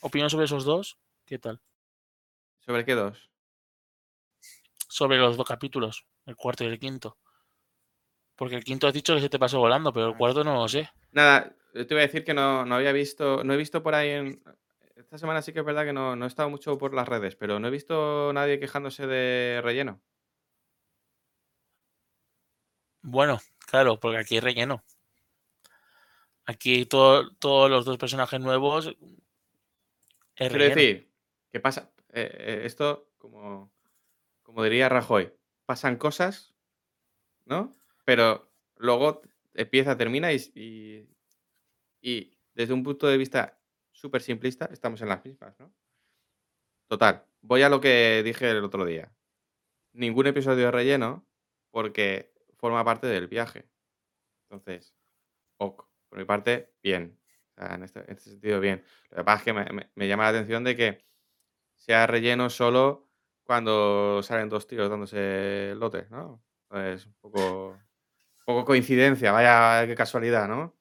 [0.00, 0.98] ¿Opinión sobre esos dos?
[1.24, 1.60] ¿Qué tal?
[2.60, 3.30] ¿Sobre qué dos?
[4.86, 7.16] Sobre los dos capítulos, el cuarto y el quinto.
[8.36, 10.18] Porque el quinto has dicho que se te pasó volando, pero el ah.
[10.18, 10.90] cuarto no lo sé.
[11.10, 14.42] Nada, te iba a decir que no, había visto, no he visto por ahí en...
[14.96, 17.36] Esta semana sí que es verdad que no, no he estado mucho por las redes,
[17.36, 20.00] pero no he visto nadie quejándose de relleno.
[23.02, 24.84] Bueno, claro, porque aquí hay relleno.
[26.46, 28.94] Aquí todos los dos personajes nuevos
[30.34, 31.08] Quiero decir,
[31.52, 31.92] ¿qué pasa?
[32.12, 33.72] Eh, eh, esto, como,
[34.42, 35.32] como diría Rajoy,
[35.64, 36.54] pasan cosas,
[37.44, 37.72] ¿no?
[38.04, 39.22] Pero luego
[39.54, 41.08] empieza, termina y, y,
[42.54, 43.58] desde un punto de vista
[43.90, 45.72] súper simplista estamos en las mismas, ¿no?
[46.86, 49.12] Total, voy a lo que dije el otro día.
[49.92, 51.26] Ningún episodio de relleno
[51.70, 53.68] porque forma parte del viaje.
[54.48, 54.94] Entonces,
[55.56, 57.18] ok, por mi parte, bien.
[57.56, 58.84] Este, en, este, sentido, bien.
[59.10, 61.04] Lo que pasa es que me, llama la atención de que
[61.74, 63.08] sea relleno solo
[63.44, 66.42] cuando salen dos tíos dándose lote, ¿no?
[66.72, 67.78] Es un poco,
[68.44, 70.74] poco coincidencia, vaya qué casualidad, ¿no?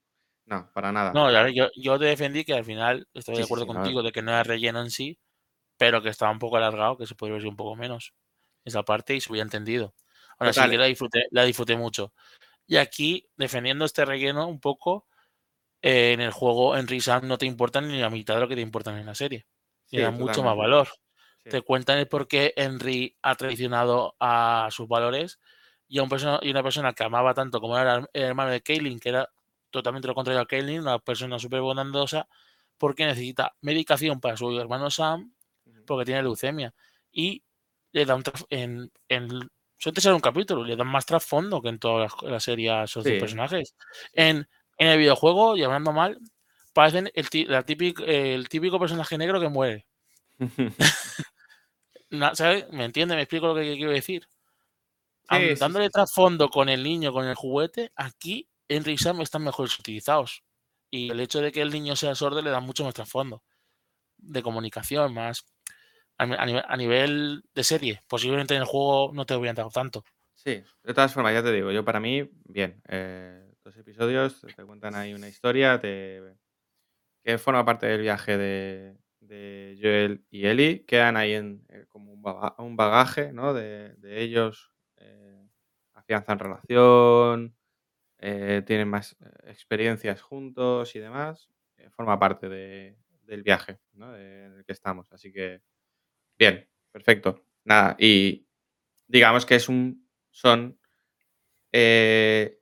[0.45, 1.13] No, para nada.
[1.13, 4.31] No, yo, yo te defendí que al final estoy de acuerdo contigo de que no
[4.31, 5.19] era relleno en sí,
[5.77, 8.13] pero que estaba un poco alargado, que se podría ver un poco menos
[8.65, 9.93] esa parte y se hubiera entendido.
[10.37, 12.13] Ahora sí que la disfruté, la disfruté mucho.
[12.67, 15.07] Y aquí, defendiendo este relleno un poco,
[15.81, 18.55] eh, en el juego en Sam no te importan ni la mitad de lo que
[18.55, 19.45] te importan en la serie.
[19.85, 20.87] Sí, da mucho más valor.
[21.43, 25.39] Te cuentan el por qué Henry ha traicionado a sus valores
[25.89, 28.61] y, a un persona, y una persona que amaba tanto como era el hermano de
[28.61, 29.29] Kaylin, que era
[29.73, 32.27] totalmente lo contrario a Kaylin, una persona súper bondadosa,
[32.77, 35.33] porque necesita medicación para su hermano Sam,
[35.85, 36.73] porque tiene leucemia.
[37.11, 37.43] Y
[37.91, 42.07] le dan en, en suele ser un capítulo, le dan más trasfondo que en toda
[42.21, 43.75] la, serie a esos dos personajes.
[44.13, 44.47] En,
[44.77, 46.19] en, el videojuego, y hablando mal,
[46.73, 49.87] parecen el, la típico, el típico personaje negro que muere.
[52.33, 52.69] ¿Sabes?
[52.71, 53.15] ¿Me entiende?
[53.15, 54.27] ¿Me explico lo que quiero decir?
[55.57, 60.43] dándole trasfondo con el niño, con el juguete, aquí en Sam están mejor utilizados.
[60.89, 63.43] Y el hecho de que el niño sea sordo le da mucho más trasfondo
[64.17, 65.45] de comunicación, más
[66.17, 68.01] a, nivel, de serie.
[68.07, 70.03] Posiblemente en el juego no te a entrar tanto.
[70.35, 72.81] Sí, de todas formas, ya te digo, yo para mí, bien.
[72.87, 78.97] Eh, dos episodios te cuentan ahí una historia que forma parte del viaje de,
[79.81, 80.85] Joel y Ellie.
[80.85, 83.53] Quedan ahí en, eh, como un, bagaje ¿no?
[83.53, 84.71] de, ellos.
[84.97, 85.47] Eh,
[85.93, 87.55] afianzan relación,
[88.65, 91.49] tienen más experiencias juntos y demás.
[91.91, 94.15] forma parte del viaje ¿no?
[94.15, 95.11] en el que estamos.
[95.11, 95.61] Así que
[96.37, 97.45] Bien, perfecto.
[97.63, 98.47] Nada, y
[99.07, 100.79] digamos que es un, son
[101.71, 102.59] eh,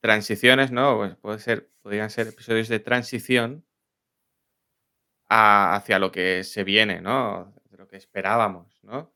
[0.00, 0.98] transiciones, ¿no?
[0.98, 3.64] Pues puede ser, podrían ser episodios de transición
[5.28, 7.54] hacia lo que se viene, ¿no?
[7.70, 9.14] De lo que esperábamos, ¿no?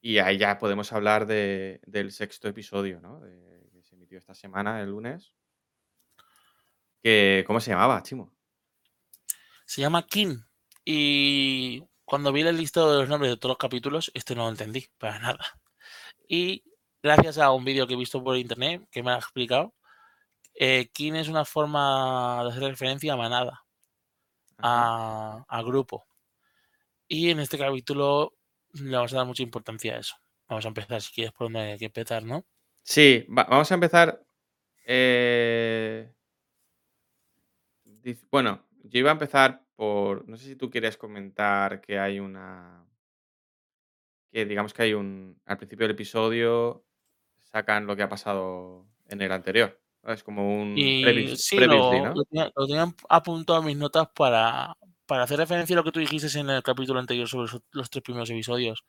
[0.00, 3.20] Y ahí ya podemos hablar del sexto episodio, ¿no?
[4.18, 5.34] Esta semana, el lunes.
[7.02, 8.32] Que, ¿Cómo se llamaba, Chimo?
[9.64, 10.38] Se llama King.
[10.84, 14.50] Y cuando vi el listado de los nombres de todos los capítulos, este no lo
[14.50, 15.60] entendí para nada.
[16.28, 16.64] Y
[17.02, 19.74] gracias a un vídeo que he visto por internet que me ha explicado,
[20.54, 23.64] eh, King es una forma de hacer referencia a manada,
[24.58, 26.06] a, grupo.
[27.08, 28.34] Y en este capítulo
[28.72, 30.16] le vamos a dar mucha importancia a eso.
[30.48, 32.44] Vamos a empezar, si quieres, por donde hay que empezar, ¿no?
[32.82, 34.24] Sí, vamos a empezar.
[34.84, 36.12] Eh,
[38.30, 39.62] bueno, yo iba a empezar
[40.26, 42.86] no sé si tú quieres comentar que hay una...
[44.30, 45.40] Que digamos que hay un...
[45.44, 46.84] Al principio del episodio
[47.42, 49.78] sacan lo que ha pasado en el anterior.
[50.04, 50.76] Es como un...
[50.76, 54.76] Y sí, lo, tenía, apuntado a mis notas para,
[55.06, 58.02] para hacer referencia a lo que tú dijiste en el capítulo anterior sobre los, tres
[58.02, 58.84] primeros episodios.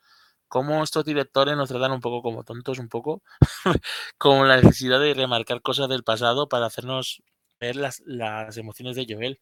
[0.54, 3.24] Cómo estos directores nos tratan un poco como tontos, un poco,
[4.20, 7.24] con la necesidad de remarcar cosas del pasado para hacernos
[7.60, 9.42] ver las, las emociones de Joel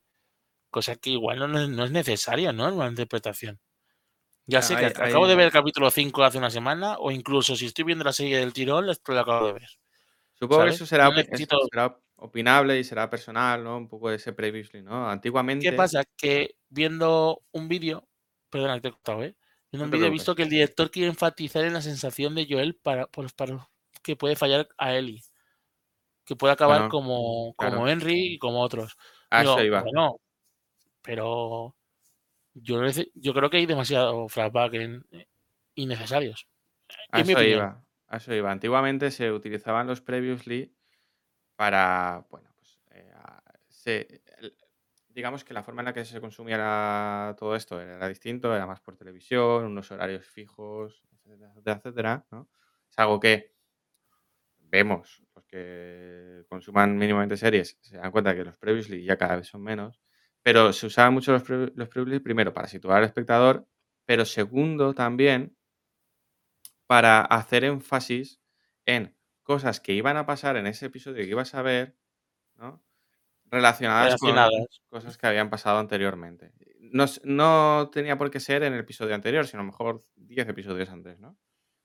[0.70, 2.70] cosa que igual no, es necesaria, ¿no?
[2.70, 3.60] En una interpretación.
[4.46, 7.66] Ya sé que acabo de ver el capítulo 5 hace una semana, o incluso si
[7.66, 9.70] estoy viendo la serie del tirón, lo acabo de ver.
[10.32, 11.12] Supongo que eso será,
[12.16, 13.76] opinable y será personal, ¿no?
[13.76, 15.10] Un poco de ese previously, ¿no?
[15.10, 15.70] Antiguamente.
[15.70, 16.06] ¿Qué pasa?
[16.16, 18.08] Que viendo un vídeo,
[18.50, 19.36] perdona que te he contado, ¿eh?
[19.72, 22.76] Viendo un vídeo he visto que el director quiere enfatizar en la sensación de Joel
[22.76, 23.69] para, para
[24.03, 25.23] que puede fallar a Ellie.
[26.26, 28.98] Que puede acabar como, como Henry y como otros.
[29.30, 29.81] Ah, eso iba.
[29.81, 30.18] Bueno,
[31.02, 31.76] pero
[32.53, 32.81] yo,
[33.15, 34.73] yo creo que hay demasiado flashback
[35.76, 36.48] innecesarios.
[37.11, 38.52] A eso, iba, a eso iba.
[38.52, 40.73] Antiguamente se utilizaban los previously
[41.56, 44.22] para, bueno, pues, eh,
[45.14, 48.82] digamos que la forma en la que se consumía todo esto era distinto, era más
[48.82, 52.26] por televisión, unos horarios fijos, etcétera, etcétera,
[52.90, 53.54] Es algo que
[54.60, 59.48] vemos, los que consuman mínimamente series, se dan cuenta que los previously ya cada vez
[59.48, 60.02] son menos
[60.44, 63.68] pero se usaban mucho los, los primero para situar al espectador,
[64.06, 65.56] pero segundo también
[66.88, 68.42] para hacer énfasis
[68.86, 71.96] en cosas que iban a pasar en ese episodio que ibas a ver,
[72.56, 72.84] ¿no?
[73.52, 74.34] Relacionadas, con
[74.90, 76.53] cosas que habían pasado anteriormente.
[76.80, 80.48] No, no, tenía por qué ser en el episodio anterior, sino a lo mejor 10
[80.49, 81.38] episodios antes, ¿no?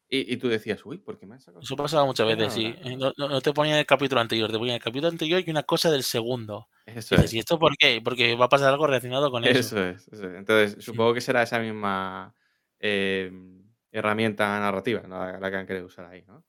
[0.09, 1.62] Y, tú decías, uy, ¿por qué me has sacado?
[1.62, 2.72] Eso pasaba muchas veces, sí.
[2.84, 5.51] Eh, no, te ponía en el capítulo anterior, te ponía en el capítulo anterior y
[5.51, 6.68] una cosa del segundo.
[6.86, 7.34] Eso es.
[7.34, 8.01] ¿Y esto por qué?
[8.05, 9.59] Porque va a pasar algo relacionado con eso.
[9.59, 10.09] Eso es.
[10.22, 12.32] Entonces, supongo que será esa misma
[12.78, 16.44] em, herramienta narrativa la, que han querido usar ahí, ¿no?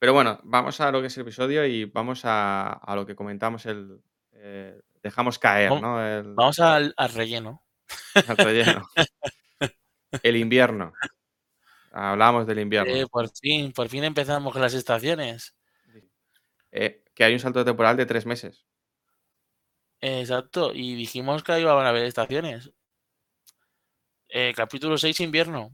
[0.00, 3.66] Pero bueno, vamos a lo que es el episodio y vamos a, lo que comentamos
[3.66, 4.00] el...
[4.40, 6.34] Eh, dejamos caer, ¿no?
[6.34, 7.64] Vamos al, al relleno.
[8.28, 8.86] Al relleno.
[10.22, 10.92] el invierno.
[11.90, 12.94] Hablábamos del invierno.
[12.94, 15.56] Eh, por fin, por fin empezamos con las estaciones.
[16.70, 18.66] Eh, que hay un salto temporal de tres meses.
[20.00, 22.70] Exacto, y dijimos que iban a haber estaciones.
[24.54, 25.72] Capítulo 6, invierno.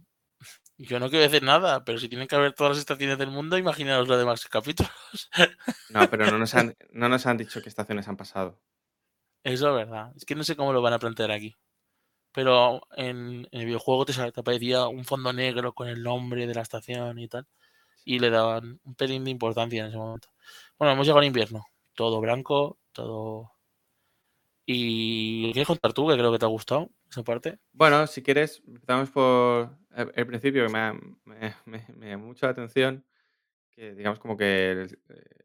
[0.76, 3.56] Yo no quiero decir nada, pero si tienen que haber todas las estaciones del mundo,
[3.58, 4.90] imaginaos los demás capítulos.
[5.88, 8.60] No, pero no nos han, no nos han dicho qué estaciones han pasado.
[9.44, 10.12] Eso es verdad.
[10.16, 11.54] Es que no sé cómo lo van a plantear aquí.
[12.32, 16.54] Pero en, en el videojuego te, te aparecía un fondo negro con el nombre de
[16.54, 17.46] la estación y tal.
[18.04, 20.30] Y le daban un pelín de importancia en ese momento.
[20.78, 21.66] Bueno, hemos llegado al invierno.
[21.94, 23.53] Todo blanco, todo.
[24.66, 27.58] ¿Y quieres contar tú, que creo que te ha gustado esa parte?
[27.72, 30.92] Bueno, si quieres, empezamos por el, principio, que me,
[31.66, 33.04] me, me- mucho la atención,
[33.70, 34.88] que digamos como que eh,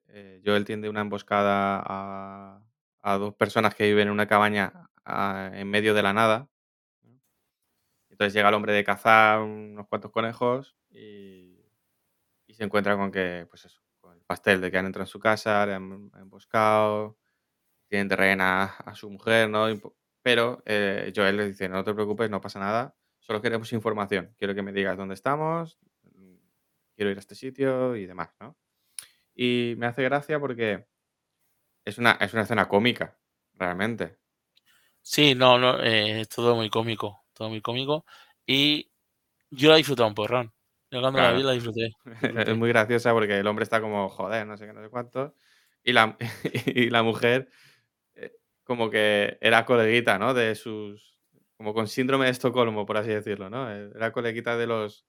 [0.08, 4.90] eh, Joel tiende una emboscada a, dos personas que viven en una cabaña
[5.54, 6.50] en medio de la nada.
[8.10, 11.66] Entonces llega el hombre de cazar unos cuantos conejos y,
[12.48, 15.12] y se encuentra con que, pues eso, con el pastel de que han entrado en
[15.12, 17.19] su casa, le han emboscado,
[17.90, 19.68] tienen de rehén a, su mujer, ¿no?
[20.22, 24.34] Pero eh, Joel le dice, no te preocupes, no pasa nada, solo queremos información.
[24.38, 26.36] Quiero que me digas dónde estamos, mm,
[26.96, 28.56] quiero ir a este sitio y demás, ¿no?
[29.36, 30.86] Y me hace gracia porque
[31.84, 33.18] es una, es una escena cómica,
[33.56, 34.18] realmente.
[35.02, 37.24] Sí, no, no, eh, es todo muy cómico.
[37.34, 38.06] Todo muy cómico.
[38.46, 38.92] Y
[39.50, 40.54] yo la he disfrutado un porrón.
[40.92, 41.96] Yo cuando la vi la disfruté.
[42.06, 42.52] disfruté.
[42.52, 45.36] Es muy graciosa porque el hombre está como, joder, no sé qué, no sé cuánto.
[45.84, 46.18] Y la,
[46.66, 47.50] y la mujer
[48.70, 50.34] como que era coleguita, ¿no?
[50.36, 51.20] De sus...
[51.58, 53.70] Como con síndrome de Estocolmo, por así decirlo, ¿no?
[53.74, 55.06] Eh, Era coleguita de los,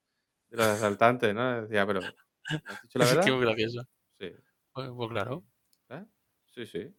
[0.51, 1.63] de los asaltantes, ¿no?
[1.63, 3.37] Decía, pero, ¿me has dicho la verdad?
[3.41, 3.85] gracioso.
[4.21, 4.33] Sí.
[4.73, 5.45] Pues, pues claro.
[5.91, 6.05] ¿Eh?
[6.47, 6.95] Sí, sí.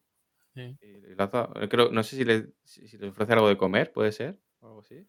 [0.55, 0.77] sí.
[0.81, 3.49] Y, y la otra- eh, creo, no sé si le, si, si le ofrece algo
[3.49, 5.07] de comer, puede ser, o algo así.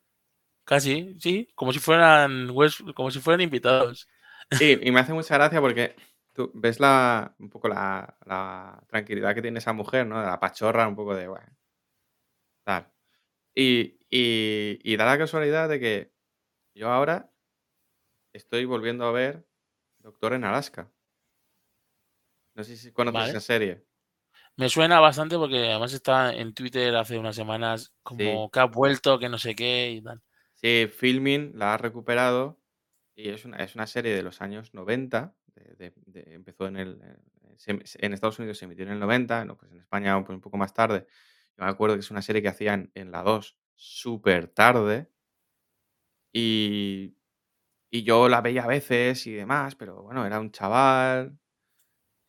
[0.65, 1.49] Casi, sí.
[1.55, 2.49] Como si fueran
[2.95, 4.09] como si fueran invitados.
[4.51, 5.97] Sí, y me hace mucha gracia porque
[6.33, 10.23] tú ves la, un poco la, la tranquilidad que tiene esa mujer, ¿no?
[10.23, 11.57] La pachorra, un poco de, bueno,
[12.65, 12.93] tal.
[13.55, 16.13] Y, y, y da la casualidad de que
[16.75, 17.31] yo ahora
[18.33, 19.47] estoy volviendo a ver
[19.99, 20.91] Doctor en Alaska.
[22.55, 23.31] No sé si conoces Vale.
[23.31, 23.87] esa serie.
[24.57, 29.19] Me suena bastante porque además está en Twitter hace unas semanas como que ha vuelto,
[29.19, 30.21] que no sé qué y tal.
[30.55, 32.61] Sí, Filmin la ha recuperado
[33.15, 35.35] y es una, es una serie de los años 90.
[36.15, 37.01] Empezó en el.
[37.03, 37.17] eh,
[37.57, 40.41] se- en Estados Unidos se emitió en el 90, no, pues en España po- un
[40.41, 41.07] poco más tarde.
[41.57, 45.11] Yo me acuerdo que es una serie que hacían en la 2 súper tarde.
[46.33, 47.17] Y,
[47.91, 51.39] y yo la veía a veces y demás, pero bueno, era un chaval.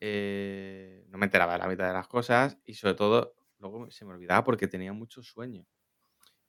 [0.00, 4.04] eh, no me enteraba de la mitad de las cosas y sobre todo luego se
[4.06, 5.66] me olvidaba porque tenía mucho sueño.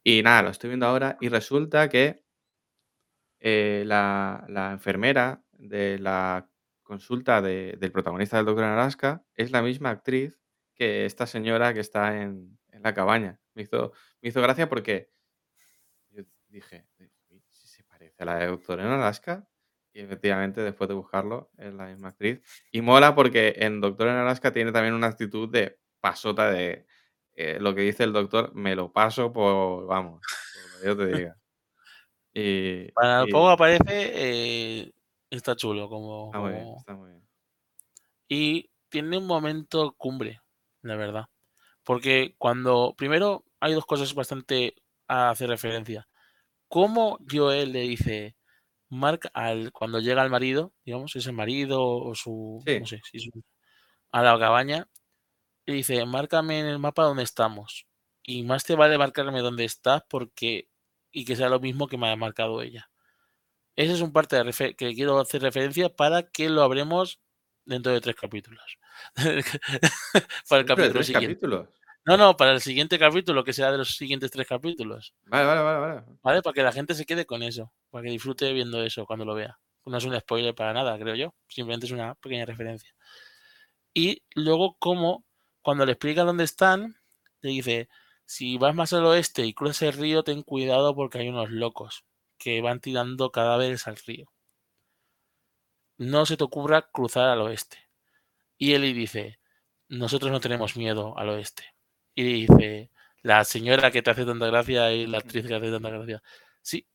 [0.04, 2.24] Y nada, lo estoy viendo ahora y resulta que
[3.40, 6.50] eh, la, la enfermera de la
[6.86, 10.40] consulta de- del protagonista del Doctor en Alaska es la misma actriz
[10.74, 13.40] que esta señora que está en, en la cabaña.
[13.54, 13.92] Me hizo,
[14.22, 15.10] me hizo gracia porque
[16.12, 16.88] yo dije,
[17.30, 19.48] "Uy, si se parece a la de Doctor en Alaska.
[19.94, 22.42] Y efectivamente, después de buscarlo, es la misma actriz.
[22.72, 26.86] Y mola porque en Doctor en Alaska tiene también una actitud de pasota de
[27.34, 30.22] eh, lo que dice el doctor, me lo paso por, vamos,
[30.54, 31.38] por lo que yo te diga.
[32.38, 34.92] Y, Para y poco aparece, eh,
[35.30, 35.90] está chulo.
[35.90, 37.28] Como, está muy bien, como- está muy bien.
[38.28, 40.42] Y tiene un momento cumbre,
[40.82, 41.26] la verdad.
[41.84, 42.94] Porque cuando.
[42.98, 44.76] Primero, hay dos cosas bastante
[45.08, 46.08] a hacer referencia.
[46.68, 48.36] Cómo Joel le dice.
[48.88, 52.62] Mark, al, cuando llega el marido, digamos, es el marido o su.
[52.66, 52.80] Sí.
[52.80, 53.44] No sé, si es un-
[54.12, 54.88] a la cabaña,
[55.66, 57.88] le dice: Márcame en el mapa dónde estamos.
[58.24, 60.70] Y más te vale marcarme dónde estás porque.
[61.12, 62.90] Y que sea lo mismo que me ha marcado ella.
[63.76, 67.20] Ese es un parte de que quiero hacer referencia para que lo habremos
[67.66, 68.78] dentro de tres capítulos.
[70.50, 71.36] para el capítulo tres siguiente.
[71.36, 71.70] capítulos.
[72.06, 75.14] No, no, para el siguiente capítulo, que será de los siguientes tres capítulos.
[75.26, 76.04] Vale, vale, vale, vale.
[76.22, 76.42] ¿Vale?
[76.42, 77.74] Para que la gente se quede con eso.
[77.90, 79.60] Para que disfrute viendo eso cuando lo vea.
[79.86, 81.36] No es un spoiler para nada, creo yo.
[81.48, 82.94] Simplemente es una pequeña referencia.
[83.94, 85.26] Y luego, como
[85.62, 86.96] cuando le explica dónde están,
[87.42, 87.90] le dice:
[88.26, 92.04] Si vas más al oeste y cruzas el río, ten cuidado porque hay unos locos
[92.38, 94.32] que van tirando cadáveres al río.
[95.98, 97.78] No se te ocurra cruzar al oeste.
[98.58, 99.40] Y Eli dice:
[99.90, 101.64] Nosotros no tenemos miedo al oeste.
[102.16, 102.92] Y dice:
[103.22, 106.24] La señora que te hace tanta gracia y la actriz que hace tanta gracia.
[106.62, 106.88] Sí,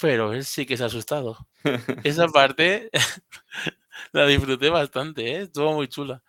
[0.00, 1.38] pero él sí que se ha asustado.
[2.04, 2.90] Esa parte
[4.12, 5.42] la disfruté bastante, ¿eh?
[5.42, 6.22] estuvo muy chula.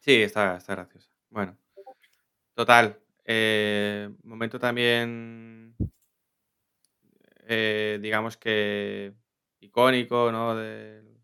[0.00, 1.08] Sí, está, está graciosa.
[1.28, 1.56] Bueno,
[2.54, 3.00] total.
[3.24, 5.74] eh, momento también,
[7.50, 9.14] eh, digamos que
[9.60, 10.56] icónico, ¿no?
[10.56, 11.20] Del,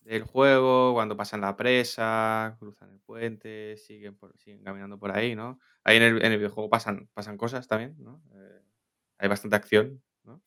[0.00, 5.34] del juego, cuando pasan la presa, cruzan el puente, siguen, por, siguen caminando por ahí,
[5.34, 5.58] ¿no?
[5.84, 8.22] Ahí en el, en el videojuego pasan, pasan cosas también, ¿no?
[8.34, 8.62] Eh,
[9.18, 10.42] hay bastante acción, ¿no?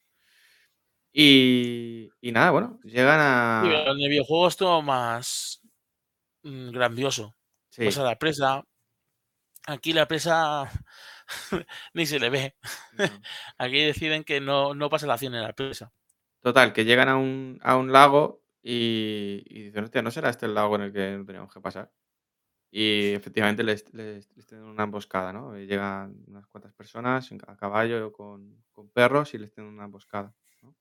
[1.13, 3.63] Y, y nada, bueno, llegan a...
[3.65, 5.61] en el videojuego es todo más
[6.43, 7.35] mm, grandioso.
[7.69, 8.63] Sí, Pasa la presa.
[9.67, 10.69] Aquí la presa
[11.93, 12.55] ni se le ve.
[12.93, 13.05] no.
[13.57, 15.91] Aquí deciden que no, no pasa la acción en la presa.
[16.41, 20.45] Total, que llegan a un, a un lago y, y dicen, hostia, ¿no será este
[20.45, 21.91] el lago en el que no teníamos que pasar?
[22.77, 25.57] Y efectivamente les, les, les tienen una emboscada, ¿no?
[25.57, 30.35] Y llegan unas cuantas personas a caballo con, con perros y les tienen una emboscada.
[30.61, 30.75] ¿no?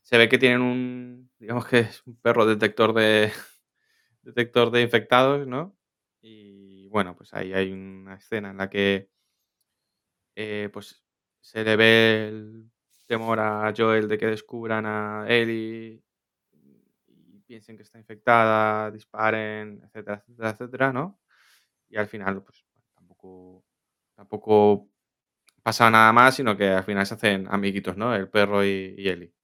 [0.00, 3.30] Se ve que tienen un, digamos que es un perro detector de,
[4.22, 5.76] detector de infectados, ¿no?
[6.20, 9.11] Y bueno, pues ahí hay una escena en la que
[10.34, 11.04] eh, pues
[11.40, 12.70] se le ve el
[13.06, 16.02] temor a Joel de que descubran a Ellie
[17.08, 21.20] y piensen que está infectada, disparen, etcétera, etcétera, etcétera, ¿no?
[21.88, 22.64] Y al final, pues
[22.94, 23.64] tampoco,
[24.14, 24.88] tampoco
[25.62, 28.14] pasa nada más, sino que al final se hacen amiguitos, ¿no?
[28.14, 29.34] El perro y, y Ellie.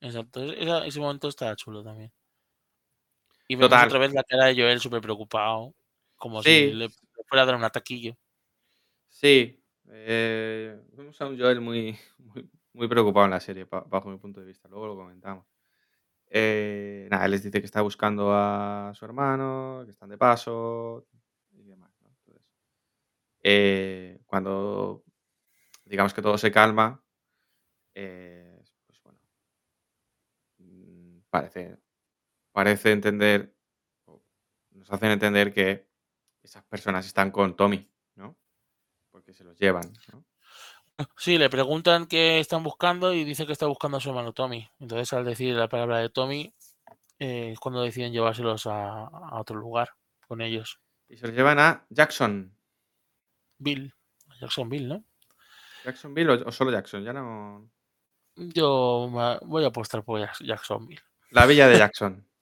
[0.00, 0.42] Exacto.
[0.88, 2.12] Ese momento está chulo también.
[3.48, 3.86] Y vemos Total.
[3.88, 5.74] otra vez la cara de Joel súper preocupado.
[6.16, 6.88] Como si Sí, le
[7.28, 8.16] fuera a dar un ataquillo.
[9.16, 9.62] Sí.
[9.88, 11.96] eh, vemos a un Joel muy,
[12.72, 14.68] muy, preocupado en la serie, bajo mi punto de vista.
[14.68, 15.46] Luego lo comentamos.
[16.28, 21.06] Eh, nada, él les dice que está buscando a su hermano, que están de paso
[21.52, 21.92] y demás.
[22.02, 22.08] ¿no?
[22.08, 22.42] Entonces,
[23.42, 25.04] eh, cuando
[25.84, 27.02] digamos que todo se calma,
[27.94, 29.18] eh, pues bueno,
[30.58, 31.78] mm, parece,
[32.52, 33.54] parece entender,
[34.72, 35.86] nos hacen entender que
[36.42, 37.88] esas personas están con Tommy,
[39.36, 40.24] se los llevan, ¿no?
[41.18, 44.66] Sí, le preguntan qué están buscando y dice que está buscando a su hermano Tommy.
[44.80, 46.54] Entonces, al decir la palabra de Tommy,
[47.18, 49.90] eh, es cuando deciden llevárselos a, a otro lugar
[50.26, 50.80] con ellos.
[51.08, 52.56] Y se los llevan a Jackson.
[53.58, 53.92] Bill,
[54.40, 55.04] Jacksonville, ¿no?
[55.84, 57.68] Jacksonville o, o solo Jackson, ya no.
[58.36, 59.08] Yo
[59.42, 61.02] voy a apostar por Jack- Jacksonville.
[61.30, 62.26] La villa de Jackson.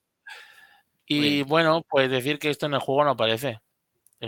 [1.06, 3.60] Y bueno, pues decir que esto en el juego no aparece.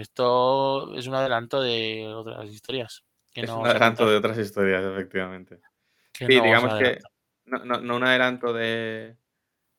[0.01, 3.05] Esto es un adelanto de otras historias.
[3.33, 5.61] Que es no un a adelanto de otras historias, efectivamente.
[6.13, 6.99] que Sí, no a digamos que
[7.47, 9.17] no, no- no un adelanto de,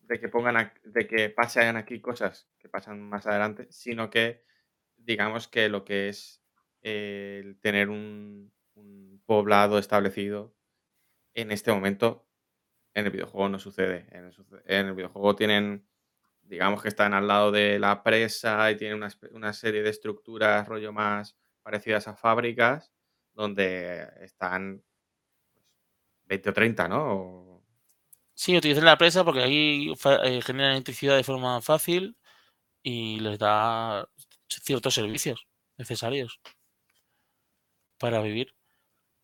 [0.01, 4.43] de que pongan ac- de que pasen aquí cosas que pasan más adelante, sino que
[4.97, 6.41] digamos que lo que es
[6.81, 10.55] eh, el tener un, un poblado establecido
[11.35, 12.27] en este momento
[12.93, 14.07] en el videojuego no sucede.
[14.11, 15.87] En el, suce- en el videojuego tienen,
[16.47, 20.67] digamos que están al lado de la presa y tienen una, una serie de estructuras
[20.67, 22.91] rollo más parecidas a fábricas
[23.33, 24.83] donde están
[25.53, 25.65] pues,
[26.25, 27.63] 20 o 30, ¿no?
[28.33, 29.93] Sí, utilizan la presa porque ahí
[30.23, 32.17] eh, generan electricidad de forma fácil
[32.83, 34.07] y les da
[34.47, 35.47] ciertos servicios
[35.77, 36.39] necesarios
[37.97, 38.55] para vivir.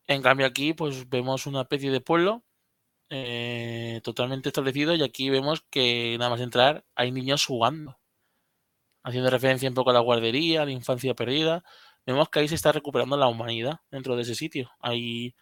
[0.06, 2.44] En cambio aquí pues vemos una especie de pueblo
[3.10, 7.98] eh, totalmente establecido y aquí vemos que nada más entrar hay niños jugando,
[9.02, 11.64] haciendo referencia un poco a la guardería, a la infancia perdida.
[12.06, 14.70] Vemos que ahí se está recuperando la humanidad dentro de ese sitio.
[14.80, 15.34] Hay,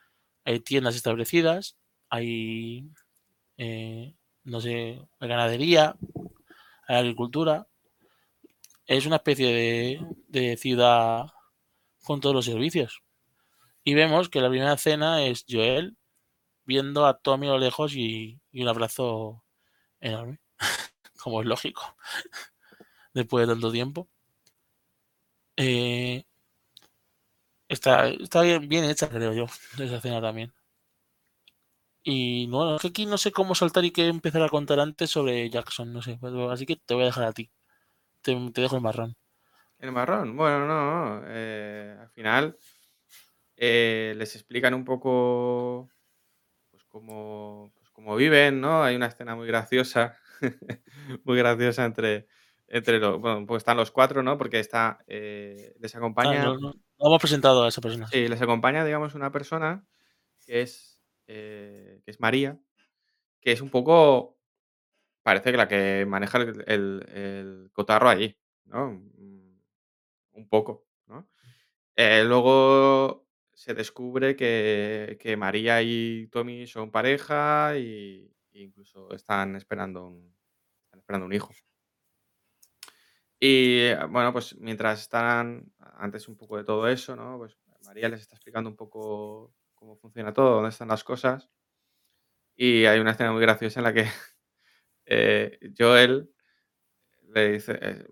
[0.45, 1.77] hay tiendas establecidas,
[2.09, 2.91] hay,
[3.59, 4.15] eh,
[4.45, 5.97] no sé, ganadería,
[6.89, 7.69] hay agricultura.
[8.87, 11.27] Es una especie de, de ciudad
[12.03, 13.03] con todos los servicios.
[13.85, 15.97] Y vemos que la primera escena es Joel
[16.65, 19.45] viendo a Tommy a lo lejos y, y un abrazo
[20.01, 20.41] enorme,
[21.23, 21.97] como es lógico,
[23.15, 24.09] después de tanto tiempo.
[25.57, 26.25] Eh,
[27.69, 29.45] está está bien, bien hecha, creo yo,
[29.79, 30.53] esa escena también.
[32.05, 35.11] Y no, es que aquí no sé cómo saltar y qué empezar a contar antes
[35.11, 36.19] sobre Jackson, no sé.
[36.51, 37.51] Así que te voy a dejar a ti.
[38.23, 39.17] Te, te dejo el marrón.
[39.79, 40.37] El marrón.
[40.37, 41.23] Bueno, no.
[41.27, 42.57] eh, al final
[43.57, 45.91] eh, les explican un poco
[46.93, 48.85] cómo, pues, cómo viven, ¿no?
[48.85, 50.19] Hay una escena muy graciosa,
[51.25, 52.29] muy graciosa entre,
[52.69, 54.39] entre los, bueno, pues están los cuatro, ¿no?
[54.39, 58.09] Porque está, eh, les Ah, acompaña, no, no- no hemos presentado a esa persona.
[58.11, 59.87] sí, les acompaña, digamos, una persona
[60.47, 62.61] que es, eh, que es María,
[63.41, 64.39] que es un poco,
[65.25, 69.03] parece que la que maneja el, el- el cotarro allí, ¿no?
[70.33, 71.29] Un poco, ¿no?
[71.97, 73.22] Eh, luego
[73.63, 80.35] se descubre que, que María y Tommy son pareja y e incluso están esperando un,
[80.87, 81.53] están esperando un hijo.
[83.41, 87.39] Y eh, bueno, pues mientras están, antes un poco de todo eso, ¿no?
[87.39, 91.49] Pues María les está explicando un poco cómo funciona todo, dónde están las cosas.
[92.57, 94.07] Y hay una escena muy graciosa en la que
[95.07, 96.31] eh, Joel
[97.29, 98.07] le dice eh,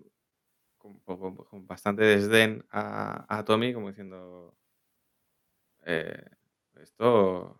[0.77, 4.57] con, con- bastante desdén a, a Tommy, como diciendo,
[5.85, 6.25] eh,
[6.81, 7.57] esto...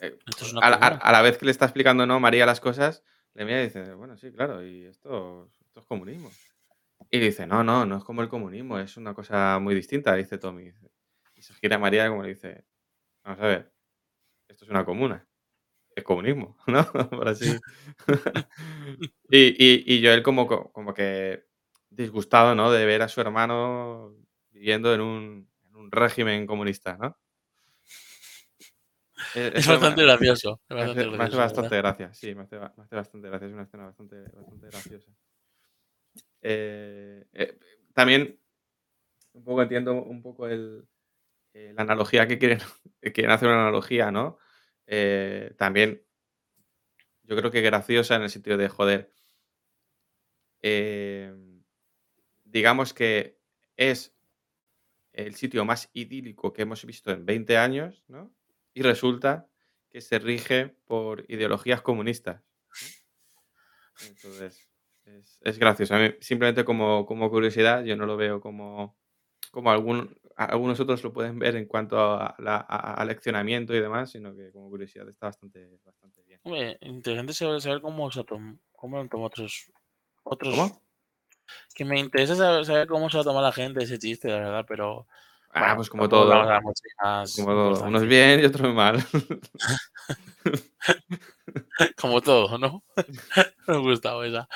[0.00, 0.96] eh, Esto es una a, la- a- comuna.
[1.02, 3.04] a la vez que le está explicando no María las cosas,
[3.34, 6.30] le mira y dice, bueno, sí, claro, y esto, esto es comunismo.
[7.10, 10.38] Y dice, no, no, no es como el comunismo, es una cosa muy distinta, dice
[10.38, 10.72] Tommy.
[11.36, 12.64] Y se gira a María como le dice,
[13.24, 13.72] vamos a ver,
[14.48, 15.26] esto es una comuna,
[15.96, 16.86] es comunismo, ¿no?
[17.10, 17.60] Por así.
[19.30, 21.46] y, y, y Joel como, co- como que
[21.90, 22.72] disgustado, ¿no?
[22.72, 24.14] De ver a su hermano
[24.52, 25.49] viviendo en un,
[25.80, 27.16] un régimen comunista, ¿no?
[29.34, 30.60] Eh, Es bastante gracioso.
[30.68, 31.46] Es me hace, bastante me hace gracioso, la verdad.
[31.46, 34.66] bastante gracia, sí, me hace, ba- me hace bastante gracia, es una escena bastante, bastante
[34.66, 35.12] graciosa.
[36.42, 37.58] Eh, eh,
[37.94, 38.40] también
[39.34, 40.88] un poco entiendo un poco el,
[41.52, 42.58] eh, la analogía que quieren,
[43.14, 44.38] quieren hacer una analogía, ¿no?
[45.56, 46.02] También
[47.22, 49.12] yo creo que graciosa en el sentido de, joder,
[52.44, 53.38] digamos que
[53.76, 54.14] es
[55.12, 58.32] el sitio más idílico que hemos visto en 20 años, ¿no?
[58.74, 59.48] Y resulta
[59.90, 62.42] que se rige por ideologías comunistas.
[62.80, 62.94] ¿no?
[64.00, 64.68] Entonces,
[65.04, 65.94] es, es gracioso.
[65.94, 68.96] A mí, simplemente como, como curiosidad, yo no lo veo como,
[69.50, 73.80] como algún, algunos otros lo pueden ver en cuanto a, la, a- a leccionamiento y
[73.80, 76.40] demás, sino que como curiosidad está bastante, bastante bien.
[76.44, 78.08] Hombre, interesante saber, saber cómo
[78.72, 79.70] cómo lo han tomado otros,
[80.24, 80.54] otros.
[80.54, 80.82] ¿Cómo?
[81.74, 84.64] Que me interesa saber, saber cómo se lo toma la gente ese chiste, la verdad,
[84.66, 85.06] pero.
[85.52, 86.44] Ah, bueno, pues como todo.
[86.44, 87.84] más Como todo.
[87.84, 89.04] Unos bien y otros mal.
[91.96, 92.82] Como todo, ¿no?
[93.66, 94.48] Me ha gustado esa.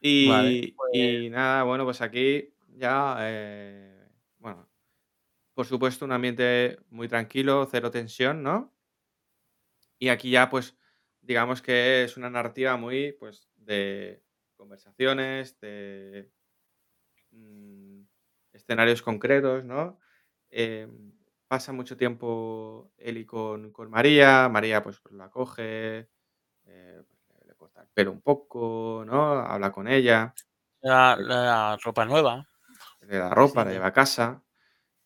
[0.00, 4.08] Y, Vale, pues- y nada, bueno, pues aquí ya, eh,
[4.38, 4.68] bueno,
[5.54, 8.72] por supuesto un ambiente muy tranquilo, cero tensión, ¿no?
[9.98, 10.76] Y aquí ya, pues,
[11.20, 14.22] digamos que es una narrativa muy, pues, de
[14.60, 16.30] conversaciones, de
[17.32, 18.02] mm,
[18.52, 19.98] escenarios concretos, ¿no?
[20.50, 21.12] Em,
[21.48, 26.08] pasa mucho tiempo Eli con, con María, María pues la coge,
[26.66, 29.32] eh, pues, le, corta el pelo un poco, ¿no?
[29.40, 30.36] Habla con ella,
[30.82, 32.36] La, Eh, la ropa nueva.
[33.08, 34.42] le da ropa, Sí, la lleva a casa.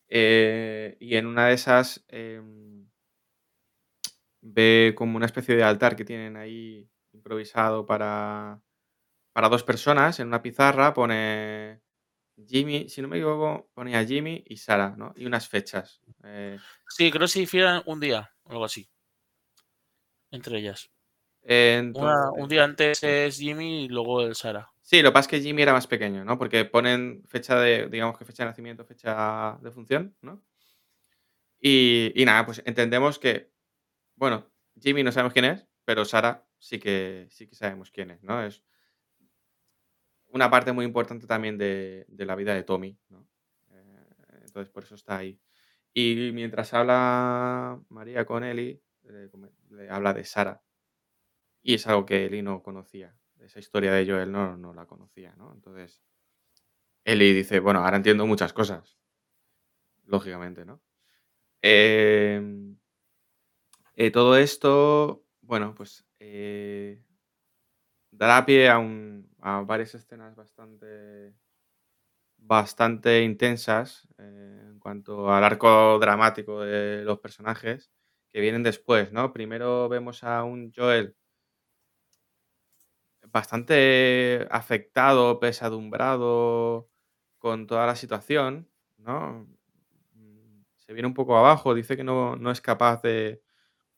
[0.09, 2.87] eh, y en una de esas em,
[4.41, 8.61] ve como una especie de altar que tienen ahí improvisado para,
[9.35, 11.81] para dos personas en una pizarra, pone
[12.47, 15.13] Jimmy, si no me equivoco, ponía Jimmy y Sara, ¿no?
[15.17, 15.99] Y unas fechas.
[16.23, 16.57] eh,
[16.87, 18.89] Sí, creo que se hicieran un día, algo así.
[20.31, 20.91] Entre ellas.
[21.43, 24.69] entonces, Una- un día antes es Jimmy y luego el Sara.
[24.81, 26.37] sí, lo que pasa es que Jimmy era más pequeño, ¿no?
[26.37, 30.41] Porque ponen fecha de, digamos que fecha de nacimiento, fecha de función, ¿no?
[31.59, 33.51] Y, y nada, pues entendemos que,
[34.15, 38.23] bueno, Jimmy no sabemos quién es, pero Sara sí que, sí que sabemos quién es,
[38.23, 38.43] ¿no?
[38.43, 38.63] Es
[40.35, 43.25] una parte muy importante también de, la vida de Tommy, ¿no?
[43.71, 45.39] Eh, entonces, por eso está ahí.
[45.93, 48.81] Y mientras habla María con Eli,
[49.69, 50.61] le habla de Sara.
[51.61, 53.15] Y es algo que Eli no conocía.
[53.39, 55.53] Esa historia de Joel no, no la conocía, ¿no?
[55.53, 56.03] Entonces,
[57.05, 58.97] Eli dice, bueno, ahora entiendo muchas cosas.
[60.05, 60.81] Lógicamente, ¿no?
[61.61, 62.75] Em,
[63.95, 67.01] eh, todo esto, bueno, pues eh,
[68.11, 69.14] dará pie a, un-
[69.49, 71.35] a varias escenas bastante,
[72.37, 77.91] bastante intensas eh, en cuanto al arco dramático de los personajes
[78.31, 79.31] que vienen después, ¿no?
[79.33, 81.15] Primero vemos a un Joel
[83.31, 86.89] bastante afectado, pesadumbrado
[87.39, 89.47] con toda la situación, ¿no?
[90.13, 93.41] Mm, Se viene un poco abajo, dice que no, no es capaz de,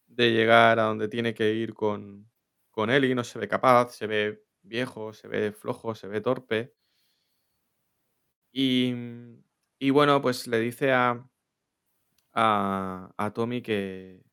[0.08, 2.30] de llegar a donde tiene que ir con,
[2.72, 6.74] con y no se ve capaz, se ve viejo, se ve flojo, se ve torpe.
[8.52, 8.94] Y,
[9.80, 11.30] y bueno, pues le dice a,
[12.34, 14.24] a, Tommy que,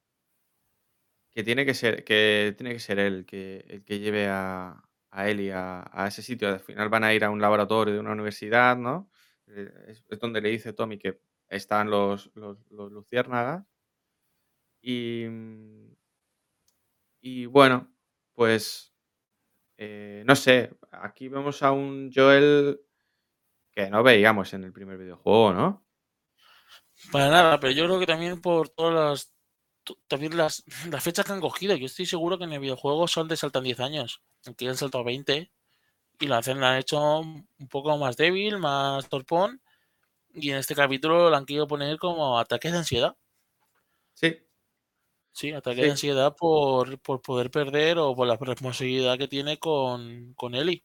[1.33, 4.83] que tiene que ser, que tiene que ser él el que, el que lleve a,
[5.11, 6.49] a Ellie a, a ese sitio.
[6.49, 9.11] Al final van a ir a un laboratorio de una universidad, ¿no?
[9.49, 13.65] Eh, Es, es donde le dice Tommy que están los, los, los luciérnagas.
[14.83, 15.95] Y, mm,
[17.21, 17.93] y bueno,
[18.35, 18.94] pues
[19.77, 22.81] eh, no sé, aquí vemos a un Joel
[23.73, 25.85] que no veíamos en el primer videojuego, ¿no?
[27.11, 29.35] Para nada, pero yo creo que también por todas las.
[30.09, 31.77] También las, las fechas que han cogido.
[31.77, 34.23] Yo estoy seguro que en el videojuego son de saltan 10 años.
[34.47, 35.51] Aquí han saltado 20
[36.21, 39.61] y la hacen, la han hecho un poco más débil, más torpón.
[40.33, 43.17] Y en este capítulo la han querido poner como ataques de ansiedad.
[44.15, 44.44] Sí.
[45.35, 50.55] Sí, ataque de ansiedad por, poder perder o por la responsabilidad que tiene con, con
[50.55, 50.85] Eli.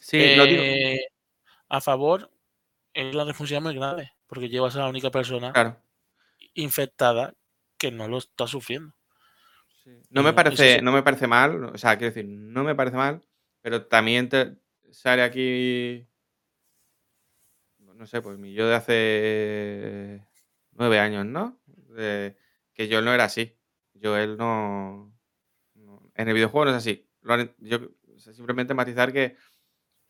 [0.00, 0.64] Sí, lo digo.
[0.64, 1.06] Eh,
[1.68, 2.28] a favor,
[2.92, 5.52] es una responsabilidad muy grave, porque llevas a la única persona
[6.54, 7.34] infectada
[7.78, 8.96] que no lo está sufriendo.
[10.10, 13.22] No me parece, no me parece mal, o sea, quiero decir, no me parece mal,
[13.60, 14.56] pero también te
[14.90, 16.04] sale aquí,
[17.78, 20.26] no sé, pues mi yo de hace
[20.72, 21.60] nueve años, ¿no?
[22.76, 23.56] Que yo no era así.
[23.94, 25.12] Yo él no,
[26.14, 27.08] En el videojuego no es así.
[27.58, 27.78] yo
[28.18, 29.36] simplemente matizar que,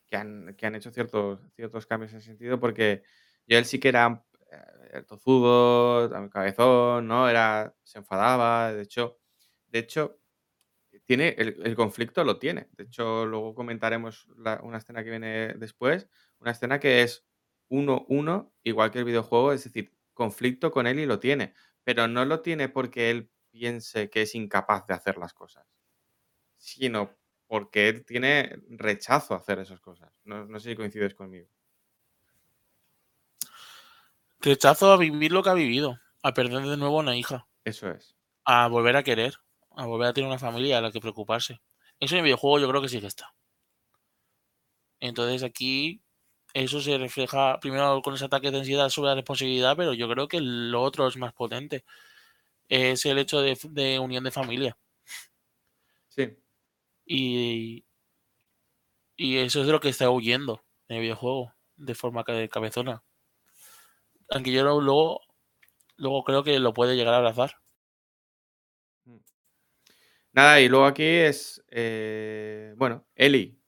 [0.06, 3.02] que, han, hecho ciertos, ciertos cambios en ese sentido porque
[3.46, 4.24] yo él sí que era
[4.92, 7.28] eh, tozudo, cabezón, ¿no?
[7.28, 9.18] Era, se enfadaba, de hecho,
[9.68, 10.20] de hecho,
[11.04, 12.68] tiene el, conflicto lo tiene.
[12.72, 14.26] De hecho, luego comentaremos
[14.62, 16.08] una escena que viene después,
[16.40, 17.24] una escena que es
[17.68, 21.54] 1-1, igual que el videojuego, es decir, conflicto con él y lo tiene,
[21.86, 25.64] pero no lo tiene porque él piense que es incapaz de hacer las cosas,
[26.56, 30.10] sino porque él tiene rechazo a hacer esas cosas.
[30.24, 31.46] No, sé si coincides conmigo.
[34.40, 37.46] Rechazo a vivir lo que ha vivido, a perder de nuevo una hija.
[37.62, 38.16] Eso es.
[38.44, 39.36] A volver a querer,
[39.70, 41.62] a volver a tener una familia a la que preocuparse.
[42.00, 43.32] Eso en el videojuego yo creo que sí que está.
[44.98, 46.02] Entonces aquí
[46.54, 50.28] eso se refleja primero con ese ataque de ansiedad sobre la responsabilidad, pero yo creo
[50.28, 51.84] que lo otro es más potente.
[52.68, 54.76] Es el hecho de, unión de familia.
[56.08, 56.36] Sí.
[57.04, 57.84] Y,
[59.16, 63.02] y eso es de lo que está huyendo en el videojuego, de forma cabezona.
[64.30, 65.20] Aunque yo luego,
[65.96, 67.56] luego creo que lo puede llegar a abrazar.
[69.04, 69.18] Mm.
[70.32, 73.60] Nada, y luego aquí es, eh, bueno, Eli,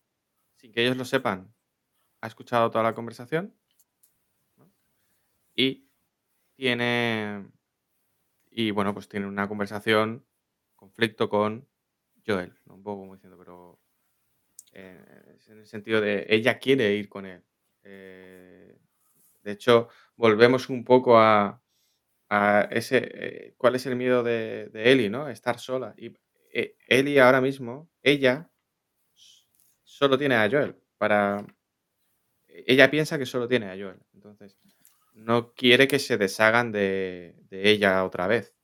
[0.56, 1.55] sin que ellos lo sepan,
[2.20, 3.55] ha escuchado toda la conversación
[5.55, 5.89] y
[6.55, 7.51] tiene,
[8.51, 10.24] y bueno, pues tiene una conversación,
[10.77, 11.69] conflicto con
[12.24, 13.81] Joel, un poco como diciendo, pero
[14.73, 17.43] eh, en el sentido de ella quiere ir con él.
[17.82, 18.78] Eh,
[19.43, 21.61] de hecho, volvemos un poco a,
[22.70, 25.28] ese, eh, ¿cuál es el miedo de, de Eli, no?
[25.28, 25.95] Estar sola.
[25.97, 26.15] Y
[26.89, 28.49] Eli ahora mismo, ella
[29.82, 31.45] solo tiene a Joel para,
[32.66, 34.01] ella piensa que solo tiene a Joel.
[34.14, 34.56] Entonces,
[35.14, 38.55] no quiere que se deshagan de, ella otra vez.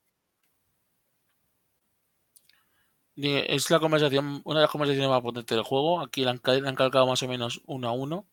[3.16, 6.00] Es la conversación, una de las conversaciones más potentes del juego.
[6.00, 8.26] Aquí la han, calcado más o menos uno a uno.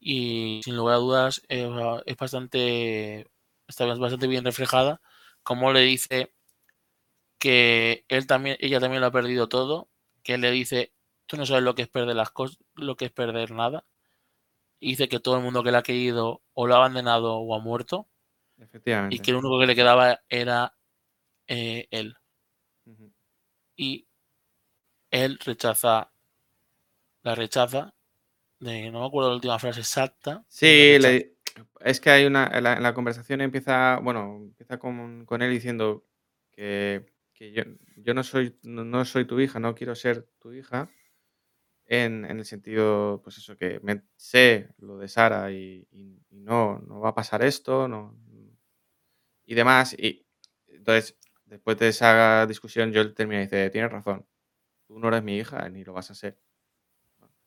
[0.00, 1.68] Y sin lugar a dudas es,
[2.18, 3.30] bastante.
[3.68, 5.00] Está bastante bien reflejada.
[5.42, 6.32] Como le dice
[7.38, 9.88] que él también, ella también lo ha perdido todo.
[10.22, 10.92] Que él le dice,
[11.26, 13.84] tú no sabes lo que es perder las cosas, lo que es perder nada
[14.88, 17.60] dice que todo el mundo que le ha querido o lo ha abandonado o ha
[17.60, 18.08] muerto.
[18.58, 19.16] Efectivamente.
[19.16, 20.74] Y que lo único que le quedaba era
[21.46, 22.16] eh, él.
[23.76, 24.06] Y
[25.10, 26.12] él rechaza,
[27.22, 27.94] la rechaza.
[28.58, 30.44] De, no me acuerdo la última frase exacta.
[30.48, 30.98] Sí,
[31.80, 32.60] es que hay una.
[32.60, 33.98] La, conversación empieza.
[34.02, 36.04] Bueno, empieza con, él diciendo
[36.52, 37.06] que,
[37.38, 37.62] yo,
[37.96, 40.90] yo, no soy, no soy tu hija, no quiero ser tu hija
[41.90, 43.80] en, el sentido, pues eso, que
[44.16, 45.88] sé lo de Sara y,
[46.30, 48.16] no, no va a pasar esto, no,
[49.44, 49.94] y demás.
[49.98, 50.24] Y
[50.68, 54.24] entonces, después de esa discusión, yo termina y dice, tienes razón,
[54.86, 56.38] tú no eres mi hija ni lo vas a ser.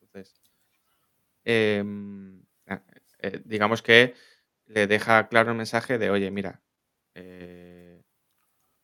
[0.02, 0.42] Entonces,
[1.44, 2.82] em, ah,
[3.20, 4.14] eh, digamos que
[4.66, 6.62] le deja claro el mensaje de, oye, mira,
[7.14, 8.02] eh,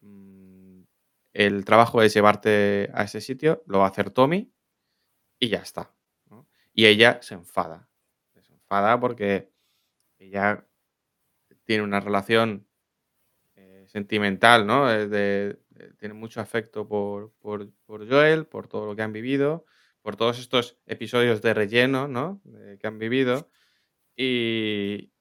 [0.01, 0.83] mm,
[1.35, 4.53] el trabajo es llevarte a ese sitio, lo va a hacer Tommy
[5.41, 5.93] y ya está.
[6.73, 7.89] Y ella se enfada.
[8.41, 9.51] Se enfada porque
[10.19, 10.65] ella
[11.65, 12.69] tiene una relación
[13.57, 14.87] eh, sentimental, ¿no?
[15.99, 19.65] tiene mucho afecto por, Joel, por todo lo que han vivido,
[20.03, 22.41] por todos estos episodios de relleno, ¿no?
[22.79, 23.51] que han vivido.
[24.17, 25.13] Y,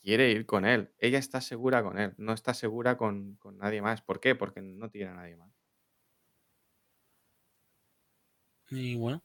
[0.00, 0.90] quiere ir con él.
[0.98, 4.00] Ella está segura con él, no está segura con, con nadie más.
[4.00, 4.34] ¿Por qué?
[4.34, 5.57] Porque no tiene a nadie más.
[8.70, 9.22] Y bueno,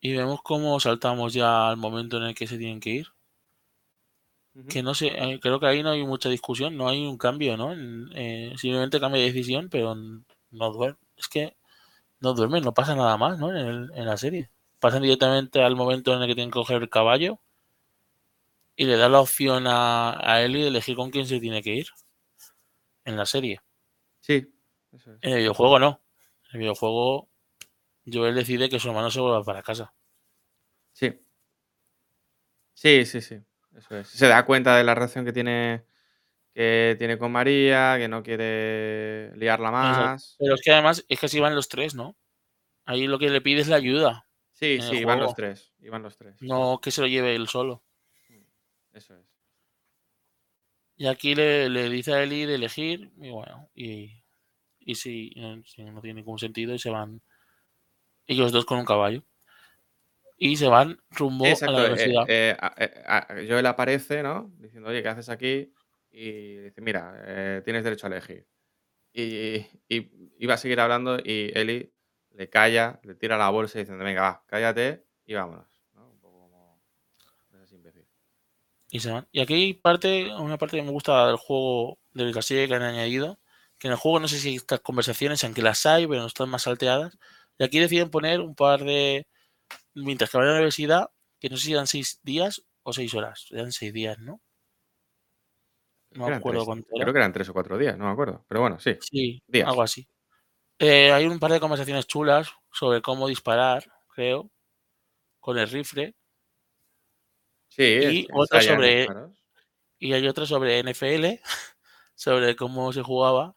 [0.00, 3.06] y vemos cómo saltamos ya al momento en el que se tienen que ir.
[4.70, 7.58] Que no sé, eh, creo que ahí no hay mucha discusión, no hay un cambio,
[7.58, 7.74] ¿no?
[8.14, 10.98] Eh, simplemente cambia de decisión, pero no duerme.
[11.18, 11.56] Es que
[12.20, 13.54] no duermen, no pasa nada más, ¿no?
[13.54, 14.50] En, la serie.
[14.80, 17.38] Pasan directamente al momento en el que tienen que coger el caballo
[18.76, 21.74] y le da la opción a, a Ellie de elegir con quién se tiene que
[21.74, 21.88] ir.
[23.04, 23.60] En la serie.
[24.20, 24.46] Sí,
[25.20, 26.00] En el videojuego no.
[26.48, 27.28] En el videojuego
[28.10, 29.92] Joel decide que su hermano se vuelva para casa.
[30.92, 31.20] Sí.
[32.74, 33.40] Sí, sí, sí.
[33.76, 34.08] Eso es.
[34.08, 35.84] Se da cuenta de la relación que tiene,
[36.54, 40.36] que tiene con María, que no quiere liarla más.
[40.38, 42.16] Pero es que además es que así van los tres, ¿no?
[42.84, 44.26] Ahí lo que le pide es la ayuda.
[44.52, 45.72] Sí, sí, van los tres.
[45.80, 46.40] Iban los tres.
[46.40, 47.82] No que se lo lleve él solo.
[48.92, 49.26] Eso es.
[50.96, 54.22] Y aquí le, dice a Eli de elegir, y bueno, y,
[54.80, 57.20] y si, no tiene ningún sentido, y se van
[58.26, 59.22] ellos dos con un caballo.
[60.38, 62.24] Y se van rumbo a la eh, universidad.
[62.28, 64.52] Eh, eh, Joel aparece, ¿no?
[64.58, 65.72] Diciendo, oye, ¿qué haces aquí?
[66.10, 68.46] Y dice, mira, tienes derecho a elegir.
[69.12, 71.90] Y, y, va a seguir hablando y Eli
[72.32, 75.66] le calla, le tira la bolsa y dice, venga, va, cállate y vámonos.
[75.94, 76.82] Un poco como...
[78.90, 79.26] Y se van.
[79.32, 82.82] Y aquí hay parte, una parte que me gusta del juego del castillo que han
[82.82, 83.38] añadido,
[83.78, 86.50] que en el juego no sé si estas conversaciones, aunque las hay, pero no están
[86.50, 87.18] más salteadas.
[87.58, 89.26] Y aquí deciden poner un par de,
[89.94, 91.10] mientras que van a la universidad,
[91.40, 94.40] que no sé si eran seis días o seis horas, eran seis días, ¿no?
[96.10, 98.44] No me acuerdo cuánto Creo que eran tres o cuatro días, no me acuerdo.
[98.48, 98.96] Pero bueno, sí.
[99.00, 100.08] Sí, algo así.
[100.78, 104.50] Eh, hay un par de conversaciones chulas sobre cómo disparar, creo,
[105.40, 106.14] con el rifle.
[107.68, 109.06] Sí, y otra sobre.
[109.98, 111.40] Y hay otra sobre NFL,
[112.14, 113.56] sobre cómo se jugaba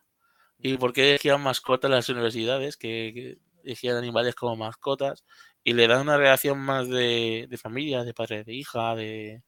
[0.62, 5.24] y por qué elegían mascotas las universidades, que, elegían animales como mascotas.
[5.64, 9.44] Y le dan una relación más de, familia, de padre, de hija, de,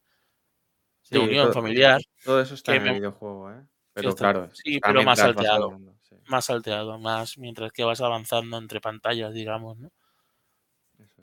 [1.12, 2.02] unión familiar.
[2.24, 3.66] Todo eso está en el videojuego, ¿eh?
[3.94, 5.80] Pero claro, sí, pero más salteado.
[6.28, 9.92] Más salteado, más mientras que vas avanzando entre pantallas, digamos, ¿no?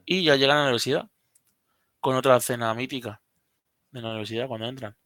[0.04, 1.10] Y ya llegan a la universidad
[2.00, 3.20] con otra cena mítica
[3.90, 4.96] de la universidad cuando entran.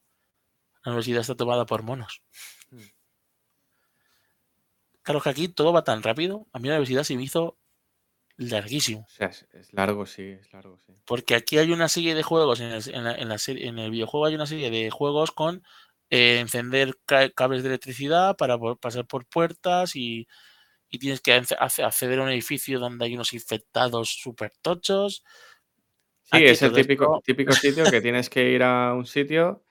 [0.84, 2.22] La universidad está tomada por monos.
[2.70, 2.80] Hmm.
[5.02, 6.46] Claro que aquí todo va tan rápido.
[6.52, 7.58] A mí la universidad se me hizo
[8.36, 9.06] larguísimo.
[9.06, 10.92] O sea, es, largo, sí, es largo, sí.
[11.04, 14.26] Porque aquí hay una serie de juegos, en el, en la, serie, en el videojuego
[14.26, 15.62] hay una serie de juegos con
[16.10, 16.98] eh, encender
[17.34, 20.28] cables de electricidad para pasar por puertas y,
[21.00, 25.24] tienes que acceder a un edificio donde hay unos infectados súper tochos.
[26.24, 29.64] Sí, es el típico, típico sitio que tienes que ir a un sitio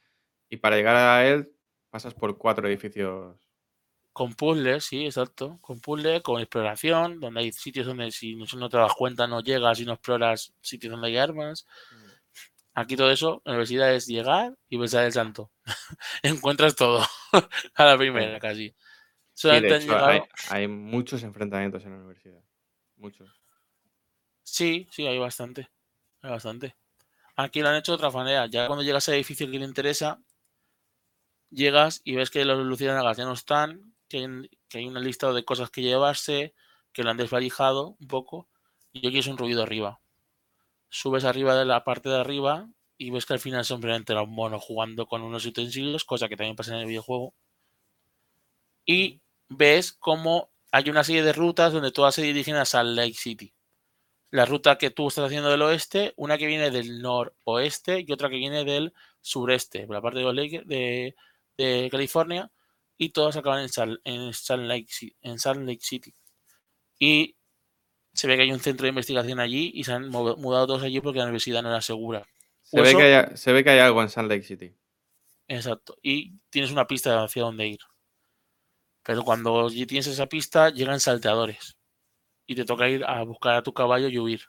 [0.49, 1.51] y para llegar a él
[1.91, 3.37] pasas por cuatro edificios
[4.13, 5.57] con puzzles, sí, exacto.
[5.61, 9.79] Con puzzles, con exploración, donde hay sitios donde si no te das cuenta no llegas
[9.79, 11.65] y no exploras sitios donde hay armas.
[11.91, 12.11] Mm.
[12.73, 15.51] Aquí todo eso, la universidad es llegar y besar el santo.
[16.23, 17.05] Encuentras todo
[17.75, 18.73] a la primera, casi.
[20.49, 22.41] hay, muchos enfrentamientos en la universidad.
[22.95, 23.29] Muchos.
[24.43, 25.69] Sí, sí, hay bastante.
[26.21, 26.75] Hay bastante.
[27.35, 28.45] Aquí lo han hecho de otra manera.
[28.47, 30.21] Ya cuando llegas al edificio que le interesa,
[31.49, 35.71] llegas y ves que los luciérnagas ya no están, que hay, una lista de cosas
[35.71, 36.53] que llevarse,
[36.93, 38.49] que lo han desvalijado un poco,
[38.91, 40.01] y aquí es un ruido arriba.
[40.89, 44.35] Subes arriba de la parte de arriba y ves que al final simplemente era un
[44.35, 47.33] mono jugando con unos utensilios, cosa que también pasa en el videojuego.
[48.85, 53.15] Y ves cómo hay una serie de rutas donde todas se dirigen a Salt Lake
[53.15, 53.53] City.
[54.31, 58.29] La ruta que tú estás haciendo del oeste, una que viene del noroeste y otra
[58.29, 61.15] que viene del sureste, por la parte de,
[61.57, 62.51] de California,
[63.01, 66.13] y todos acaban en Salt, en Lake, City.
[66.99, 67.35] Y
[68.13, 71.01] se ve que hay un centro de investigación allí y se han mudado todos allí
[71.01, 72.23] porque la universidad no era segura.
[72.61, 74.75] Se, ve, que hay, se ve que hay algo en Salt Lake City.
[75.47, 75.97] Exacto.
[76.03, 77.79] Y tienes una pista hacia dónde ir.
[79.01, 81.79] Pero cuando tienes esa pista, llegan salteadores.
[82.45, 84.43] Y te toca ir a buscar a tu caballo y huir.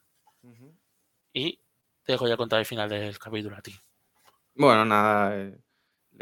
[1.32, 1.58] Y
[2.02, 3.74] te dejo ya contar el final del capítulo a ti.
[4.54, 5.38] Bueno, nada.
[5.38, 5.58] Eh,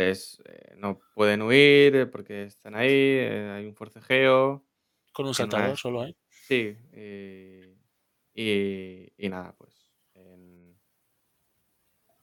[0.00, 4.64] les, eh, no pueden huir porque están ahí, eh, hay un forcejeo.
[5.12, 6.16] Con un saltador solo, ¿eh?
[6.28, 6.76] Sí,
[8.32, 10.78] y, nada, pues en,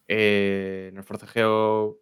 [0.08, 2.02] el forcejeo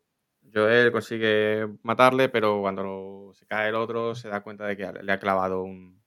[0.53, 5.11] Joel consigue matarle, pero cuando se cae el otro se da cuenta de que le
[5.11, 6.01] ha clavado un,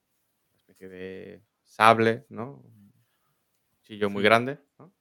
[0.50, 2.62] una especie de sable, ¿no?
[2.64, 2.92] Un
[3.82, 4.92] chillo muy grande, ¿no?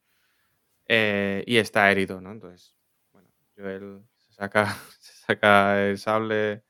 [0.89, 2.31] y está herido, ¿no?
[2.31, 2.77] Entonces,
[3.11, 4.03] bueno, Joel
[4.38, 4.65] saca,
[4.99, 6.64] saca el sable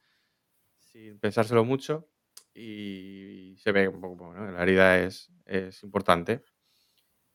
[0.79, 2.09] sin pensárselo mucho
[2.53, 6.43] y se ve un poco, bueno, la herida es, es importante.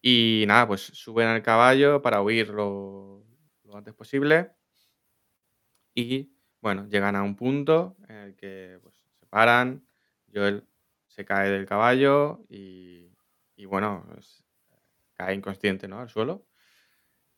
[0.00, 3.24] Y nada, pues suben al caballo para huir lo,
[3.72, 4.50] antes posible.
[5.94, 9.86] Y bueno, llegan a un punto en el que pues, se paran.
[10.34, 10.66] Joel
[11.06, 13.10] se cae del caballo y,
[13.66, 14.42] bueno, pues,
[15.14, 16.00] cae inconsciente ¿no?
[16.00, 16.46] al suelo.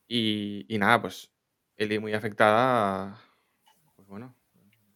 [0.08, 1.33] Y, y nada, pues
[1.76, 3.20] Eli muy afectada,
[3.96, 4.36] pues bueno,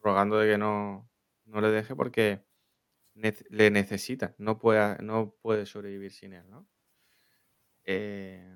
[0.01, 1.09] rogando de que no,
[1.45, 2.43] no le deje porque
[3.15, 6.67] le necesita, no puede, no puede sobrevivir sin él, ¿no?
[7.83, 8.55] Eh,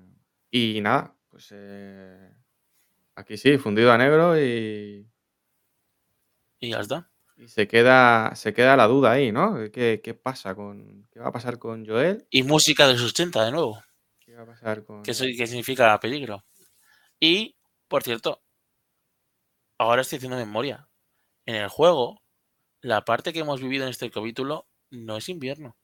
[0.50, 2.32] y nada, pues eh,
[3.16, 5.06] aquí sí, fundido a negro y,
[6.60, 7.10] Y ya está.
[7.36, 9.56] Y se queda, se queda la duda ahí, ¿no?
[9.72, 11.08] ¿Qué, qué pasa con.
[11.10, 12.26] ¿Qué va a pasar con Joel?
[12.30, 13.82] Y música de sus 80 de nuevo.
[14.20, 15.02] ¿Qué va a pasar con.?
[15.02, 16.44] Que significa peligro.
[17.18, 17.56] Y,
[17.94, 18.42] por cierto,
[19.78, 20.88] ahora estoy haciendo memoria.
[21.46, 22.20] En el juego,
[22.80, 25.76] la parte que hemos vivido en este capítulo no es invierno.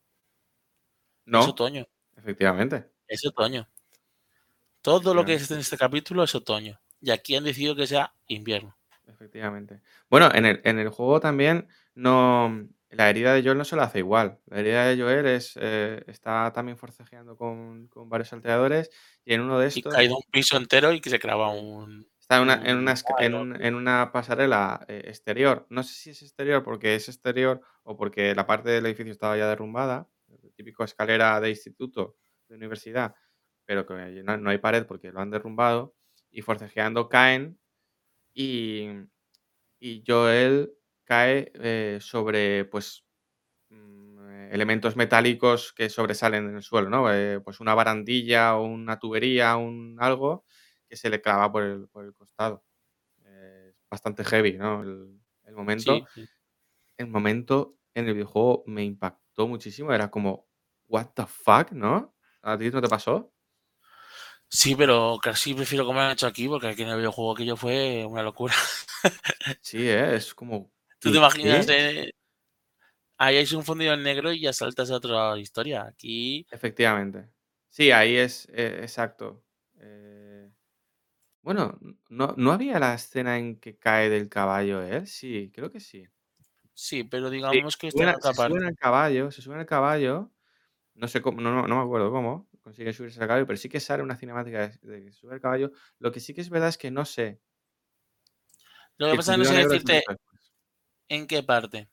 [1.24, 1.42] No.
[1.42, 1.86] Es otoño.
[2.16, 2.90] Efectivamente.
[3.06, 3.68] Es otoño.
[4.82, 6.80] Todo lo que es en este capítulo es otoño.
[7.00, 8.76] Y aquí han decidido que sea invierno.
[9.06, 9.80] Efectivamente.
[10.08, 12.68] Bueno, en el, en el juego también no.
[12.90, 14.40] La herida de Joel no se lo hace igual.
[14.46, 18.90] La herida de Joel es, eh, está también forcejeando con, con, varios salteadores
[19.24, 19.92] y en uno de estos...
[19.92, 22.08] Y caído un piso entero y que se clava un...
[22.18, 25.66] Está en una, en una, en un, en una pasarela eh, exterior.
[25.70, 29.36] No sé si es exterior porque es exterior o porque la parte del edificio estaba
[29.36, 30.08] ya derrumbada.
[30.56, 32.16] Típico escalera de instituto,
[32.48, 33.14] de universidad,
[33.64, 35.94] pero que no, no hay pared porque lo han derrumbado.
[36.30, 37.58] Y forcejeando caen
[38.34, 38.88] y,
[39.80, 40.72] y Joel
[41.10, 43.04] cae eh, sobre pues
[43.68, 47.12] mm, elementos metálicos que sobresalen en el suelo, ¿no?
[47.12, 50.44] Eh, pues una barandilla o una tubería, un algo
[50.88, 52.62] que se le clava por el, por el costado.
[53.24, 54.84] Eh, bastante heavy, ¿no?
[54.84, 55.96] El, el momento.
[56.14, 56.28] Sí, sí.
[56.96, 59.92] El momento en el videojuego me impactó muchísimo.
[59.92, 60.46] Era como,
[60.86, 62.14] what the fuck, ¿no?
[62.42, 63.32] ¿A ti no te pasó?
[64.48, 68.06] Sí, pero casi prefiero como han hecho aquí, porque aquí en el videojuego aquello fue
[68.06, 68.54] una locura.
[69.60, 70.16] Sí, ¿eh?
[70.16, 70.70] es como.
[71.00, 71.66] ¿Tú te imaginas?
[71.68, 72.12] Eh,
[73.16, 75.84] ahí hay un fundido en negro y ya saltas a otra historia.
[75.86, 76.46] Aquí.
[76.50, 77.28] Efectivamente.
[77.68, 79.42] Sí, ahí es eh, exacto.
[79.78, 80.50] Eh,
[81.42, 81.78] bueno,
[82.08, 85.06] ¿no, ¿no había la escena en que cae del caballo él?
[85.06, 86.06] Sí, creo que sí.
[86.74, 88.66] Sí, pero Sí, digamos que se está en otra se suben parte.
[88.66, 90.30] al caballo, se suben al caballo.
[90.94, 93.68] No sé cómo, no, no, no me acuerdo cómo consigue subirse al caballo, pero sí
[93.68, 95.72] que sale una cinemática de, que sube al caballo.
[95.98, 97.40] Lo que sí que es verdad es que no sé
[98.98, 100.04] Lo que el pasa es que no sé decirte.
[101.10, 101.90] En qué parte,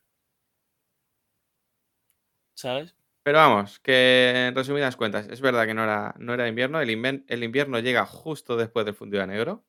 [2.56, 2.94] ¿sabes?
[3.24, 6.80] Pero vamos, que en resumidas cuentas, es verdad que no era, no era invierno.
[6.82, 9.66] El, inven- el invierno llega justo después del fundido a negro.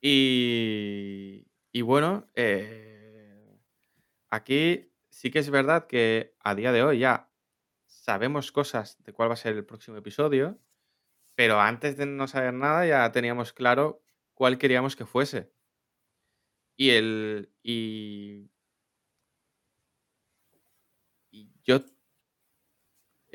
[0.00, 3.58] Y, y bueno, eh,
[4.30, 7.30] aquí sí que es verdad que a día de hoy ya
[7.86, 10.60] sabemos cosas de cuál va a ser el próximo episodio,
[11.36, 14.04] pero antes de no saber nada ya teníamos claro
[14.34, 15.53] cuál queríamos que fuese.
[16.76, 17.50] Y el.
[17.62, 18.50] Y,
[21.30, 21.80] y yo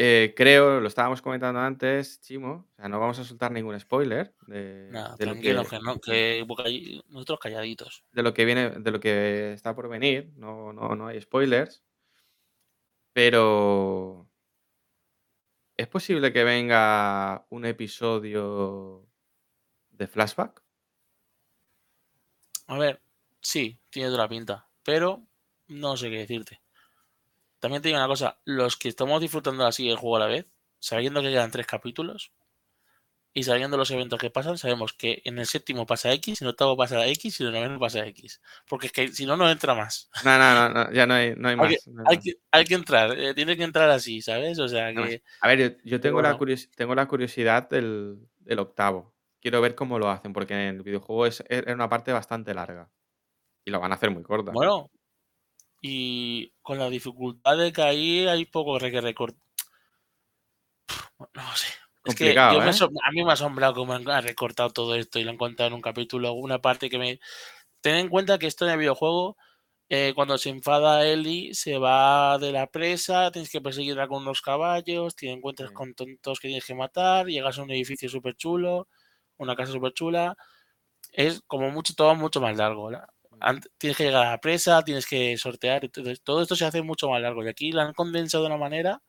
[0.02, 4.34] eh, creo, lo estábamos comentando antes, Chimo, o sea, no vamos a soltar ningún spoiler
[4.48, 8.06] de, Nada, de lo tranquilo, que, que no, que nosotros calladitos.
[8.14, 10.32] de lo que viene, de lo que está por venir.
[10.38, 11.84] No, no, no hay spoilers.
[13.11, 14.30] Pero
[15.76, 19.06] ¿es posible que venga un episodio
[19.90, 20.64] de flashback?
[22.68, 23.02] A ver,
[23.41, 25.24] sí, tiene toda la pinta, pero
[25.68, 26.61] no sé qué decirte.
[27.60, 30.45] También te digo una cosa, los que estamos disfrutando así el juego a la vez,
[30.80, 32.32] sabiendo que quedan tres capítulos
[33.34, 36.52] y sabiendo los eventos que pasan, sabemos que en el séptimo pasa X, en el
[36.52, 38.41] octavo pasa X y en el noveno pasa X.
[38.68, 40.10] Porque es que si no, no entra más.
[40.24, 41.88] No, no, no, no, ya no hay, no hay Hay más.
[41.88, 42.24] no hay hay más.
[42.24, 44.57] que, hay que entrar, eh, tiene que entrar así, ¿sabes?
[44.60, 45.24] O sea No que...
[45.41, 46.38] A ver, yo, yo tengo, la bueno.
[46.40, 49.14] curios- tengo la curiosidad del, del octavo.
[49.41, 52.90] Quiero ver cómo lo hacen, porque en el videojuego es, es una parte bastante larga.
[53.65, 54.52] Y lo van a hacer muy corta.
[54.52, 54.90] Bueno,
[55.81, 59.40] y con la dificultad de que ahí hay poco que recortar.
[61.34, 61.68] No sé.
[62.06, 62.45] Es que yo ¿eh?
[62.45, 65.73] a mí me ha asombrado cómo han recortado todo esto y lo han contado en
[65.73, 67.19] un capítulo, una parte que me...
[67.81, 69.38] Ten en cuenta que esto en el videojuego,
[69.90, 74.41] eh, cuando se enfada Ellie, se va de la presa, tienes que perseguirla con unos
[74.41, 75.76] caballos, te encuentras Sí.
[75.76, 78.88] con tontos que tienes que matar, llegas a un edificio súper chulo,
[79.38, 80.36] una casa súper chula.
[81.11, 82.91] Es como mucho, todo mucho más largo.
[82.91, 83.07] ¿la?
[83.78, 87.10] Tienes que llegar a la presa, tienes que sortear, entonces todo esto se hace mucho
[87.10, 87.44] más largo.
[87.44, 89.02] Y aquí lo han condensado de una manera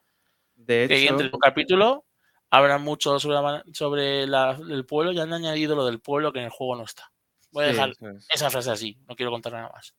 [0.57, 2.05] De que entre un capítulo
[2.51, 6.40] habrá mucho sobre, la sobre la- el pueblo y han añadido lo del pueblo que
[6.40, 7.12] en el juego no está.
[7.52, 8.27] Voy a sí, dejar es.
[8.32, 9.94] esa frase así, no quiero contar nada más.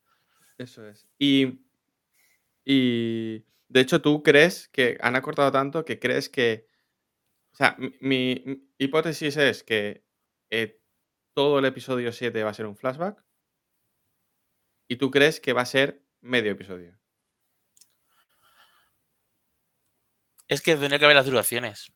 [0.58, 1.08] Eso es.
[1.20, 1.62] Y,
[2.66, 3.40] y
[3.70, 6.68] de hecho, tú crees que han acortado tanto que crees que.
[7.54, 8.44] O sea, mi
[8.78, 10.04] hipótesis es que
[10.50, 10.80] eh,
[11.34, 13.24] todo el episodio 7 va a ser un flashback.
[14.92, 17.00] Y tú crees que va a ser medio episodio.
[20.50, 21.94] Es que tendría que haber las duraciones,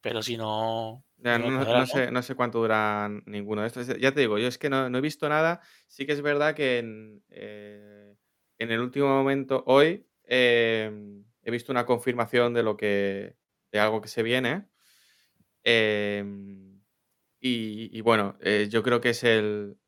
[0.00, 3.88] pero si no, Ya, no sé, no sé cuánto duran ninguno de estos.
[3.98, 5.60] Ya te digo, yo es que no, no he visto nada.
[5.88, 8.14] Sí que es verdad que en, eh,
[8.58, 13.34] en el último momento, hoy, em, he visto una confirmación de lo que.
[13.72, 14.68] de algo que se viene.
[15.64, 16.80] Em,
[17.40, 19.78] y, y bueno, eh, yo creo que es el.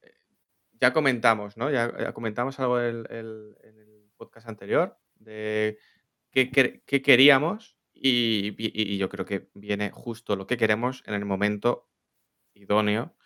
[0.80, 1.70] Ya comentamos, ¿no?
[1.70, 5.78] Ya, ya comentamos algo el- en el podcast anterior de
[6.30, 11.02] qué, quer- qué queríamos y, vi- y yo creo que viene justo lo que queremos
[11.06, 11.88] en el momento
[12.54, 13.16] idóneo.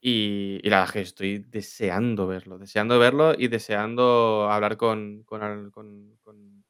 [0.00, 5.70] Y, y la verdad que estoy deseando verlo, deseando verlo y deseando hablar con, con,
[5.70, 6.64] con- con-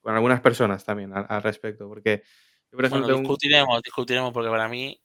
[0.00, 1.86] con algunas personas también al, al respecto.
[1.88, 2.22] Porque
[2.70, 5.00] yo, por ejemplo, Bueno, tengo un- discutiremos, discutiremos, porque para mí.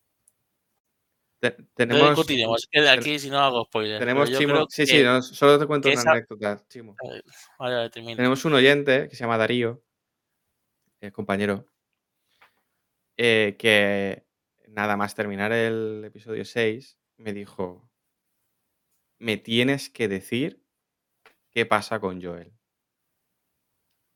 [1.51, 2.67] Te- tenemos, discutiremos.
[2.97, 3.99] Aquí, si no hago spoilers.
[3.99, 4.65] pero tenemos yo Chimo.
[4.69, 6.11] Sí, sí, no, solo te cuento una esa.
[6.11, 6.95] anécdota, Chimo.
[7.59, 7.89] Vale.
[7.89, 9.83] Tenemos un oyente que se llama Darío,
[11.01, 11.65] eh, compañero,
[13.17, 14.25] eh, que
[14.67, 17.89] nada más terminar el episodio 6 me dijo,
[19.19, 20.63] me tienes que decir
[21.51, 22.53] qué pasa con Joel,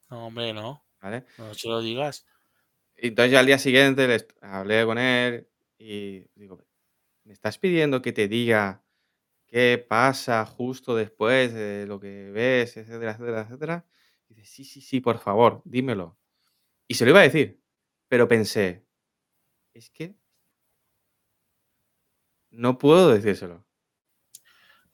[0.10, 0.86] No, hombre, no.
[1.02, 1.26] ¿vale?
[1.38, 2.26] No se lo digas.
[2.95, 5.48] Y entonces ya al día siguiente le est- hablé con él
[5.78, 6.66] y digo,
[7.28, 8.84] ¿me estás pidiendo que te diga
[9.48, 13.86] qué pasa justo después de lo que ves, etcétera, etcétera, etcétera?
[14.30, 16.18] Y dice, sí, sí, sí, por favor, dímelo.
[16.88, 17.62] Y se lo iba a decir,
[18.08, 18.86] pero pensé,
[19.74, 20.16] es que
[22.49, 23.66] no puedo decírselo.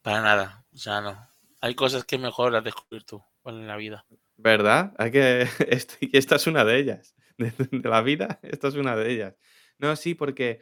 [0.01, 0.65] Para nada.
[0.73, 1.30] O sea, no.
[1.61, 4.05] Hay cosas que mejor las descubrir tú en la vida.
[4.38, 4.93] ¿Verdad?
[4.97, 5.47] Hay que...
[6.14, 7.15] esta es una de ellas.
[7.38, 9.35] De la vida, esta es una de ellas.
[9.77, 10.61] No, sí, porque...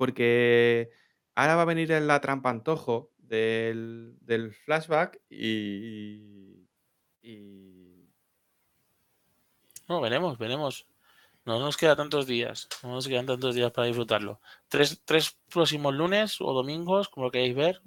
[0.00, 0.88] Porque
[1.34, 4.16] ahora va a venir en la trampa antojo del,
[4.64, 6.66] flashback y...
[9.86, 10.86] No, veremos, veremos.
[11.44, 12.66] No nos queda tantos días.
[12.82, 14.40] No nos quedan tantos días para disfrutarlo.
[14.68, 17.82] Tres, tres próximos lunes o domingos, como queréis ver.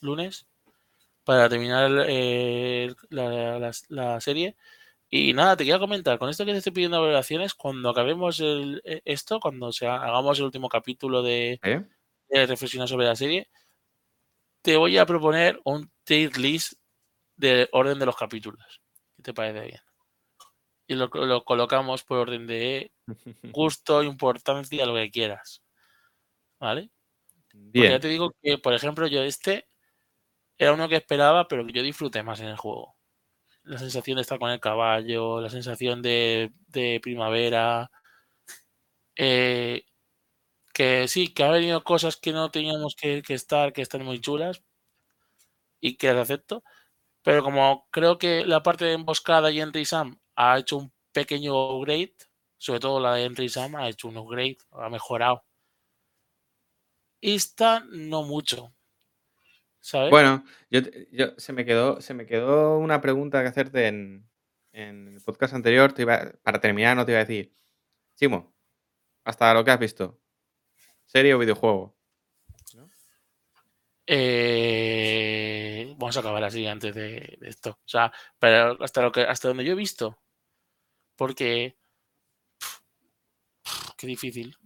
[0.00, 0.46] lunes.
[1.24, 4.54] Para terminar eh, la- la serie.
[5.14, 8.80] Y nada, te quería comentar, con esto que te estoy pidiendo valoraciones, cuando acabemos el-
[8.84, 11.84] eh, esto, cuando o sea, hagamos el último capítulo de, ¿Eh?
[12.30, 13.48] de reflexionar sobre la serie,
[14.62, 16.74] te voy a proponer un tier list
[17.36, 18.82] de orden de los capítulos.
[19.16, 19.80] ¿Qué te parece bien?
[20.86, 22.92] Y lo, lo colocamos por orden de
[23.42, 25.62] gusto, importancia, lo que quieras.
[26.60, 26.90] ¿Vale?
[27.74, 28.00] Porque ya Bien.
[28.00, 29.68] te digo que, por ejemplo, yo este
[30.58, 32.96] era uno que esperaba, pero que yo disfruté más en el juego.
[33.64, 36.52] La sensación de estar con el caballo, la sensación de,
[37.02, 37.90] primavera.
[39.16, 39.84] eh,
[40.74, 44.20] que sí, que ha venido cosas que no teníamos que, que estar, que están muy
[44.20, 44.62] chulas
[45.80, 46.62] y que las acepto.
[47.22, 51.54] Pero como creo que la parte de emboscada y Entry Sam ha hecho un pequeño
[51.78, 52.14] upgrade,
[52.58, 55.44] sobre todo la de Entry Sam ha hecho un upgrade, ha mejorado.
[57.22, 58.74] Esta no mucho.
[59.84, 60.10] ¿Sabes?
[60.10, 60.80] Bueno, yo,
[61.10, 64.30] yo- se, me quedó, se me quedó una pregunta que hacerte en,
[64.72, 65.92] en el podcast anterior.
[65.92, 67.52] Te iba- para terminar, no te iba a decir.
[68.14, 68.54] Simo,
[69.24, 70.20] hasta lo que has visto.
[71.04, 71.96] ¿Serie o videojuego?
[72.76, 72.88] ¿No?
[74.06, 77.70] Eh, vamos a acabar así antes de, de esto.
[77.70, 80.18] O sea, pero hasta lo que hasta donde yo he visto.
[81.16, 81.76] Porque
[83.96, 84.56] qué difícil.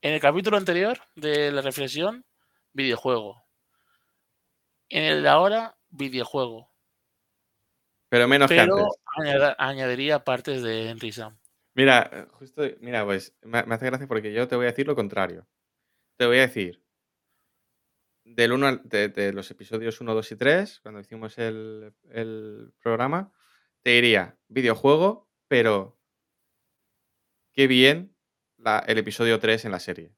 [0.00, 2.24] En el capítulo anterior de la reflexión,
[2.72, 3.42] videojuego.
[4.90, 6.70] En el de ahora, videojuego.
[8.10, 8.98] Pero menos que Pero antes.
[9.16, 11.38] añada- añadiría partes de Henry Sam.
[11.74, 14.96] Mira, justo, mira, pues me, me hace gracia porque yo te voy a decir lo
[14.96, 15.46] contrario.
[16.16, 16.82] Te voy a decir,
[18.24, 22.72] del uno al- de, de los episodios 1, 2 y 3, cuando hicimos el, el
[22.82, 23.32] programa,
[23.82, 25.98] te diría videojuego, pero
[27.52, 28.16] qué bien
[28.56, 30.12] la- el episodio 3 en la serie.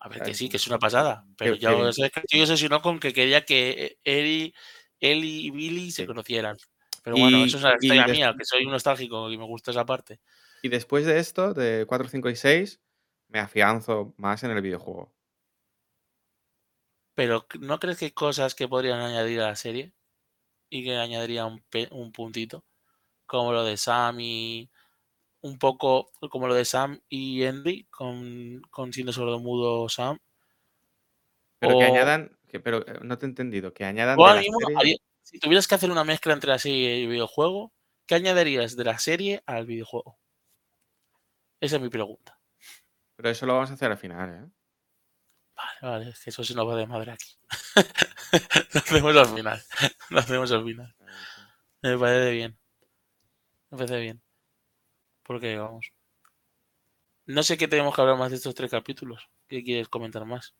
[0.00, 1.24] A ver, que sí, que es una pasada.
[1.36, 1.70] Pero ya
[2.10, 4.54] que estoy obsesionado con que quería que él y,
[5.00, 6.56] él y Billy se conocieran.
[7.02, 9.70] Pero bueno, Y- eso es una historia mía, que soy un nostálgico y me gusta
[9.70, 10.20] esa parte.
[10.62, 12.82] Y después de esto, de 4, 5 y 6,
[13.28, 15.14] me afianzo más en el videojuego.
[17.14, 19.92] Pero ¿no crees que hay cosas que podrían añadir a la serie?
[20.70, 22.64] Y que añadiría un, un puntito.
[23.26, 24.70] Como lo de Sam y.
[25.46, 30.18] Un poco como lo de Sam y Henry, con, con siendo sordomudo Sam.
[31.60, 34.34] Pero que añadan, que, pero eh, no te he entendido, que añadan O de ahora
[34.34, 37.08] la mismo, serie- haría- si tuvieras que hacer una mezcla entre la serie y el
[37.10, 37.72] videojuego,
[38.06, 40.18] ¿qué añadirías de la serie al videojuego?
[41.60, 42.38] Esa es mi pregunta.
[43.16, 44.50] Pero eso lo vamos a hacer al final, ¿eh?
[45.56, 47.38] Vale, vale, es que eso se nos va de madre aquí.
[48.74, 49.62] lo hacemos al final.
[50.10, 50.94] Lo hacemos al final.
[51.82, 52.58] Me parece bien.
[53.70, 54.22] Me parece bien.
[55.26, 55.92] Porque vamos.
[57.26, 59.28] No sé qué tenemos que hablar más de estos tres capítulos.
[59.48, 60.54] ¿Qué quieres comentar más?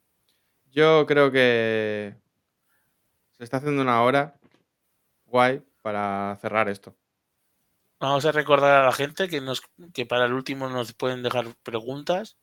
[0.73, 2.17] Yo creo que
[3.37, 4.39] se está haciendo una hora
[5.27, 6.97] guay para cerrar esto.
[8.01, 9.63] Vamos a recordar a la gente que nos
[9.95, 12.37] que para el último nos pueden dejar preguntas,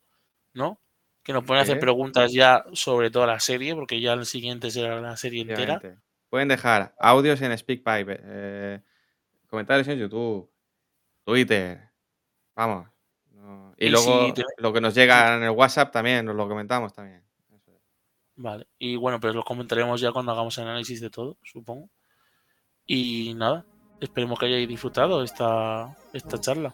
[0.52, 0.80] ¿no?
[1.24, 5.00] que nos pueden hacer preguntas ya sobre toda la serie, porque ya el siguiente será
[5.00, 5.80] la serie entera.
[6.28, 8.80] Pueden dejar audios en SpeakPipe, eh,
[9.48, 10.50] comentarios en YouTube,
[11.24, 11.88] Twitter.
[12.56, 12.88] Vamos.
[13.32, 16.36] no- Y, Y luego si te- lo que nos llega en el WhatsApp también, nos
[16.36, 17.22] lo comentamos también.
[17.54, 17.82] Eso es.
[18.36, 18.66] Vale.
[18.78, 21.88] Y bueno, pues lo comentaremos ya cuando hagamos análisis de todo, supongo.
[22.86, 23.64] Y nada,
[24.00, 26.72] esperemos que hayáis disfrutado esta, esta charla.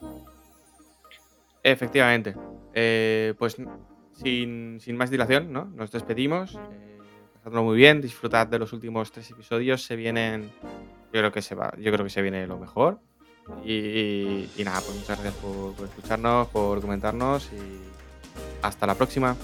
[1.63, 2.35] Efectivamente.
[2.75, 3.57] Eh, pues
[4.13, 5.65] sin, sin más dilación, ¿no?
[5.67, 6.55] Nos despedimos.
[6.57, 6.99] Eh,
[7.35, 9.83] pasadlo muy bien, disfrutad de los últimos tres episodios.
[9.83, 10.51] Se vienen.
[11.13, 11.73] Yo creo que se va.
[11.79, 13.01] Yo creo que se viene lo mejor.
[13.65, 19.37] Y, nada, pues muchas gracias por escucharnos, por comentarnos y hasta la próxima.